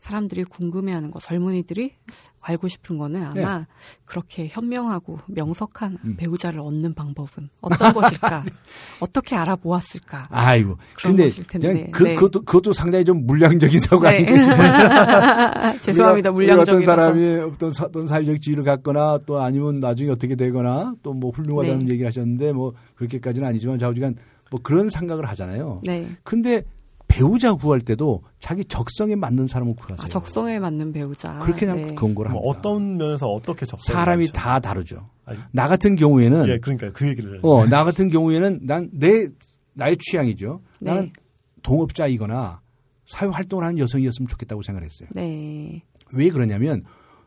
[0.00, 1.92] 사람들이 궁금해하는 거, 젊은이들이
[2.40, 3.66] 알고 싶은 거는 아마
[4.06, 6.16] 그렇게 현명하고 명석한 음.
[6.16, 8.44] 배우자를 얻는 방법은 어떤 것일까?
[9.00, 10.28] 어떻게 알아보았을까?
[10.30, 10.78] 아이고.
[10.94, 11.90] 그런 근데 것일 텐데.
[11.92, 12.14] 그, 네.
[12.14, 14.26] 그것도, 그것도 상당히 좀 물량적인 사고가 네.
[14.26, 15.72] 아닌가.
[15.80, 16.30] 죄송합니다.
[16.32, 16.72] 물량적이라서.
[16.72, 21.30] 어떤 사람이 어떤, 사, 어떤 사회적 지위를 갖거나 또 아니면 나중에 어떻게 되거나 또 뭐
[21.32, 21.92] 훌륭하다는 네.
[21.92, 24.16] 얘기를 하셨는데 뭐 그렇게까지는 아니지만 좌우지간
[24.50, 25.82] 뭐 그런 생각을 하잖아요.
[25.84, 26.08] 네.
[26.22, 26.62] 근데
[27.10, 29.98] 배우자 구할 때도 자기 적성에 맞는 사람을 구하세요.
[30.00, 31.38] 아, 적성에 맞는 배우자.
[31.40, 31.94] 그렇게 그냥 네.
[31.94, 32.40] 그런 걸 뭐.
[32.42, 35.10] 어떤 면에서 어떻게 적성 사람이 다 다르죠.
[35.24, 37.40] 아니, 나 같은 경우에는 예, 그러니까 그 얘기를.
[37.42, 39.28] 어, 나 같은 경우에는 난 내
[39.74, 40.60] 나의 취향이죠.
[40.80, 40.90] 네.
[40.90, 41.12] 나는
[41.62, 42.60] 동업자이거나
[43.06, 45.08] 사회 활동을 하는 여성이었으면 좋겠다고 생각을 했어요.
[45.12, 45.82] 네.
[46.12, 46.84] 왜 그러냐면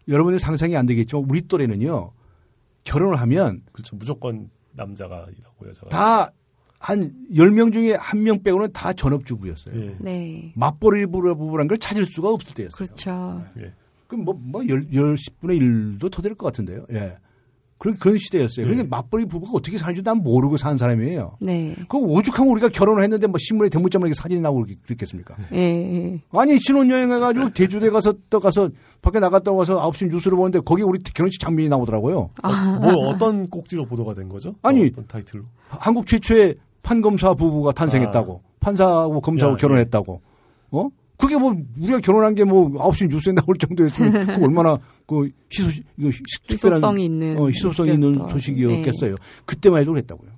[0.07, 2.11] 여러분들 상상이 안 되겠지만 우리 또래는요.
[2.83, 3.95] 결혼을 하면 그렇죠.
[3.95, 5.89] 무조건 남자가 일하고 여자가.
[5.89, 6.31] 다
[6.85, 9.73] 한 10명 중에 한 명 빼고는 다 전업주부였어요.
[9.81, 9.95] 예.
[9.99, 10.51] 네.
[10.57, 12.75] 맞벌이 부부라는 걸 찾을 수가 없을 때였어요.
[12.75, 13.41] 그렇죠.
[13.59, 13.71] 예.
[14.07, 15.61] 그럼 뭐, 뭐, 열, 열, 10분의
[15.99, 16.85] 1도 더 될 것 같은데요.
[16.91, 17.15] 예.
[17.77, 18.65] 그런, 그런 시대였어요.
[18.65, 18.69] 예.
[18.69, 21.37] 그러니까 맞벌이 부부가 어떻게 사는지 난 모르고 산 사람이에요.
[21.39, 21.73] 네.
[21.89, 25.35] 그 오죽하면 우리가 결혼을 했는데 뭐 신문에 대문짝만 이렇게 사진이 나오고 그랬겠습니까?
[25.53, 25.57] 예.
[25.57, 26.21] 예.
[26.31, 28.69] 아니, 신혼여행 해가지고 제주도에 가서 떠가서
[29.01, 32.29] 밖에 나갔다 와서 9시 뉴스를 보는데 거기 우리 결혼식 장면이 나오더라고요.
[32.81, 34.55] 뭐 어떤 꼭지로 보도가 된 거죠?
[34.61, 34.85] 아니.
[34.87, 35.43] 어떤 타이틀로?
[35.69, 38.41] 한국 최초의 판검사 부부가 탄생했다고.
[38.59, 40.21] 판사하고 검사하고 야, 결혼했다고.
[40.71, 40.89] 어?
[41.17, 44.77] 그게 뭐 우리가 결혼한 게뭐 9시 뉴스에 나올 정도였으면 그 얼마나
[45.07, 45.69] 그 희소
[46.47, 48.27] 특별한 희소성이 있는 어, 희소성이 있는.
[48.27, 49.15] 소식이었겠어요.
[49.45, 50.29] 그때만 해도 그랬다고요.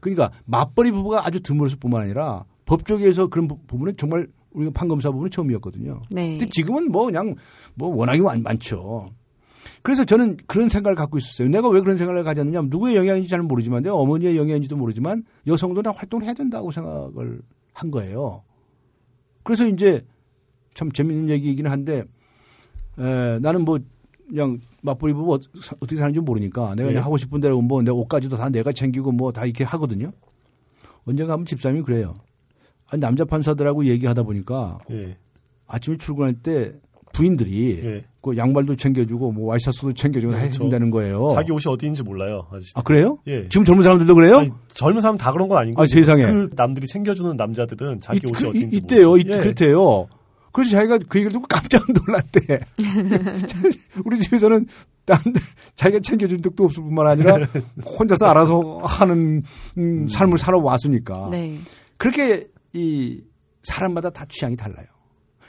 [0.00, 5.30] 그러니까 맞벌이 부부가 아주 드물었을 뿐만 아니라 법조계에서 그런 부- 부분은 정말 우리가 판검사 부분은
[5.30, 6.02] 처음이었거든요.
[6.10, 6.38] 네.
[6.38, 7.34] 근데 지금은 뭐 그냥
[7.74, 9.10] 뭐 워낙에 많, 많죠.
[9.82, 11.48] 그래서 저는 그런 생각을 갖고 있었어요.
[11.48, 12.58] 내가 왜 그런 생각을 가졌느냐.
[12.58, 17.40] 하면 누구의 영향인지 잘 모르지만, 내 어머니의 영향인지도 모르지만, 여성도 다 활동을 해야 된다고 생각을
[17.72, 18.42] 한 거예요.
[19.42, 20.04] 그래서 이제
[20.74, 22.04] 참 재밌는 얘기이긴 한데,
[22.98, 23.78] 에, 나는 뭐,
[24.28, 25.38] 그냥 맞벌이 부부 어-
[25.80, 26.92] 어떻게 사는지 모르니까 내가 예.
[26.92, 30.12] 그냥 하고 싶은 대로 뭐 내 옷까지도 다 내가 챙기고 뭐 다 이렇게 하거든요.
[31.04, 32.14] 언젠가 한번 집사람이 그래요.
[32.90, 35.16] 아니, 남자 판사들하고 얘기하다 보니까 예.
[35.66, 36.72] 아침에 출근할 때
[37.20, 38.04] 부인들이 예.
[38.22, 40.54] 그 양말도 챙겨주고 뭐 와이셔츠도 챙겨주고 다 그렇죠.
[40.54, 41.28] 해준다는 거예요.
[41.34, 42.46] 자기 옷이 어디인지 몰라요.
[42.50, 42.70] 아저씨.
[42.76, 43.18] 아 그래요?
[43.26, 43.46] 예.
[43.48, 44.38] 지금 젊은 사람들도 그래요?
[44.38, 45.82] 아니, 젊은 사람 다 그런 건 아니고.
[45.82, 46.24] 아, 세상에.
[46.24, 49.08] 그 남들이 챙겨주는 남자들은 자기 이- 옷이 그- 어디인지 이- 이때요.
[49.08, 49.28] 모르죠.
[49.28, 49.38] 이- 예.
[49.42, 50.06] 그렇대요.
[50.52, 52.60] 그래서 자기가 그 얘기를 듣고 깜짝 놀랐대.
[54.04, 54.66] 우리 집에서는
[55.06, 55.18] 남,
[55.76, 57.38] 자기가 챙겨준 적도 없을 뿐만 아니라
[57.98, 59.42] 혼자서 알아서 하는
[59.78, 61.28] 음, 삶을 살아왔으니까.
[61.30, 61.58] 네.
[61.96, 63.20] 그렇게 이
[63.62, 64.86] 사람마다 다 취향이 달라요.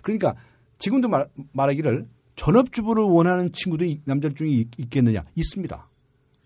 [0.03, 0.35] 그러니까
[0.82, 2.06] 지금도 말, 말하기를
[2.36, 5.24] 전업주부를 원하는 친구도 이- 남자 중에 있, 있겠느냐?
[5.36, 5.88] 있습니다.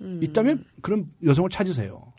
[0.02, 0.20] 음.
[0.22, 2.14] 있다면 그런 여성을 찾으세요.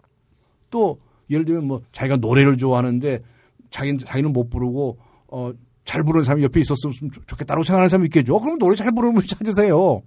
[0.70, 0.98] 또
[1.30, 3.22] 예를 들면 뭐 자기가 노래를 좋아하는데
[3.70, 4.98] 자기는 자기는 못 부르고
[5.28, 5.52] 어
[5.84, 8.40] 잘 부르는 사람이 옆에 있었으면 좋- 좋겠다고 생각하는 사람이 있겠죠.
[8.40, 10.02] 그럼 노래 잘 부르는 분을 찾으세요.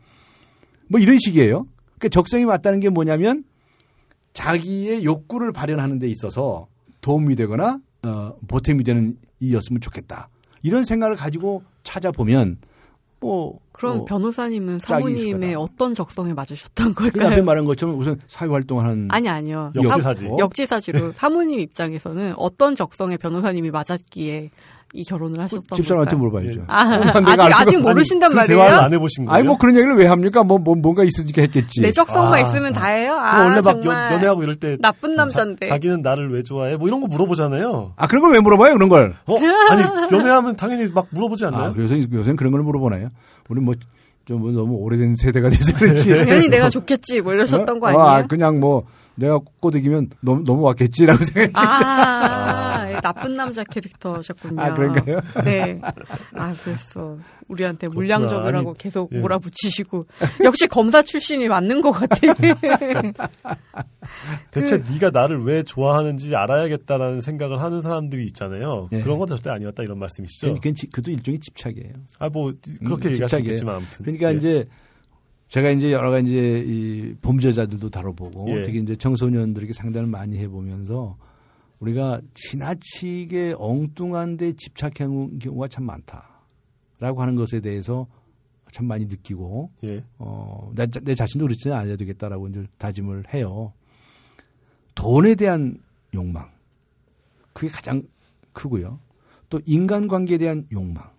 [0.89, 1.65] 뭐 이런 식이에요.
[1.97, 3.45] 그러니까 적성이 맞다는 게 뭐냐면
[4.33, 6.67] 자기의 욕구를 발현하는 데 있어서
[6.99, 10.27] 도움이 되거나 어, 보탬이 되는 이였으면 좋겠다.
[10.61, 12.57] 이런 생각을 가지고 찾아보면
[13.21, 15.55] 뭐 그럼 어, 변호사님은 사모님의.
[15.55, 17.43] 어떤 적성에 맞으셨던 그 앞에 걸까요?
[17.43, 19.71] 말한 것처럼 우선 사회 활동하는 아니 아니요.
[19.75, 20.27] 역지사지.
[20.27, 20.37] 어?
[20.37, 24.51] 역지사지로 사모님 입장에서는 어떤 적성의 변호사님이 맞았기에
[24.93, 26.15] 이 결혼을 하셨던 집사람한테?
[26.15, 26.63] 물어봐야죠.
[26.67, 28.57] 아, 아직 알 아직 수가- 모르신단 그 말이에요.
[28.59, 29.35] 대화를 안 해보신 거예요?
[29.35, 30.43] 아니 뭐 그런 얘기를 왜 합니까?
[30.43, 31.81] 뭐, 뭐 뭔가 있으니까 했겠지.
[31.81, 32.39] 내 적성만 아.
[32.39, 33.11] 있으면 다예요.
[33.11, 35.67] 그럼 아, 원래 막 연, 연애하고 이럴 때 나쁜 남자인데.
[35.67, 36.75] 자, 기는 나를 왜 좋아해?
[36.75, 37.93] 뭐 이런 거 물어보잖아요.
[37.97, 38.73] 아 그런 걸 왜 물어봐요?
[38.73, 39.13] 그런 걸.
[39.27, 39.37] 어?
[39.69, 41.63] 아니 연애하면 당연히 막 물어보지 않나요?
[41.69, 43.09] 아 그래서 요새는 그런 걸 물어보나요?
[43.49, 43.73] 우리 뭐
[44.25, 46.09] 좀 너무 오래된 세대가 돼서 그렇지.
[46.13, 47.89] 당연히 내가 좋겠지 뭐 이러셨던 거 어?
[47.89, 48.03] 아니에요?
[48.05, 48.83] 아, 그냥 뭐
[49.15, 51.49] 내가 꼬드기면 넘, 넘어왔겠지라고 생각해.
[51.55, 52.68] 아,
[53.01, 54.61] 나쁜 남자 캐릭터셨군요.
[54.61, 55.19] 아, 그런가요?
[55.43, 55.79] 네.
[56.33, 57.17] 아, 그랬어.
[57.47, 59.19] 우리한테 물량적이라고 계속 예.
[59.19, 60.05] 몰아붙이시고.
[60.43, 62.17] 역시 검사 출신이 맞는 것 같아.
[64.51, 68.89] 대체 그 네가 나를 왜 좋아하는지 알아야겠다라는 생각을 하는 사람들이 있잖아요.
[68.91, 69.01] 예.
[69.01, 70.53] 그런 건 절대 아니었다 이런 말씀이시죠?
[70.55, 71.93] 그건 지- 그것도 일종의 집착이에요.
[72.19, 72.53] 아 뭐
[72.83, 73.37] 그렇게 음, 얘기할 수.
[73.39, 74.05] 있겠지만 아무튼.
[74.05, 74.37] 그러니까 예.
[74.37, 74.65] 이제
[75.49, 78.61] 제가 이제 여러 가지 이제 이 범죄자들도 다뤄보고 예.
[78.63, 81.17] 특히 이제 청소년들에게 상담을 많이 해보면서
[81.79, 88.07] 우리가 지나치게 엉뚱한 데 집착하는 경우가 참 많다라고 하는 것에 대해서
[88.71, 90.03] 참 많이 느끼고 예.
[90.17, 93.73] 어, 내, 자- 내 자신도 그렇지는 않아야 되겠다라고 이제 다짐을 해요.
[94.95, 95.81] 돈에 대한
[96.13, 96.51] 욕망.
[97.53, 98.03] 그게 가장
[98.53, 98.99] 크고요.
[99.49, 101.09] 또 인간관계에 대한 욕망.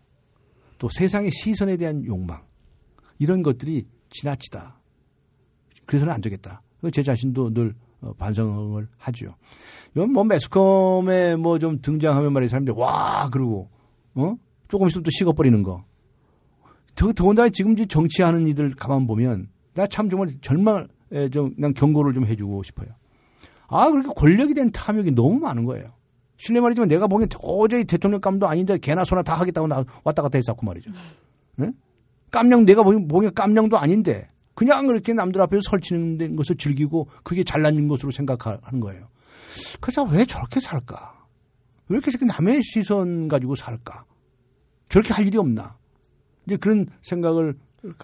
[0.78, 2.42] 또 세상의 시선에 대한 욕망.
[3.18, 4.78] 이런 것들이 지나치다.
[5.86, 6.62] 그래서는 안 되겠다.
[6.92, 9.34] 제 자신도 늘 어, 반성을 하죠.
[9.94, 13.68] 이건 뭐 매스컴에 뭐 좀 등장하면 말이야 사람들이 와 그러고
[14.14, 14.36] 어
[14.68, 15.84] 조금 있으면 또 식어버리는 거.
[16.94, 20.88] 더 더군다나 지금 이제 정치하는 이들 가만 보면 나 참 정말 절망
[21.32, 22.88] 좀난 경고를 좀 해주고 싶어요.
[23.68, 25.86] 아 그렇게 권력에 대한 탐욕이 너무 많은 거예요.
[26.36, 30.64] 실례 말이지만 내가 보기엔 도저히 대통령감도 아닌데 개나 소나 다 하겠다고 나 왔다 갔다 했었고
[30.66, 30.90] 말이죠.
[31.60, 31.70] 예?
[32.30, 38.10] 깜냥 내가 보기엔 깜냥도 아닌데 그냥 그렇게 남들 앞에서 설치는 것을 즐기고 그게 잘난 것으로
[38.10, 39.08] 생각하는 거예요.
[39.80, 41.26] 그래서 왜 저렇게 살까?
[41.88, 44.04] 왜 이렇게 남의 시선 가지고 살까?
[44.90, 45.78] 저렇게 할 일이 없나?
[46.44, 47.54] 이제 그런 생각을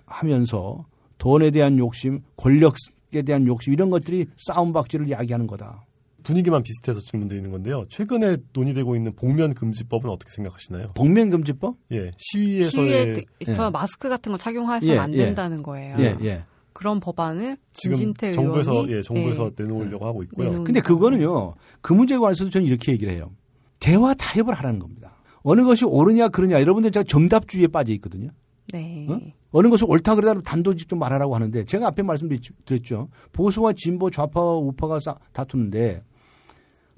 [0.07, 0.87] 하면서
[1.19, 5.85] 돈에 대한 욕심, 권력에 대한 욕심 이런 것들이 싸움 박질을 야기하는 거다.
[6.27, 7.85] 분위기만 비슷해서 질문 드리는 건데요.
[7.89, 10.89] 최근에 논의되고 있는 복면 금지법은 어떻게 생각하시나요?
[10.97, 11.77] 복면 금지법?
[11.93, 12.11] 예.
[12.17, 13.71] 시위에서의 시위에서 예.
[13.71, 15.19] 마스크 같은 거 착용해서는 예, 안 예.
[15.19, 15.97] 된다는 거예요.
[16.01, 16.45] 예, 예.
[16.73, 20.65] 그런 법안을 지금 김진태 정부에서 의원이 예, 정부에서 예, 내놓으려고 하고 있고요.
[20.65, 23.31] 근데 그거는요, 그 문제에 관해서도 저는 이렇게 얘기를 해요.
[23.79, 25.17] 대화 타협을 하라는 겁니다.
[25.43, 26.61] 어느 것이 옳으냐, 그러냐.
[26.61, 28.31] 여러분들 제가 정답주의에 빠져 있거든요.
[28.73, 29.07] 네.
[29.09, 29.21] 어?
[29.53, 33.11] 어느 것을 옳다 그러다 단도직 좀 말하라고 하는데 제가 앞에 말씀드렸죠.
[33.33, 36.03] 보수와 진보, 좌파와 우파가 싸, 다투는데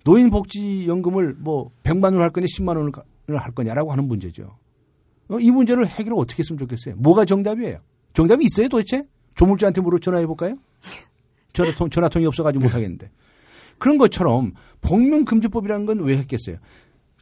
[0.09, 2.93] 노인복지연금을 뭐 100만 원을 할 거냐 10만 원을
[3.41, 4.57] 할 거냐라고 하는 문제죠.
[5.29, 6.97] 어, 이 문제를 해결을 어떻게 했으면 좋겠어요.
[6.97, 7.81] 뭐가 정답이에요?
[8.15, 9.05] 정답이 있어요 도대체?
[9.35, 10.57] 조물주한테 물어 전화해 볼까요?
[11.53, 13.11] 전화통, 전화통이 없어가지고 못하겠는데.
[13.79, 16.57] 그런 것처럼 복면금지법이라는 건 왜 했겠어요?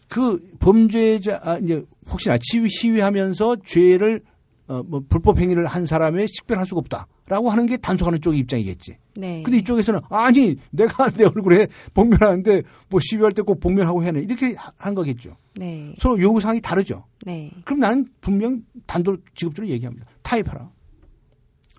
[0.08, 4.22] 그 범죄자, 아, 이제 혹시나 시위, 시위하면서 죄를
[4.68, 8.98] 어, 뭐 불법 행위를 한 사람의 식별할 수가 없다 라고 하는 게 단속하는 쪽의 입장이겠지.
[9.16, 9.42] 네.
[9.42, 14.54] 근데 이쪽에서는 아니 내가 내 얼굴에 복면하는데 뭐 시위할 때 꼭 복면하고 해야 해 이렇게
[14.54, 15.36] 하- 한 거겠죠.
[15.56, 15.94] 네.
[15.98, 17.04] 서로 요구 사항이 다르죠.
[17.24, 17.50] 네.
[17.64, 20.06] 그럼 나는 분명 단독 직업적으로 얘기합니다.
[20.22, 20.70] 타입하라.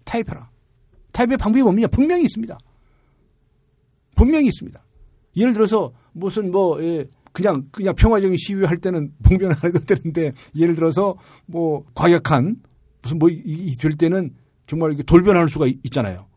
[0.03, 0.49] 타입하라.
[1.13, 1.87] 타입의 방법이 뭡니까?
[1.87, 2.57] 분명히 있습니다.
[4.15, 4.83] 분명히 있습니다.
[5.37, 10.75] 예를 들어서 무슨 뭐 예, 그냥 그냥 평화적인 시위할 때는 복면 안 해도 되는데 예를
[10.75, 11.15] 들어서
[11.45, 12.57] 뭐 과격한
[13.01, 14.33] 무슨 뭐될 때는
[14.67, 16.27] 정말 이렇게 돌변할 수가 있- 있잖아요.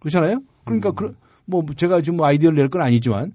[0.00, 0.40] 그렇잖아요.
[0.64, 3.32] 그러니까 그, 뭐 제가 지금 뭐 아이디어를 낼 건 아니지만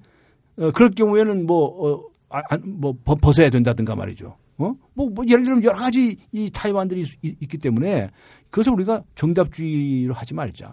[0.57, 1.65] 어, 그럴 경우에는 뭐,
[1.95, 4.35] 어, 아, 아, 뭐 벗- 벗어야 된다든가 말이죠.
[4.57, 4.75] 어?
[4.93, 8.09] 뭐, 뭐 예를 들면 여러 가지 이 타입안들이 있, 있기 때문에
[8.49, 10.71] 그것을 우리가 정답주의로 하지 말자.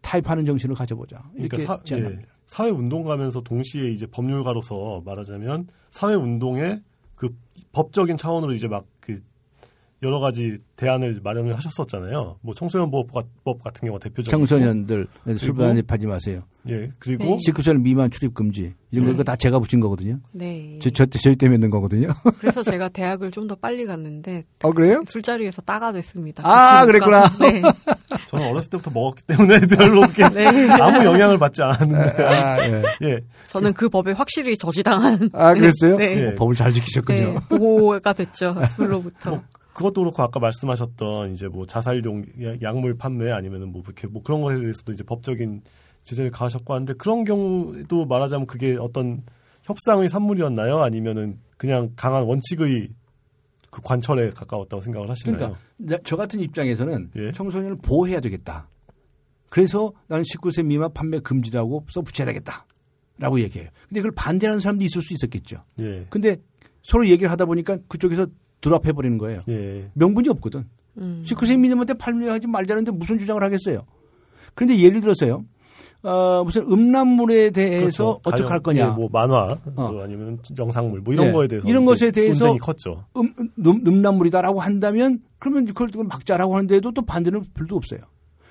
[0.00, 1.22] 타입하는 정신을 가져보자.
[1.34, 2.22] 이렇게 그러니까 사, 제안합니다.
[2.22, 6.80] 예, 사회 운동가면서 동시에 이제 법률가로서 말하자면 사회 운동의
[7.16, 7.36] 그
[7.72, 8.86] 법적인 차원으로 이제 막그
[10.02, 12.36] 여러 가지 대안을 마련을 하셨었잖아요.
[12.42, 15.06] 뭐 청소년 보호법 같은 경우가 대표적이고 청소년들
[15.38, 16.42] 술 그리고- 반입하지 마세요.
[16.68, 17.36] 예 그리고 네.
[17.36, 20.18] 19살 미만 출입 금지 이런 거 이거 다 제가 붙인 거거든요.
[20.32, 20.78] 네.
[20.82, 22.08] 저, 저, 저희 때문에 낸 거거든요.
[22.40, 25.02] 그래서 제가 대학을 좀 더 빨리 갔는데 어 그래요?
[25.06, 26.42] 술자리에서 따가 됐습니다.
[26.44, 27.24] 아, 그랬구나.
[27.40, 27.62] 네.
[28.26, 30.68] 저는 어렸을 때부터 먹었기 때문에 별로 그렇게 네.
[30.72, 32.82] 아무 영향을 받지 않았는데 아, 예.
[33.02, 35.96] 예 저는 그 법에 확실히 저지당한 아 그랬어요?
[35.96, 36.16] 네.
[36.24, 36.26] 예.
[36.30, 37.18] 어, 법을 잘 지키셨군요.
[37.18, 38.56] 네, 보호가 됐죠.
[38.76, 39.30] 술로부터.
[39.30, 39.42] 뭐
[39.76, 42.24] 그것도 그렇고 아까 말씀하셨던 이제 뭐 자살용
[42.62, 45.60] 약물 판매 아니면은 뭐 이렇게 뭐 그런 거에 대해서도 이제 법적인
[46.02, 49.22] 제재를 가하셨고 하는데 그런 경우도 말하자면 그게 어떤
[49.64, 50.78] 협상의 산물이었나요?
[50.78, 52.88] 아니면은 그냥 강한 원칙의
[53.70, 55.36] 그 관철에 가까웠다고 생각을 하시나요?
[55.36, 57.32] 그러니까 나- 저 같은 입장에서는 예.
[57.32, 58.70] 청소년을 보호해야 되겠다.
[59.50, 62.64] 그래서 나는 19세 미만 판매 금지라고 써 붙여야 되겠다.
[63.18, 63.68] 라고 얘기해요.
[63.88, 65.64] 근데 그걸 반대하는 사람도 있을 수 있었겠죠.
[65.80, 66.06] 예.
[66.08, 66.38] 근데
[66.82, 68.26] 서로 얘기를 하다 보니까 그쪽에서
[68.60, 69.40] 드랍해 버리는 거예요.
[69.48, 69.90] 예.
[69.94, 70.64] 명분이 없거든.
[70.98, 71.22] 음.
[71.26, 73.84] 19세 미만한테 판매하지 말자는데 무슨 주장을 하겠어요.
[74.54, 75.44] 그런데 예를 들어서요.
[76.02, 78.20] 어, 무슨 음란물에 대해서 그렇죠.
[78.24, 78.86] 어떻게 할 거냐.
[78.86, 79.92] 예, 뭐 만화 어.
[79.92, 81.32] 뭐 아니면 영상물 뭐 이런 예.
[81.32, 83.04] 거에 대해서 이런 것에 대해서 논쟁이 컸죠.
[83.16, 88.00] 음, 음, 음란물이다라고 한다면 그러면 그걸 또 막자라고 하는데도 또 반대는 별도 없어요.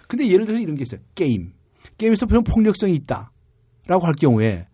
[0.07, 0.99] 근데 예를 들어서 이런 게 있어요.
[1.15, 1.53] 게임.
[1.97, 4.67] 게임에서 그런 폭력성이 있다라고 할 경우에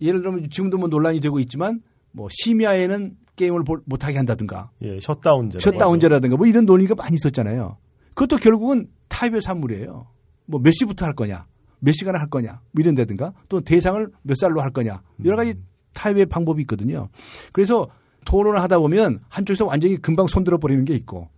[0.00, 1.80] 예를 들면 지금도 뭐 논란이 되고 있지만
[2.12, 5.58] 뭐 심야에는 게임을 볼- 못하게 한다든가 예, 셧다운제.
[5.60, 7.78] 셧다운제라든가 뭐 이런 논의가 많이 있었잖아요.
[8.14, 10.06] 그것도 결국은 타입의 산물이에요.
[10.46, 11.46] 뭐 몇 시부터 할 거냐,
[11.78, 15.54] 몇 시간 할 거냐, 뭐 이런다든가 또 대상을 몇 살로 할 거냐 여러 가지
[15.94, 17.08] 타입의 방법이 있거든요.
[17.52, 17.88] 그래서
[18.26, 21.28] 토론을 하다 보면 한쪽에서 완전히 금방 손들어 버리는 게 있고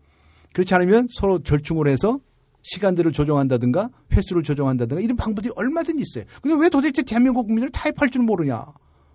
[0.53, 2.19] 그렇지 않으면 서로 절충을 해서
[2.62, 6.24] 시간들을 조정한다든가 횟수를 조정한다든가 이런 방법이 얼마든지 있어요.
[6.43, 8.66] 근데 왜 도대체 대한민국 국민을 타입할 줄 모르냐?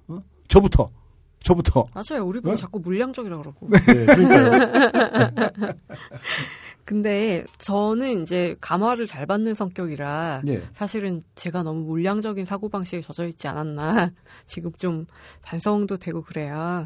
[0.07, 0.19] 어?
[0.47, 0.88] 저부터,
[1.48, 1.86] 저부터.
[1.94, 2.26] 맞아요.
[2.26, 2.56] 우리 보고 어?
[2.56, 3.68] 자꾸 물량적이라 그러고.
[3.90, 5.74] 예, 그러니까요.
[6.86, 10.64] 근데 저는 이제 감화를 잘 받는 성격이라 예.
[10.72, 14.11] 사실은 제가 너무 물량적인 사고방식에 젖어 있지 않았나.
[14.45, 15.06] 지금 좀
[15.41, 16.86] 반성도 되고 그래요.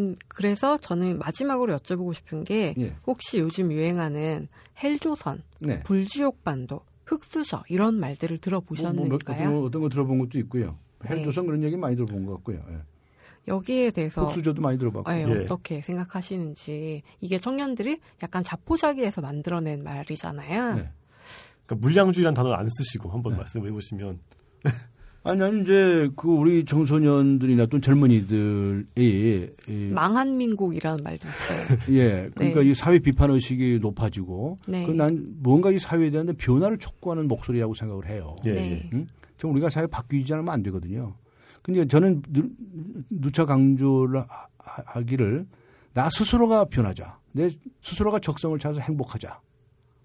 [0.00, 2.96] 음, 그래서 저는 마지막으로 여쭤보고 싶은 게 예.
[3.06, 4.48] 혹시 요즘 유행하는
[4.82, 5.82] 헬조선, 네.
[5.84, 8.40] 불지옥반도, 흑수저 이런 말들을 뭐, 뭐
[8.76, 9.48] 들어보셨는가요?
[9.48, 10.76] 어떤, 거- 어떤 거 들어본 것도 있고요.
[11.04, 11.10] 네.
[11.16, 12.58] 헬조선 그런 얘기 많이 들어본 것 같고요.
[12.70, 12.78] 예.
[13.48, 15.10] 여기에 대해서 옥수저도 많이 들어봤고.
[15.12, 15.42] 예, 예.
[15.42, 20.74] 어떻게 생각하시는지 이게 청년들이 약간 자포자기해서 만들어낸 말이잖아요.
[20.76, 20.90] 네.
[21.66, 23.38] 그러니까 물량주의란 단어 를 안 쓰시고 한번 네.
[23.38, 24.18] 말씀해 보시면
[25.24, 31.78] 아니, 나는 이제 그 우리 청소년들이나 또 젊은이들이 이- 망한 민국이라는 말도 있어요.
[31.98, 32.70] 예, 그러니까 네.
[32.70, 34.86] 이 사회 비판 의식이 높아지고 네.
[34.86, 38.36] 그난 뭔가 이 사회에 대한 변화를 촉구하는 목소리라고 생각을 해요.
[38.46, 38.90] 예, 네.
[38.94, 39.06] 예.
[39.36, 41.14] 좀 우리가 사회 바뀌지 않으면 안 되거든요.
[41.68, 42.48] 근데 저는 누,
[43.10, 44.48] 누차 강조를 하-
[44.86, 45.46] 하기를
[45.92, 47.18] 나 스스로가 변하자.
[47.32, 47.50] 내
[47.82, 49.38] 스스로가 적성을 찾아서 행복하자.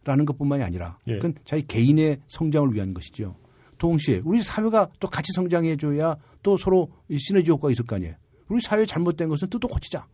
[0.03, 1.15] 라는 것 뿐만이 아니라 예.
[1.15, 3.37] 그건 자기 개인의 성장을 위한 것이죠.
[3.77, 8.13] 동시에 우리 사회가 또 같이 성장해 줘야 또 서로 이 시너지 효과가 있을 거 아니에요.
[8.49, 10.05] 우리 사회 잘못된 것은 또 또 고치자.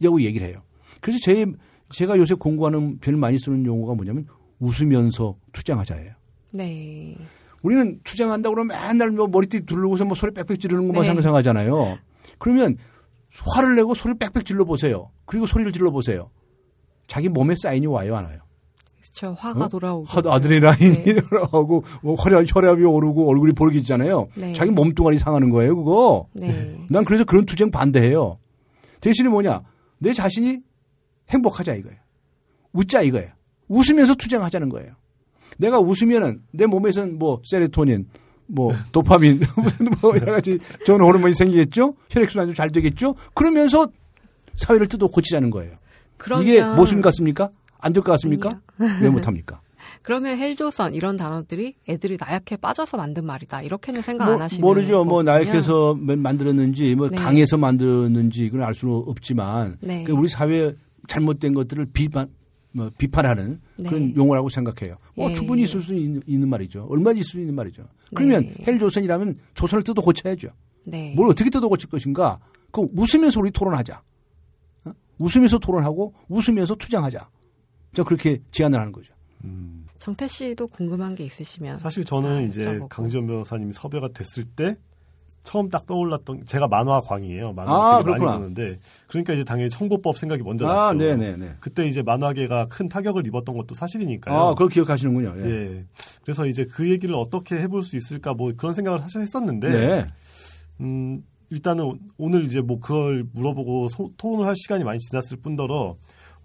[0.00, 0.62] 라고 얘기를 해요.
[1.00, 1.44] 그래서 제,
[1.92, 4.28] 제가 요새 공부하는 제일 많이 쓰는 용어가 뭐냐면
[4.60, 6.12] 웃으면서 투쟁하자예요.
[6.52, 7.16] 네.
[7.64, 11.08] 우리는 투쟁한다고 그러면 맨날 뭐 머리띠 두르고서 뭐 소리 빽빽 지르는 것만 네.
[11.14, 11.98] 상상하잖아요.
[12.38, 12.76] 그러면
[13.54, 15.10] 화를 내고 소리를 빽빽 질러 보세요.
[15.24, 16.30] 그리고 소리를 질러 보세요.
[17.08, 18.38] 자기 몸에 사인이 와요, 안 와요?
[19.00, 19.34] 그렇죠.
[19.38, 19.68] 화가 어?
[19.68, 20.04] 돌아오고.
[20.06, 21.20] 하- 아드레날린이 네.
[21.32, 24.28] 올라오고 뭐 혈압, 혈압이 오르고 얼굴이 벌어지잖아요.
[24.34, 24.52] 네.
[24.52, 26.26] 자기 몸뚱아리 상하는 거예요, 그거.
[26.34, 26.78] 네.
[26.90, 28.38] 난 그래서 그런 투쟁 반대해요.
[29.00, 29.62] 대신에 뭐냐?
[29.98, 30.60] 내 자신이
[31.30, 31.96] 행복하자 이거예요.
[32.74, 33.30] 웃자 이거예요.
[33.68, 34.92] 웃으면서 투쟁하자는 거예요.
[35.58, 38.06] 내가 웃으면은 내 몸에서는 뭐 세레토닌,
[38.46, 39.40] 뭐 도파민,
[40.02, 41.94] 뭐 여러 가지 좋은 호르몬이 생기겠죠?
[42.10, 43.14] 혈액순환도 잘 되겠죠?
[43.34, 43.86] 그러면서
[44.56, 45.76] 사회를 뜯어 고치자는 거예요.
[46.16, 47.50] 그러면 이게 모순 같습니까?
[47.78, 48.60] 안 될 것 같습니까?
[49.00, 49.60] 왜 못합니까?
[50.02, 53.62] 그러면 헬조선 이런 단어들이 애들이 나약해 빠져서 만든 말이다.
[53.62, 55.04] 이렇게는 생각 뭐, 안 하시는 모르죠.
[55.04, 55.32] 뭐 거군요.
[55.32, 57.16] 나약해서 만들었는지, 뭐 네.
[57.16, 60.04] 강해서 만들었는지 그건 알 수는 없지만, 네.
[60.04, 60.74] 그 우리 사회
[61.08, 62.28] 잘못된 것들을 비판,
[62.74, 63.88] 뭐 비판하는 네.
[63.88, 64.96] 그런 용어라고 생각해요.
[65.14, 65.34] 뭐 예.
[65.34, 66.86] 충분히 있을 수 있는, 있는 말이죠.
[66.90, 67.84] 얼마든지 있을 수 있는 말이죠.
[68.12, 68.64] 그러면 네.
[68.66, 70.48] 헬조선이라면 조선을 뜯어 고쳐야죠.
[70.86, 71.14] 네.
[71.14, 72.40] 뭘 어떻게 뜯어 고칠 것인가?
[72.72, 74.02] 그 웃으면서 우리 토론하자.
[74.86, 74.90] 어?
[75.18, 77.30] 웃으면서 토론하고 웃으면서 투쟁하자.
[77.94, 79.14] 저 그렇게 제안을 하는 거죠.
[79.44, 82.80] 음, 정태 씨도 궁금한 게 있으시면 사실 저는 아, 이제.
[82.90, 84.76] 강지원 변호사님이 섭외가 됐을 때
[85.44, 87.52] 처음 딱 떠올랐던 제가 만화 광이에요.
[87.52, 88.30] 만화 아, 되게 그렇구나.
[88.32, 90.98] 많이 보는데 그러니까 이제 당연히 청보법 생각이 먼저 아, 났죠.
[90.98, 91.56] 네네네.
[91.60, 94.34] 그때 이제 만화계가 큰 타격을 입었던 것도 사실이니까요.
[94.36, 95.34] 아, 그걸 기억하시는군요.
[95.38, 95.50] 예.
[95.50, 95.84] 예.
[96.22, 100.06] 그래서 이제 그 얘기를 어떻게 해볼 수 있을까 뭐 그런 생각을 사실 했었는데 네.
[100.80, 105.96] 음, 일단은 오- 오늘 이제 뭐 그걸 물어보고 소- 토론을 할 시간이 많이 지났을 뿐더러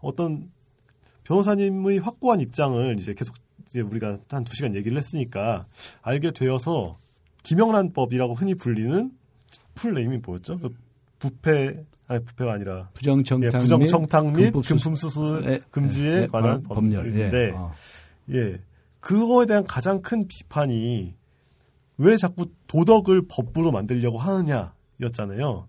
[0.01, 0.51] 어떤
[1.23, 3.34] 변호사님의 확고한 입장을 이제 계속
[3.67, 5.67] 이제 우리가 한 두 시간 얘기를 했으니까
[6.01, 6.97] 알게 되어서
[7.49, 9.11] 김영란법이라고 흔히 불리는
[9.73, 10.59] 풀네임이 뭐였죠?
[10.59, 10.69] 그
[11.17, 16.21] 부패 아니 부패가 아니라 부정 청탁, 예, 부정 청탁 및 금품 수수- 금품수수 예, 금지에
[16.23, 17.03] 예, 관한 법률.
[17.03, 17.51] 법률인데 예.
[17.51, 17.71] 어.
[18.31, 18.59] 예.
[18.99, 21.15] 그거에 대한 가장 큰 비판이
[21.97, 25.67] 왜 자꾸 도덕을 법부로 만들려고 하느냐였잖아요.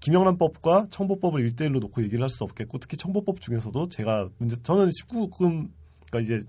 [0.00, 5.70] 김영란법과 청보법을 일대일로 놓고 얘기를 할 수 없겠고 특히 청보법 중에서도 제가 문제 저는 19금
[6.08, 6.40] 그러니까 이제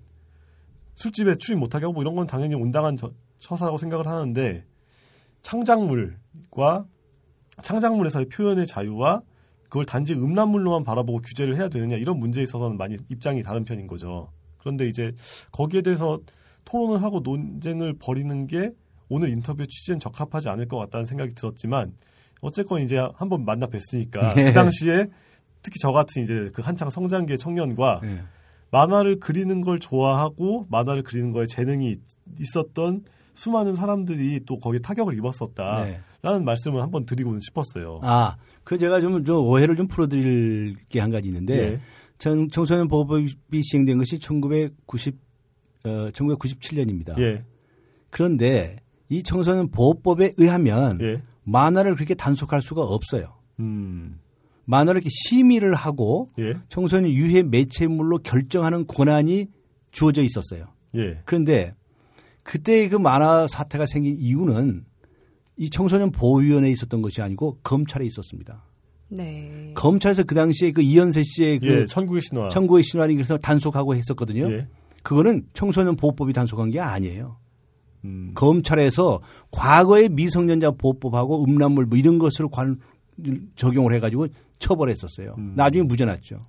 [0.96, 4.66] 술집에 출입 못하게 하고 뭐 이런 건 당연히 온당한 저- 처사라고 생각을 하는데
[5.42, 6.86] 창작물과
[7.62, 9.22] 창작물에서의 표현의 자유와
[9.64, 14.32] 그걸 단지 음란물로만 바라보고 규제를 해야 되느냐 이런 문제에 있어서는 많이 입장이 다른 편인 거죠.
[14.58, 15.14] 그런데 이제
[15.52, 16.20] 거기에 대해서
[16.66, 18.72] 토론을 하고 논쟁을 벌이는 게
[19.10, 21.94] 오늘 인터뷰 취지엔 적합하지 않을 것 같다는 생각이 들었지만
[22.42, 24.46] 어쨌건 이제 한번 만나 뵀으니까 네.
[24.52, 25.08] 그 당시에
[25.62, 28.22] 특히 저 같은 이제 그 한창 성장기의 청년과 예.
[28.72, 31.98] 만화를 그리는 걸 좋아하고 만화를 그리는 거에 재능이
[32.40, 33.04] 있었던
[33.38, 36.40] 수많은 사람들이 또 거기에 타격을 입었었다라는 네.
[36.40, 38.00] 말씀을 한번 드리고는 싶었어요.
[38.02, 41.82] 아, 그 제가 좀, 저 오해를 좀 풀어드릴 게 한 가지 있는데, 예.
[42.18, 45.20] 청, 청소년 보호법이 시행된 것이 1990,
[45.86, 47.20] 어, 1997년입니다.
[47.20, 47.46] 예,
[48.10, 48.78] 그런데
[49.08, 53.36] 이 청소년 보호법에 의하면 예, 만화를 그렇게 단속할 수가 없어요.
[53.60, 54.20] 음,
[54.66, 59.48] 만화를 이렇게 심의를 하고 예, 청소년 유해 매체물로 결정하는 권한이
[59.92, 60.66] 주어져 있었어요.
[60.96, 61.76] 예, 그런데
[62.48, 64.86] 그때 그 만화 사태가 생긴 이유는
[65.58, 68.64] 이 청소년 보호위원회에 있었던 것이 아니고 검찰에 있었습니다.
[69.10, 69.72] 네.
[69.76, 72.48] 검찰에서 그 당시에 그 이현세 씨의 그 예, 천국의 신화.
[72.48, 74.50] 청구의 신화를 그래서 단속하고 했었거든요.
[74.50, 74.68] 예,
[75.04, 77.38] 그거는 청소년 보호법이 단속한 게 아니에요.
[78.06, 79.20] 음, 검찰에서
[79.52, 82.78] 과거의 미성년자 보호법하고 음란물 뭐 이런 것으로 관,
[83.58, 84.28] 적용을 해가지고
[84.60, 85.36] 처벌했었어요.
[85.38, 85.52] 음.
[85.58, 86.46] 나중에 무죄 났죠.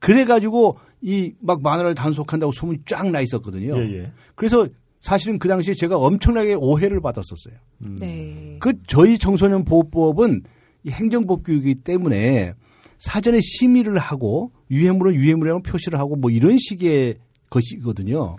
[0.00, 3.76] 그래가지고 이 막 만화를 단속한다고 소문이 쫙 나 있었거든요.
[3.76, 4.12] 예, 예.
[4.34, 4.66] 그래서
[5.02, 7.54] 사실은 그 당시에 제가 엄청나게 오해를 받았었어요.
[7.84, 8.56] 음, 네.
[8.60, 10.42] 그 저희 청소년 보호법은
[10.84, 12.54] 이 행정법 규이기 때문에
[13.00, 17.16] 사전에 심의를 하고 유해물은 유해물이라고 표시를 하고 뭐 이런 식의
[17.50, 18.36] 것이거든요.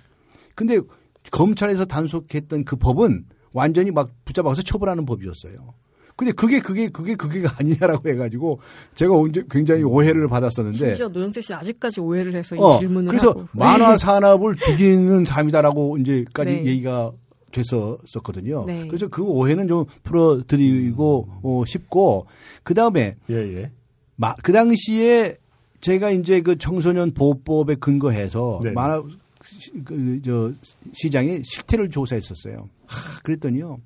[0.56, 0.80] 근데
[1.32, 5.74] 검찰에서 단속했던 그 법은 완전히 막 붙잡아서 처벌하는 법이었어요.
[6.16, 8.60] 근데 그게 그게 그게 그게가 아니냐라고 해가지고
[8.96, 13.30] 제가 언제 굉장히 오해를 받았었는데 심지어 노영재 씨는 아직까지 오해를 해서 이 어, 질문을 그래서
[13.30, 13.48] 하고.
[13.52, 16.66] 만화 산업을 죽이는 삶이다라고 이제까지 네.
[16.66, 17.12] 얘기가
[17.52, 18.66] 됐었었거든요.
[18.66, 18.88] 네.
[18.88, 22.26] 그래서 그 오해는 좀 풀어드리고 어, 싶고
[22.64, 23.72] 그 다음에 예, 예.
[24.42, 25.38] 그 당시에
[25.82, 28.72] 제가 이제 그 청소년 보호법에 근거해서 네.
[28.72, 29.04] 만화
[29.84, 30.54] 그저
[30.94, 32.70] 시장에 실태를 조사했었어요.
[32.86, 33.80] 하, 그랬더니요.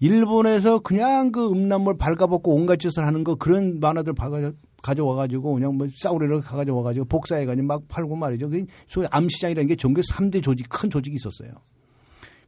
[0.00, 4.52] 일본에서 그냥 그 음란물 발가벗고 온갖 짓을 하는 거 그런 만화들 가-
[4.82, 8.48] 가져와가지고 그냥 뭐 싸우려고 가져와가지고 복사해가지고 막 팔고 말이죠.
[8.48, 11.52] 그 소위 암시장이라는 게 전국에 3대 조직, 큰 조직이 있었어요.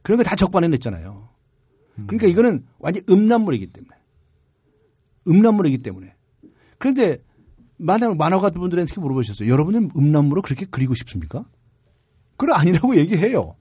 [0.01, 1.29] 그런 거 다 적반에 냈잖아요.
[2.07, 3.95] 그러니까 이거는 완전 음란물이기 때문에.
[5.27, 6.15] 음란물이기 때문에.
[6.79, 7.19] 그런데
[7.77, 9.47] 만화, 만화가 분들한테 물어보셨어요.
[9.47, 11.45] 여러분은 음란물을 그렇게 그리고 싶습니까?
[12.35, 13.55] 그건 아니라고 얘기해요.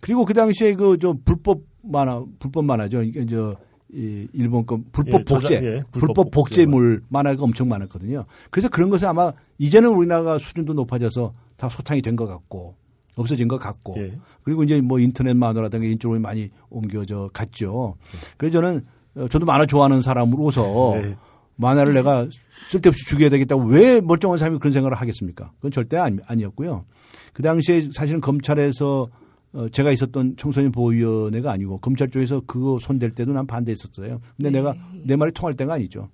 [0.00, 1.60] 그리고 그 당시에 그 저 불법
[1.90, 3.02] 만화, 불법 만화죠.
[3.02, 3.56] 이게 저,
[3.92, 6.64] 이 일본 거 불법 예, 복제, 예, 불법 불법 복제.
[6.64, 8.24] 복제물 만화가 엄청 많았거든요.
[8.50, 12.74] 그래서 그런 것은 아마 이제는 우리나라가 수준도 높아져서 다 소탕이 된 것 같고
[13.14, 14.18] 없어진 것 같고 예.
[14.42, 17.94] 그리고 이제 뭐 인터넷 만화라든가 이쪽으로 많이 옮겨져 갔죠.
[18.36, 18.84] 그래서 저는
[19.14, 21.16] 어, 저도 만화 좋아하는 사람으로서 네.
[21.56, 22.26] 만화를 내가
[22.68, 25.52] 쓸데없이 죽여야 되겠다고 왜 멀쩡한 사람이 그런 생각을 하겠습니까?
[25.56, 26.84] 그건 절대 아니, 아니었고요.
[27.32, 29.08] 그 당시에 사실은 검찰에서
[29.56, 34.20] 어, 제가 있었던 청소년 보호위원회가 아니고 검찰 쪽에서 그거 손댈 때도 난 반대했었어요.
[34.36, 34.58] 근데 네.
[34.58, 36.10] 내가 내 말이 통할 때가 아니죠.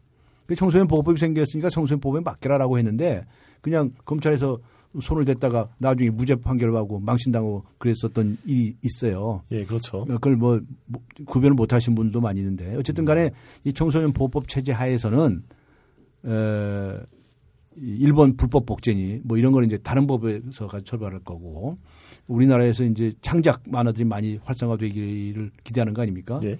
[0.46, 3.26] 그 청소년 보호법이 생겼으니까 청소년 보호법에 맡겨라라고 했는데
[3.60, 4.58] 그냥 검찰에서
[5.00, 9.42] 손을 댔다가 나중에 무죄 판결하고 망신당하고 그랬었던 일이 있어요.
[9.50, 10.04] 예, 그렇죠.
[10.04, 13.32] 그걸 뭐, 뭐 구별을 못 하신 분도 많이 있는데 어쨌든 간에
[13.64, 15.42] 이 청소년 보호법 체제 하에서는
[16.26, 17.00] 에,
[17.76, 21.78] 이 일본 불법 복제니 뭐 이런 거는 이제 다른 법에서 가 처벌할 거고
[22.26, 26.38] 우리나라에서 이제 창작 만화들이 많이 활성화되기를 기대하는 거 아닙니까?
[26.42, 26.58] 예.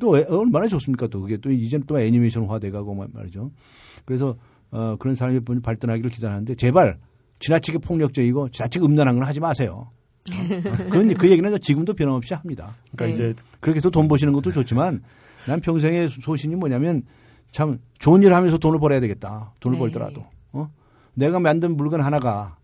[0.00, 1.06] 또 애- 얼마나 좋습니까?
[1.08, 3.50] 또 그게 또 이제는 또 애니메이션화 돼가고 말- 말이죠.
[4.04, 4.36] 그래서
[4.70, 6.98] 어, 그런 사람이 발전하기를 기대하는데 제발
[7.40, 9.88] 지나치게 폭력적이고 지나치게 음란한 건 하지 마세요.
[9.90, 9.92] 어?
[10.88, 12.76] 그건 그 얘기는 지금도 변함없이 합니다.
[12.92, 13.10] 그러니까 네.
[13.10, 15.02] 이제 그렇게 해서 돈 버시는 것도 좋지만
[15.46, 17.02] 난 평생의 소신이 뭐냐면
[17.50, 19.52] 참 좋은 일 하면서 돈을 벌어야 되겠다.
[19.60, 19.80] 돈을 네.
[19.80, 20.24] 벌더라도.
[20.52, 20.70] 어?
[21.14, 22.56] 내가 만든 물건 하나가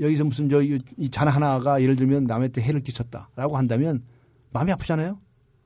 [0.00, 0.78] 여기서 무슨 저 이
[1.10, 4.02] 잔 하나가 예를 들면 남한테 해를 끼쳤다라고 한다면
[4.52, 5.18] 마음이 아프잖아요.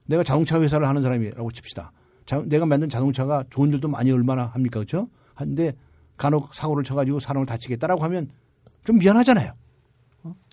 [0.06, 1.92] 내가 자동차 회사를 하는 사람이라고 칩시다.
[2.24, 4.80] 자, 내가 만든 자동차가 좋은 일도 많이 얼마나 합니까?
[4.80, 5.08] 그렇죠?
[5.34, 5.72] 한데
[6.16, 8.28] 간혹 사고를 쳐가지고 사람을 다치겠다라고 하면
[8.84, 9.52] 좀 미안하잖아요.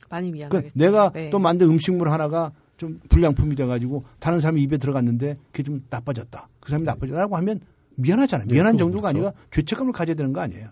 [0.10, 0.74] 많이 그 미안하겠죠.
[0.76, 1.30] 내가 네.
[1.30, 6.48] 또 만든 음식물 하나가 좀 불량품이 돼가지고 다른 사람이 입에 들어갔는데 그게 좀 나빠졌다.
[6.60, 7.60] 그 사람이 나빠졌다라고 하면
[7.96, 8.48] 미안하잖아요.
[8.48, 9.28] 네, 미안한 정도가 그렇죠.
[9.28, 10.70] 아니라 죄책감을 가져야 되는 거 아니에요.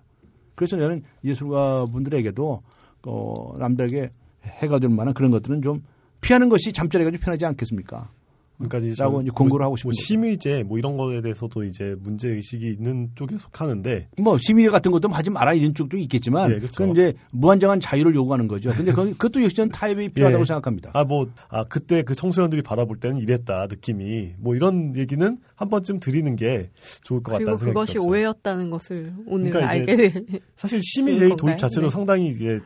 [0.55, 2.61] 그래서 저는 예술가 분들에게도
[3.05, 4.11] 어, 남들에게
[4.43, 5.83] 해가 될 만한 그런 것들은 좀
[6.21, 8.09] 피하는 것이 잠자리가 좀 편하지 않겠습니까?
[8.57, 10.01] 그러니까 이제 라고 이제 공고를 하고 뭐 싶은 거죠.
[10.03, 15.09] 심의제 뭐 이런 거에 대해서도 이제 문제 의식이 있는 쪽에 속하는데 뭐 시민 같은 것도
[15.09, 16.73] 하지 마라 이런 쪽도 있겠지만 예, 그렇죠.
[16.77, 18.69] 그건 이제 무한정한 자유를 요구하는 거죠.
[18.69, 20.45] 근데 그- 그것도 역시 저는 타협이 필요하다고 예.
[20.45, 20.91] 생각합니다.
[20.93, 26.69] 아뭐아 그때 그 청소년들이 바라볼 때는 이랬다 느낌이 뭐 이런 얘기는 한 번쯤 드리는 게
[27.03, 28.07] 좋을 것 같다는 생각이 그것이 들었죠.
[28.07, 30.39] 오해였다는 것을 오늘 그러니까 알게 이제 돼.
[30.55, 31.35] 사실 심의제의?
[31.35, 31.89] 도입 자체도 네.
[31.89, 32.59] 상당히 이게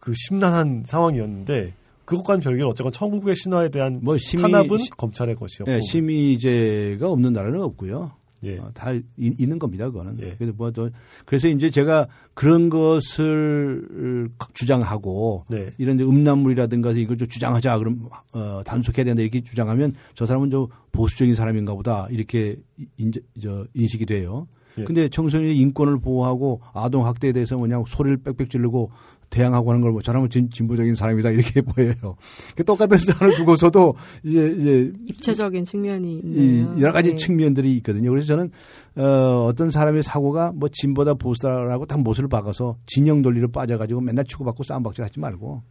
[0.00, 1.74] 그 심란한 상황이었는데
[2.04, 7.32] 그것과는 별개로 어쨌건 천국의 신화에 대한 뭐 심의 탄압은 시- 검찰의 것이었고 예, 심의제가 없는
[7.32, 8.10] 나라는 없고요.
[8.42, 8.56] 예.
[8.58, 10.16] 어, 다 이- 있는 겁니다, 그거는.
[10.22, 10.34] 예.
[10.38, 10.88] 그래서 뭐, 또
[11.26, 15.68] 그래서 이제 제가 그런 것을 주장하고 네.
[15.78, 20.66] 이런 이제 음란물이라든가 이걸 좀 주장하자 그럼 어, 단속해야 된다 이렇게 주장하면 저 사람은 좀
[20.92, 22.56] 보수적인 사람인가 보다 이렇게
[22.96, 24.46] 인, 저, 인식이 돼요.
[24.78, 24.84] 예.
[24.84, 28.90] 근데 청소년의 인권을 보호하고 아동 학대에 대해서 뭐냐 소리를 빽빽 지르고
[29.30, 32.16] 대항하고 하는 걸 뭐 저라면 진, 진보적인 사람이다 이렇게 보여요.
[32.56, 33.94] 그 똑같은 사람을 두고서도
[34.24, 36.80] 이제 이제 입체적인 측면이 이 있네요.
[36.80, 37.16] 여러 가지 네.
[37.16, 38.10] 측면들이 있거든요.
[38.10, 38.50] 그래서 저는
[38.96, 44.64] 어, 어떤 사람의 사고가 뭐 진보다 보수다라고 다 못을 박아서 진영 논리로 빠져가지고 맨날 치고받고
[44.64, 45.62] 싸움박질 하지 말고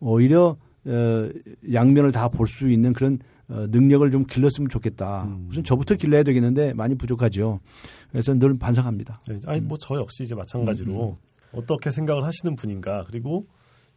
[0.00, 0.56] 오히려
[0.86, 1.28] 어,
[1.72, 3.18] 양면을 다 볼 수 있는 그런
[3.48, 5.24] 어, 능력을 좀 길렀으면 좋겠다.
[5.24, 5.48] 음.
[5.50, 7.60] 우선 저부터 길러야 되겠는데 많이 부족하죠.
[8.10, 9.22] 그래서 늘 반성합니다.
[9.28, 11.16] 네, 아니 뭐저 역시 이제 마찬가지로 음,
[11.52, 13.46] 어떻게 생각을 하시는 분인가 그리고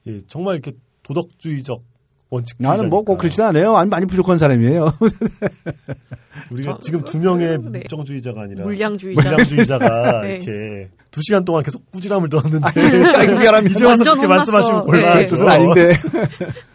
[0.08, 0.74] 예, 정말 이렇게
[1.04, 1.84] 도덕주의적
[2.30, 3.74] 원칙주의자 나는 뭐꼭 그렇지는 않아요.
[3.74, 4.94] 많이, 많이 부족한 사람이에요.
[6.52, 7.80] 우리가 저- 지금 두 명의 네.
[7.80, 9.22] 물정주의자가 아니라 물량주의자.
[9.22, 10.36] 물량주의자가 네.
[10.36, 12.68] 이렇게 두 시간 동안 계속 꾸지람을 들었는데.
[13.70, 14.52] 이제 와서 그렇게 혼났어.
[14.52, 14.86] 말씀하시면 네.
[14.86, 15.36] 곤란하죠.
[15.36, 15.90] 그것은 아닌데.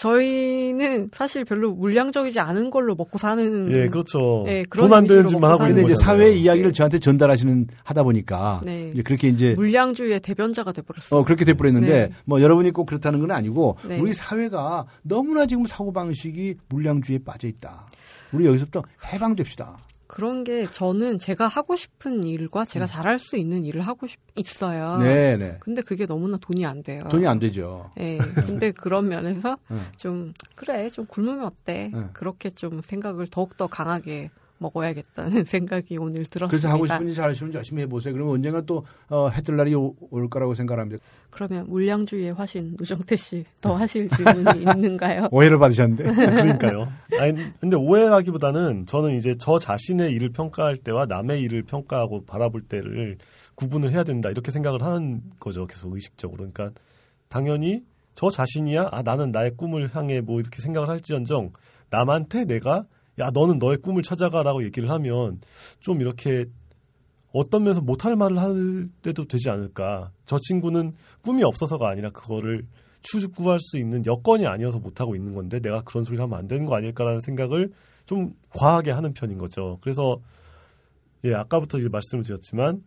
[0.00, 4.44] 저희는 사실 별로 물량적이지 않은 걸로 먹고 사는 예, 그렇죠.
[4.46, 5.94] 네, 그런 돈안 되는 먹고 하고 있는 이제.
[5.94, 8.92] 사회의 이야기를 저한테 전달하시는 하다 보니까 네.
[8.94, 11.20] 이제 그렇게 이제 물량주의의 대변자가 돼버렸어요.
[11.20, 12.10] 어, 그렇게 돼버렸는데, 네.
[12.24, 13.98] 뭐, 여러분이 꼭 그렇다는 건 아니고, 네.
[14.00, 17.86] 우리 사회가 너무나 지금 사고 방식이 물량주의에 빠져 있다.
[18.32, 18.82] 우리 여기서부터
[19.12, 19.76] 해방됩시다.
[20.20, 24.96] 그런 게 저는 제가 하고 싶은 일과 제가 잘할 수 있는 일을 하고 싶 있어요.
[24.96, 25.02] 음.
[25.02, 25.56] 네네.
[25.60, 27.04] 근데 그게 너무나 돈이 안 돼요.
[27.10, 27.90] 돈이 안 되죠.
[27.98, 28.18] 예.
[28.44, 29.80] 근데 그런 면에서 응.
[29.96, 31.90] 좀 그래 좀 굶으면 어때?
[31.94, 32.10] 응.
[32.12, 34.28] 그렇게 좀 생각을 더욱 더 강하게
[34.60, 36.48] 먹어야겠다는 생각이 오늘 들었습니다.
[36.48, 38.12] 그래서 하고 싶은 일 잘하시면 열심히 해보세요.
[38.14, 41.02] 그러면 언젠가 또, 어, 해뜰 날이 오- 올 거라고 생각합니다.
[41.30, 45.28] 그러면 물량주의의 화신 노정태 씨 더 하실 질문이 있는가요?
[45.32, 46.04] 오해를 받으셨는데.
[46.14, 46.88] 그러니까요.
[47.18, 53.16] 아니, 근데 오해라기보다는 저는 이제 저 자신의 일을 평가할 때와 남의 일을 평가하고 바라볼 때를
[53.54, 54.30] 구분을 해야 된다.
[54.30, 55.66] 이렇게 생각을 하는 거죠.
[55.66, 56.38] 계속 의식적으로.
[56.50, 56.70] 그러니까
[57.28, 57.82] 당연히
[58.14, 58.88] 저 자신이야.
[58.92, 61.52] 아, 나는 나의 꿈을 향해 뭐 이렇게 생각을 할지언정
[61.90, 62.84] 남한테 내가
[63.20, 65.40] 야, 너는 너의 꿈을 찾아가라고 얘기를 하면
[65.78, 66.46] 좀 이렇게
[67.32, 70.10] 어떤 면에서 못할 말을 할 때도 되지 않을까.
[70.24, 72.66] 저 친구는 꿈이 없어서가 아니라 그거를
[73.02, 76.76] 추구할 수 있는 여건이 아니어서 못하고 있는 건데 내가 그런 소리를 하면 안 되는 거
[76.76, 77.72] 아닐까라는 생각을
[78.04, 79.78] 좀 과하게 하는 편인 거죠.
[79.80, 80.18] 그래서
[81.24, 82.82] 예, 아까부터 이제 말씀을 드렸지만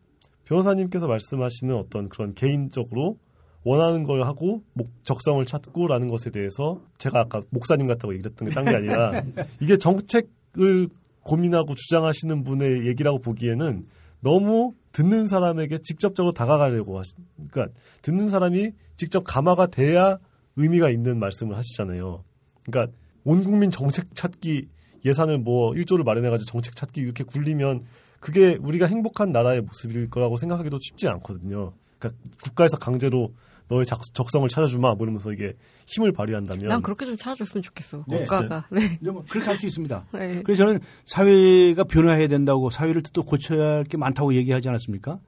[0.45, 3.17] 변호사님께서 말씀하시는 어떤 그런 개인적으로
[3.63, 8.65] 원하는 걸 하고 목 적성을 찾고라는 것에 대해서 제가 아까 목사님 같다고 얘기했던 게 딴
[8.65, 9.21] 게 아니라
[9.61, 10.89] 이게 정책을
[11.21, 13.85] 고민하고 주장하시는 분의 얘기라고 보기에는
[14.19, 17.13] 너무 듣는 사람에게 직접적으로 다가가려고 하시,
[17.49, 20.17] 그러니까 듣는 사람이 직접 감화가 돼야
[20.55, 22.23] 의미가 있는 말씀을 하시잖아요.
[22.65, 24.67] 그러니까 온 국민 정책 찾기
[25.05, 27.83] 예산을 뭐 1조를 마련해가지고 정책 찾기 이렇게 굴리면
[28.19, 31.73] 그게 우리가 행복한 나라의 모습일 거라고 생각하기도 쉽지 않거든요.
[31.99, 33.33] 그러니까 국가에서 강제로
[33.69, 35.53] 너의 작- 적성을 찾아주마 뭐 이러면서 이게
[35.87, 38.03] 힘을 발휘한다면 난 그렇게 좀 찾아줬으면 좋겠어.
[38.07, 38.65] 네, 국가가.
[38.71, 38.97] 네.
[39.01, 40.05] 뭐 그렇게 할 수 있습니다.
[40.13, 40.41] 네.
[40.43, 45.19] 그래서 저는 사회가 변화해야 된다고 사회를 또 고쳐야 할 게 많다고 얘기하지 않았습니까?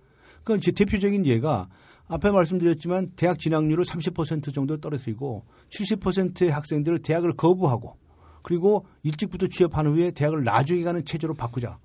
[0.43, 1.67] 그건 제 대표적인 예가
[2.07, 7.97] 앞에 말씀드렸지만 대학 진학률을 30% 정도 떨어뜨리고 70%의 학생들을 대학을 거부하고
[8.43, 11.79] 그리고 일찍부터 취업한 후에 대학을 나중에 가는 체제로 바꾸자.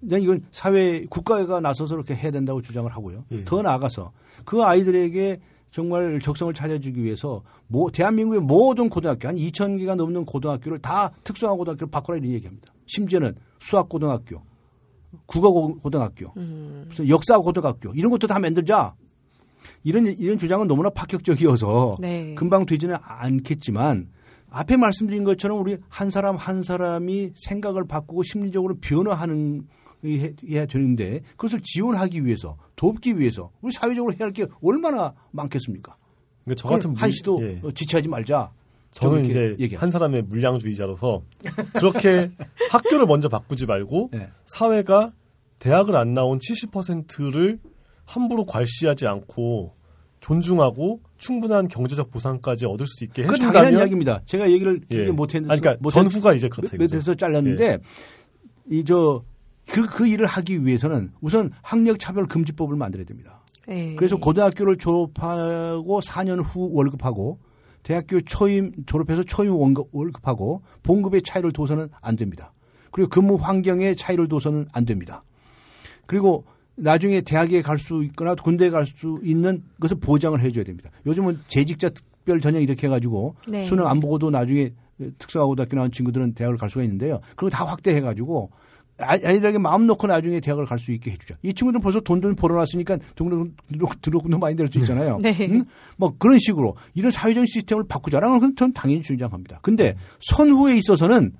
[0.00, 3.24] 난 이건 사회 국가가 나서서 이렇게 해야 된다고 주장을 하고요.
[3.32, 3.44] 예.
[3.44, 4.12] 더 나아가서
[4.46, 5.40] 그 아이들에게
[5.70, 11.56] 정말 적성을 찾아주기 위해서 뭐 대한민국의 모든 고등학교 한 2천 개가 넘는 고등학교를 다 특수한
[11.58, 12.72] 고등학교로 바꾸라 이런 얘기합니다.
[12.86, 14.42] 심지어는 수학 고등학교,
[15.26, 16.86] 국어 고- 고등학교, 음.
[16.88, 18.94] 무슨 역사 고등학교 이런 것도 다 만들자.
[19.84, 22.34] 이런 이런 주장은 너무나 파격적이어서 네.
[22.34, 24.08] 금방 되지는 않겠지만
[24.50, 29.66] 앞에 말씀드린 것처럼 우리 한 사람 한 사람이 생각을 바꾸고 심리적으로 변화하는
[30.04, 35.96] 해- 해야 되는데 그것을 지원하기 위해서 돕기 위해서 우리 사회적으로 해야 할 게 얼마나 많겠습니까?
[36.44, 37.60] 그러니까 저 같은 한 물- 시도 예.
[37.62, 38.52] 어, 지체하지 말자.
[38.90, 39.80] 저는 이제 얘기합니다.
[39.82, 41.22] 한 사람의 물량주의자로서
[41.74, 42.30] 그렇게
[42.70, 44.28] 학교를 먼저 바꾸지 말고 네.
[44.46, 45.12] 사회가
[45.58, 47.58] 대학을 안 나온 70%를
[48.06, 49.74] 함부로 괄시하지 않고
[50.20, 54.22] 존중하고 충분한 경제적 보상까지 얻을 수 있게 그 당연한 해준다면 이야기입니다.
[54.24, 54.96] 제가 얘기를 예.
[54.96, 56.96] 길게 못했는데 그러니까 전후가 이제 그렇다 이거죠.
[56.96, 57.78] 못해서 잘랐는데
[58.70, 59.22] 이저
[59.70, 63.42] 그, 그 일을 하기 위해서는 우선 학력 차별 금지법을 만들어야 됩니다.
[63.66, 63.94] 네.
[63.96, 67.38] 그래서 고등학교를 졸업하고 4년 후 월급하고
[67.82, 72.52] 대학교 초임 졸업해서 초임 원급- 월급하고 봉급의 차이를 둬서는 안 됩니다.
[72.90, 75.22] 그리고 근무 환경의 차이를 둬서는 안 됩니다.
[76.06, 76.44] 그리고
[76.76, 80.90] 나중에 대학에 갈 수 있거나 군대에 갈 수 있는 것을 보장을 해줘야 됩니다.
[81.06, 83.64] 요즘은 재직자 특별 전형 이렇게 해가지고 네.
[83.64, 84.72] 수능 안 보고도 나중에
[85.18, 87.20] 특성화고등학교 나온 친구들은 대학을 갈 수가 있는데요.
[87.36, 88.50] 그거 다 확대해가지고
[89.00, 91.34] 아- 아이들에게 마음 놓고 나중에 대학을 갈 수 있게 해주죠.
[91.42, 93.54] 이 친구들은 벌써 돈 좀 벌어놨으니까 돈
[94.02, 95.18] 들어도 많이 낼 수 있잖아요.
[95.20, 95.36] 네.
[95.40, 95.64] 응?
[95.96, 99.60] 뭐 그런 식으로 이런 사회적 시스템을 바꾸자라는 건 저는 당연히 주장합니다.
[99.62, 101.32] 근데 선후에 있어서는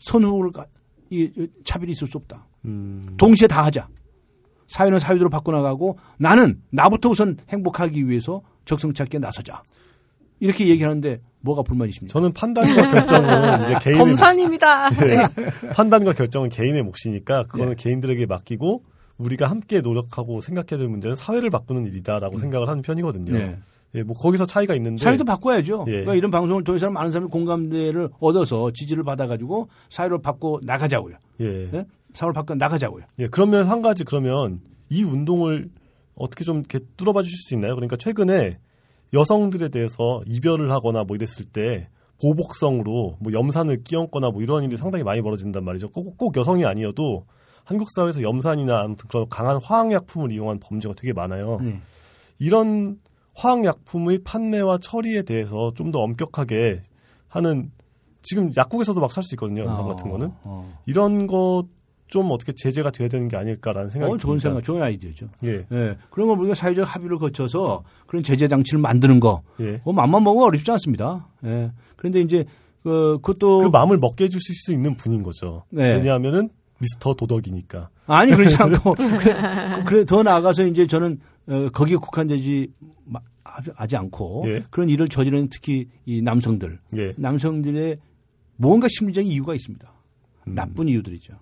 [0.00, 0.66] 선후를 가-
[1.10, 1.30] 이이
[1.64, 2.46] 차별이 있을 수 없다.
[2.64, 3.88] 음, 동시에 다 하자.
[4.68, 9.62] 사회는 사회대로 바꿔나가고 나는 나부터 우선 행복하기 위해서 적성찾기에 나서자.
[10.40, 12.12] 이렇게 얘기하는데 뭐가 불만이십니까?
[12.12, 14.90] 저는 판단과 결정은 이제 개인의 검사님이다.
[14.90, 15.16] 몫- 네.
[15.16, 15.26] 네.
[15.74, 17.82] 판단과 결정은 개인의 몫이니까 그거는 네.
[17.82, 18.82] 개인들에게 맡기고
[19.18, 23.32] 우리가 함께 노력하고 생각해야 될 문제는 사회를 바꾸는 일이다라고 생각을 하는 편이거든요.
[23.32, 23.56] 네.
[23.94, 25.84] 예, 뭐 거기서 차이가 있는데 사회도 바꿔야죠.
[25.86, 25.90] 예.
[25.92, 31.14] 그러니까 이런 방송을 통해서 많은 사람이 공감대를 얻어서 지지를 받아가지고 사회를 바꿔 나가자고요.
[31.40, 31.68] 예.
[31.70, 31.84] 네?
[32.14, 33.04] 사회를 바꿔 나가자고요.
[33.20, 35.68] 예, 그러면 한 가지 그러면 이 운동을
[36.16, 37.74] 어떻게 좀 이렇게 뚫어봐 주실 수 있나요?
[37.76, 38.58] 그러니까 최근에
[39.14, 41.88] 여성들에 대해서 이별을 하거나 뭐 이랬을 때
[42.20, 45.90] 보복성으로 뭐 염산을 끼얹거나 뭐 이런 일이 상당히 많이 벌어진단 말이죠.
[45.90, 47.24] 꼭, 꼭 여성이 아니어도
[47.64, 51.58] 한국 사회에서 염산이나 아무튼 그런 강한 화학약품을 이용한 범죄가 되게 많아요.
[51.62, 51.80] 네.
[52.38, 52.98] 이런
[53.34, 56.82] 화학약품의 판매와 처리에 대해서 좀 더 엄격하게
[57.28, 57.70] 하는
[58.22, 59.62] 지금 약국에서도 막 살 수 있거든요.
[59.64, 61.64] 염산 같은 거는 어, 이런 것
[62.06, 64.48] 좀 어떻게 제재가 돼야 되는 게 아닐까라는 생각이 어, 좋은 듭니다.
[64.50, 65.28] 생각, 좋은 아이디어죠.
[65.44, 65.96] 예, 예.
[66.10, 69.80] 그런 건 우리가 사회적 합의를 거쳐서 그런 제재 장치를 만드는 거, 예.
[69.84, 71.28] 뭐 맘만 먹으면 어렵지 않습니다.
[71.44, 71.72] 예.
[71.96, 72.44] 그런데 이제
[72.82, 75.64] 그 그것도 그 마음을 먹게 해주실 수 있는 분인 거죠.
[75.70, 75.94] 네.
[75.94, 77.88] 왜냐하면은 미스터 도덕이니까.
[78.06, 81.18] 아니 그렇지 않고 그래, 그래 더 나아가서 이제 저는
[81.48, 82.68] 어, 거기에 국한되지
[83.06, 84.64] 마- 하지- 하지 않고 예.
[84.70, 87.96] 그런 일을 저지르는 특히 이 남성들 예, 남성들의
[88.56, 89.90] 뭔가 심리적인 이유가 있습니다.
[90.48, 90.54] 음.
[90.54, 91.32] 나쁜 이유들이죠.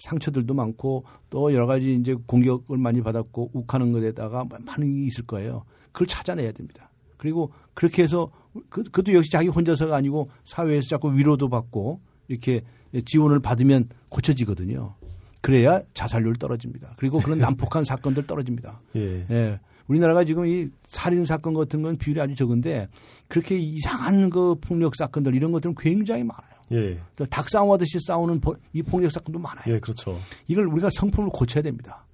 [0.00, 5.64] 상처들도 많고 또 여러 가지 이제 공격을 많이 받았고 욱하는 것에다가 많은 게 있을 거예요.
[5.92, 6.90] 그걸 찾아내야 됩니다.
[7.16, 8.30] 그리고 그렇게 해서
[8.68, 12.62] 그, 그것도 역시 자기 혼자서가 아니고 사회에서 자꾸 위로도 받고 이렇게
[13.04, 14.94] 지원을 받으면 고쳐지거든요.
[15.42, 16.94] 그래야 자살률 떨어집니다.
[16.96, 18.80] 그리고 그런 난폭한 사건들 떨어집니다.
[18.96, 19.60] 예, 예.
[19.86, 22.88] 우리나라가 지금 이 살인 사건 같은 건 비율이 아주 적은데
[23.28, 26.49] 그렇게 이상한 그 폭력 사건들 이런 것들은 굉장히 많아요.
[26.72, 29.74] 예, 또닭 싸움하듯이 싸우는 보- 이 폭력 사건도 많아요.
[29.74, 30.18] 예, 그렇죠.
[30.46, 32.06] 이걸 우리가 성품을 고쳐야 됩니다.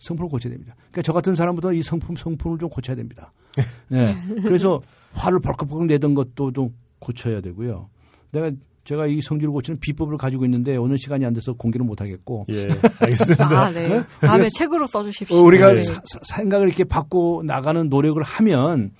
[0.00, 0.74] 성품을 고쳐야 됩니다.
[0.90, 3.32] 그러니까 저 같은 사람부터 이 성품 성품을 좀 고쳐야 됩니다.
[3.92, 4.14] 예.
[4.42, 4.80] 그래서
[5.14, 7.88] 화를 벌컥벌컥 내던 것도 좀 고쳐야 되고요.
[8.32, 8.50] 내가
[8.84, 12.68] 제가 이 성질을 고치는 비법을 가지고 있는데 오늘 시간이 안 돼서 공개를 못 하겠고 예,
[13.00, 13.48] 알겠습니다.
[13.58, 14.04] 아, 네.
[14.20, 15.38] 다음에 책으로 써주십시오.
[15.38, 15.82] 어, 우리가 네.
[15.82, 18.90] 사- 사- 생각을 이렇게 바꿔 나가는 노력을 하면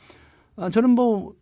[0.57, 1.33] 아, 저는 뭐이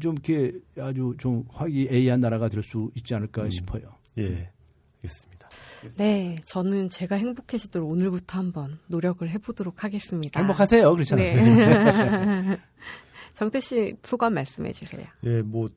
[0.00, 3.82] 좀 이렇게 아주 좀 화기애애한 나라가 될 수 있지 않을까 싶어요.
[4.18, 4.50] 예,
[4.96, 5.48] 알겠습니다.
[5.96, 10.38] 네, 저는 제가 행복해지도록 오늘부터 한번 노력을 해보도록 하겠습니다.
[10.40, 12.42] 행복하세요, 그렇잖아요.
[12.42, 12.58] 네.
[13.34, 15.04] 정태 씨 소감 말씀해 주세요.
[15.24, 15.68] 예, 뭐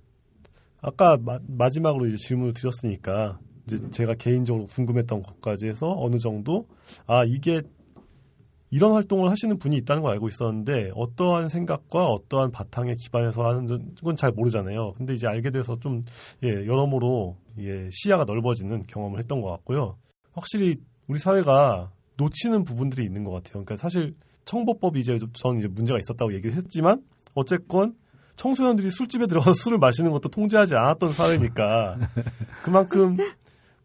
[0.82, 6.68] 아까 마, 지막으로 이제 질문을 드렸으니까 이제 제가 개인적으로 궁금했던 것까지 해서 어느 정도
[7.08, 7.62] 아 이게
[8.72, 13.68] 이런 활동을 하시는 분이 있다는 걸 알고 있었는데 어떠한 생각과 어떠한 바탕에 기반해서 하는
[14.04, 14.94] 건 잘 모르잖아요.
[14.94, 16.04] 근데 이제 알게 돼서 좀
[16.44, 19.98] 예, 여러모로 예, 시야가 넓어지는 경험을 했던 것 같고요.
[20.34, 20.78] 확실히
[21.08, 23.64] 우리 사회가 놓치는 부분들이 있는 것 같아요.
[23.64, 24.16] 그러니까 사실
[24.46, 27.96] 청보법이 이제 저는 이제 문제가 있었다고 얘기를 했지만 어쨌건
[28.36, 31.98] 청소년들이 술집에 들어가서 술을 마시는 것도 통제하지 않았던 사회니까
[32.64, 33.18] 그만큼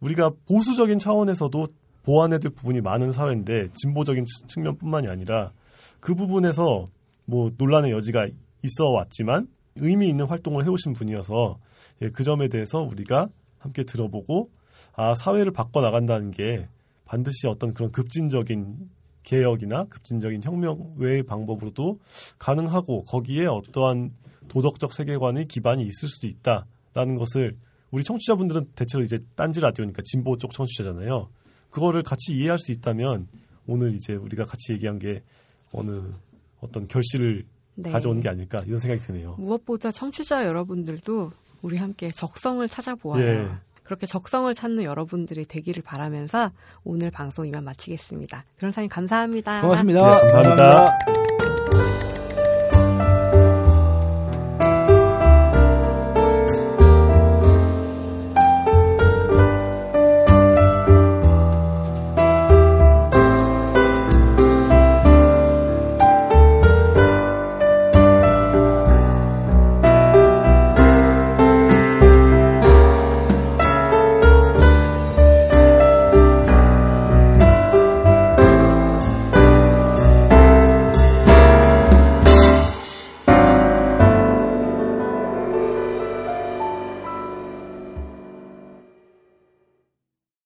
[0.00, 1.66] 우리가 보수적인 차원에서도
[2.02, 5.52] 보완해야 될 부분이 많은 사회인데 진보적인 측- 측면뿐만이 아니라
[6.00, 6.88] 그 부분에서
[7.24, 8.28] 뭐 논란의 여지가
[8.62, 11.58] 있어 왔지만 의미 있는 활동을 해오신 분이어서
[12.02, 13.28] 예, 그 점에 대해서 우리가
[13.58, 14.50] 함께 들어보고
[14.94, 16.66] 아 사회를 바꿔 나간다는 게
[17.04, 18.88] 반드시 어떤 그런 급진적인
[19.22, 21.98] 개혁이나 급진적인 혁명 외의 방법으로도
[22.38, 24.12] 가능하고 거기에 어떠한
[24.48, 27.56] 도덕적 세계관의 기반이 있을 수도 있다라는 것을
[27.90, 31.28] 우리 청취자분들은 대체로 이제 딴지 라디오니까 진보 쪽 청취자잖아요.
[31.70, 33.28] 그거를 같이 이해할 수 있다면
[33.66, 35.22] 오늘 이제 우리가 같이 얘기한 게
[35.72, 36.02] 어느
[36.60, 37.90] 어떤 결실을 네.
[37.90, 39.36] 가져오는 게 아닐까 이런 생각이 드네요.
[39.38, 41.32] 무엇보다 청취자 여러분들도
[41.62, 43.24] 우리 함께 적성을 찾아보아요.
[43.24, 43.48] 예.
[43.82, 46.52] 그렇게 적성을 찾는 여러분들이 되기를 바라면서
[46.84, 48.44] 오늘 방송 이만 마치겠습니다.
[48.58, 49.62] 변호사님 감사합니다.
[49.62, 50.14] 고맙습니다.
[50.14, 51.39] 네, 감사합니다.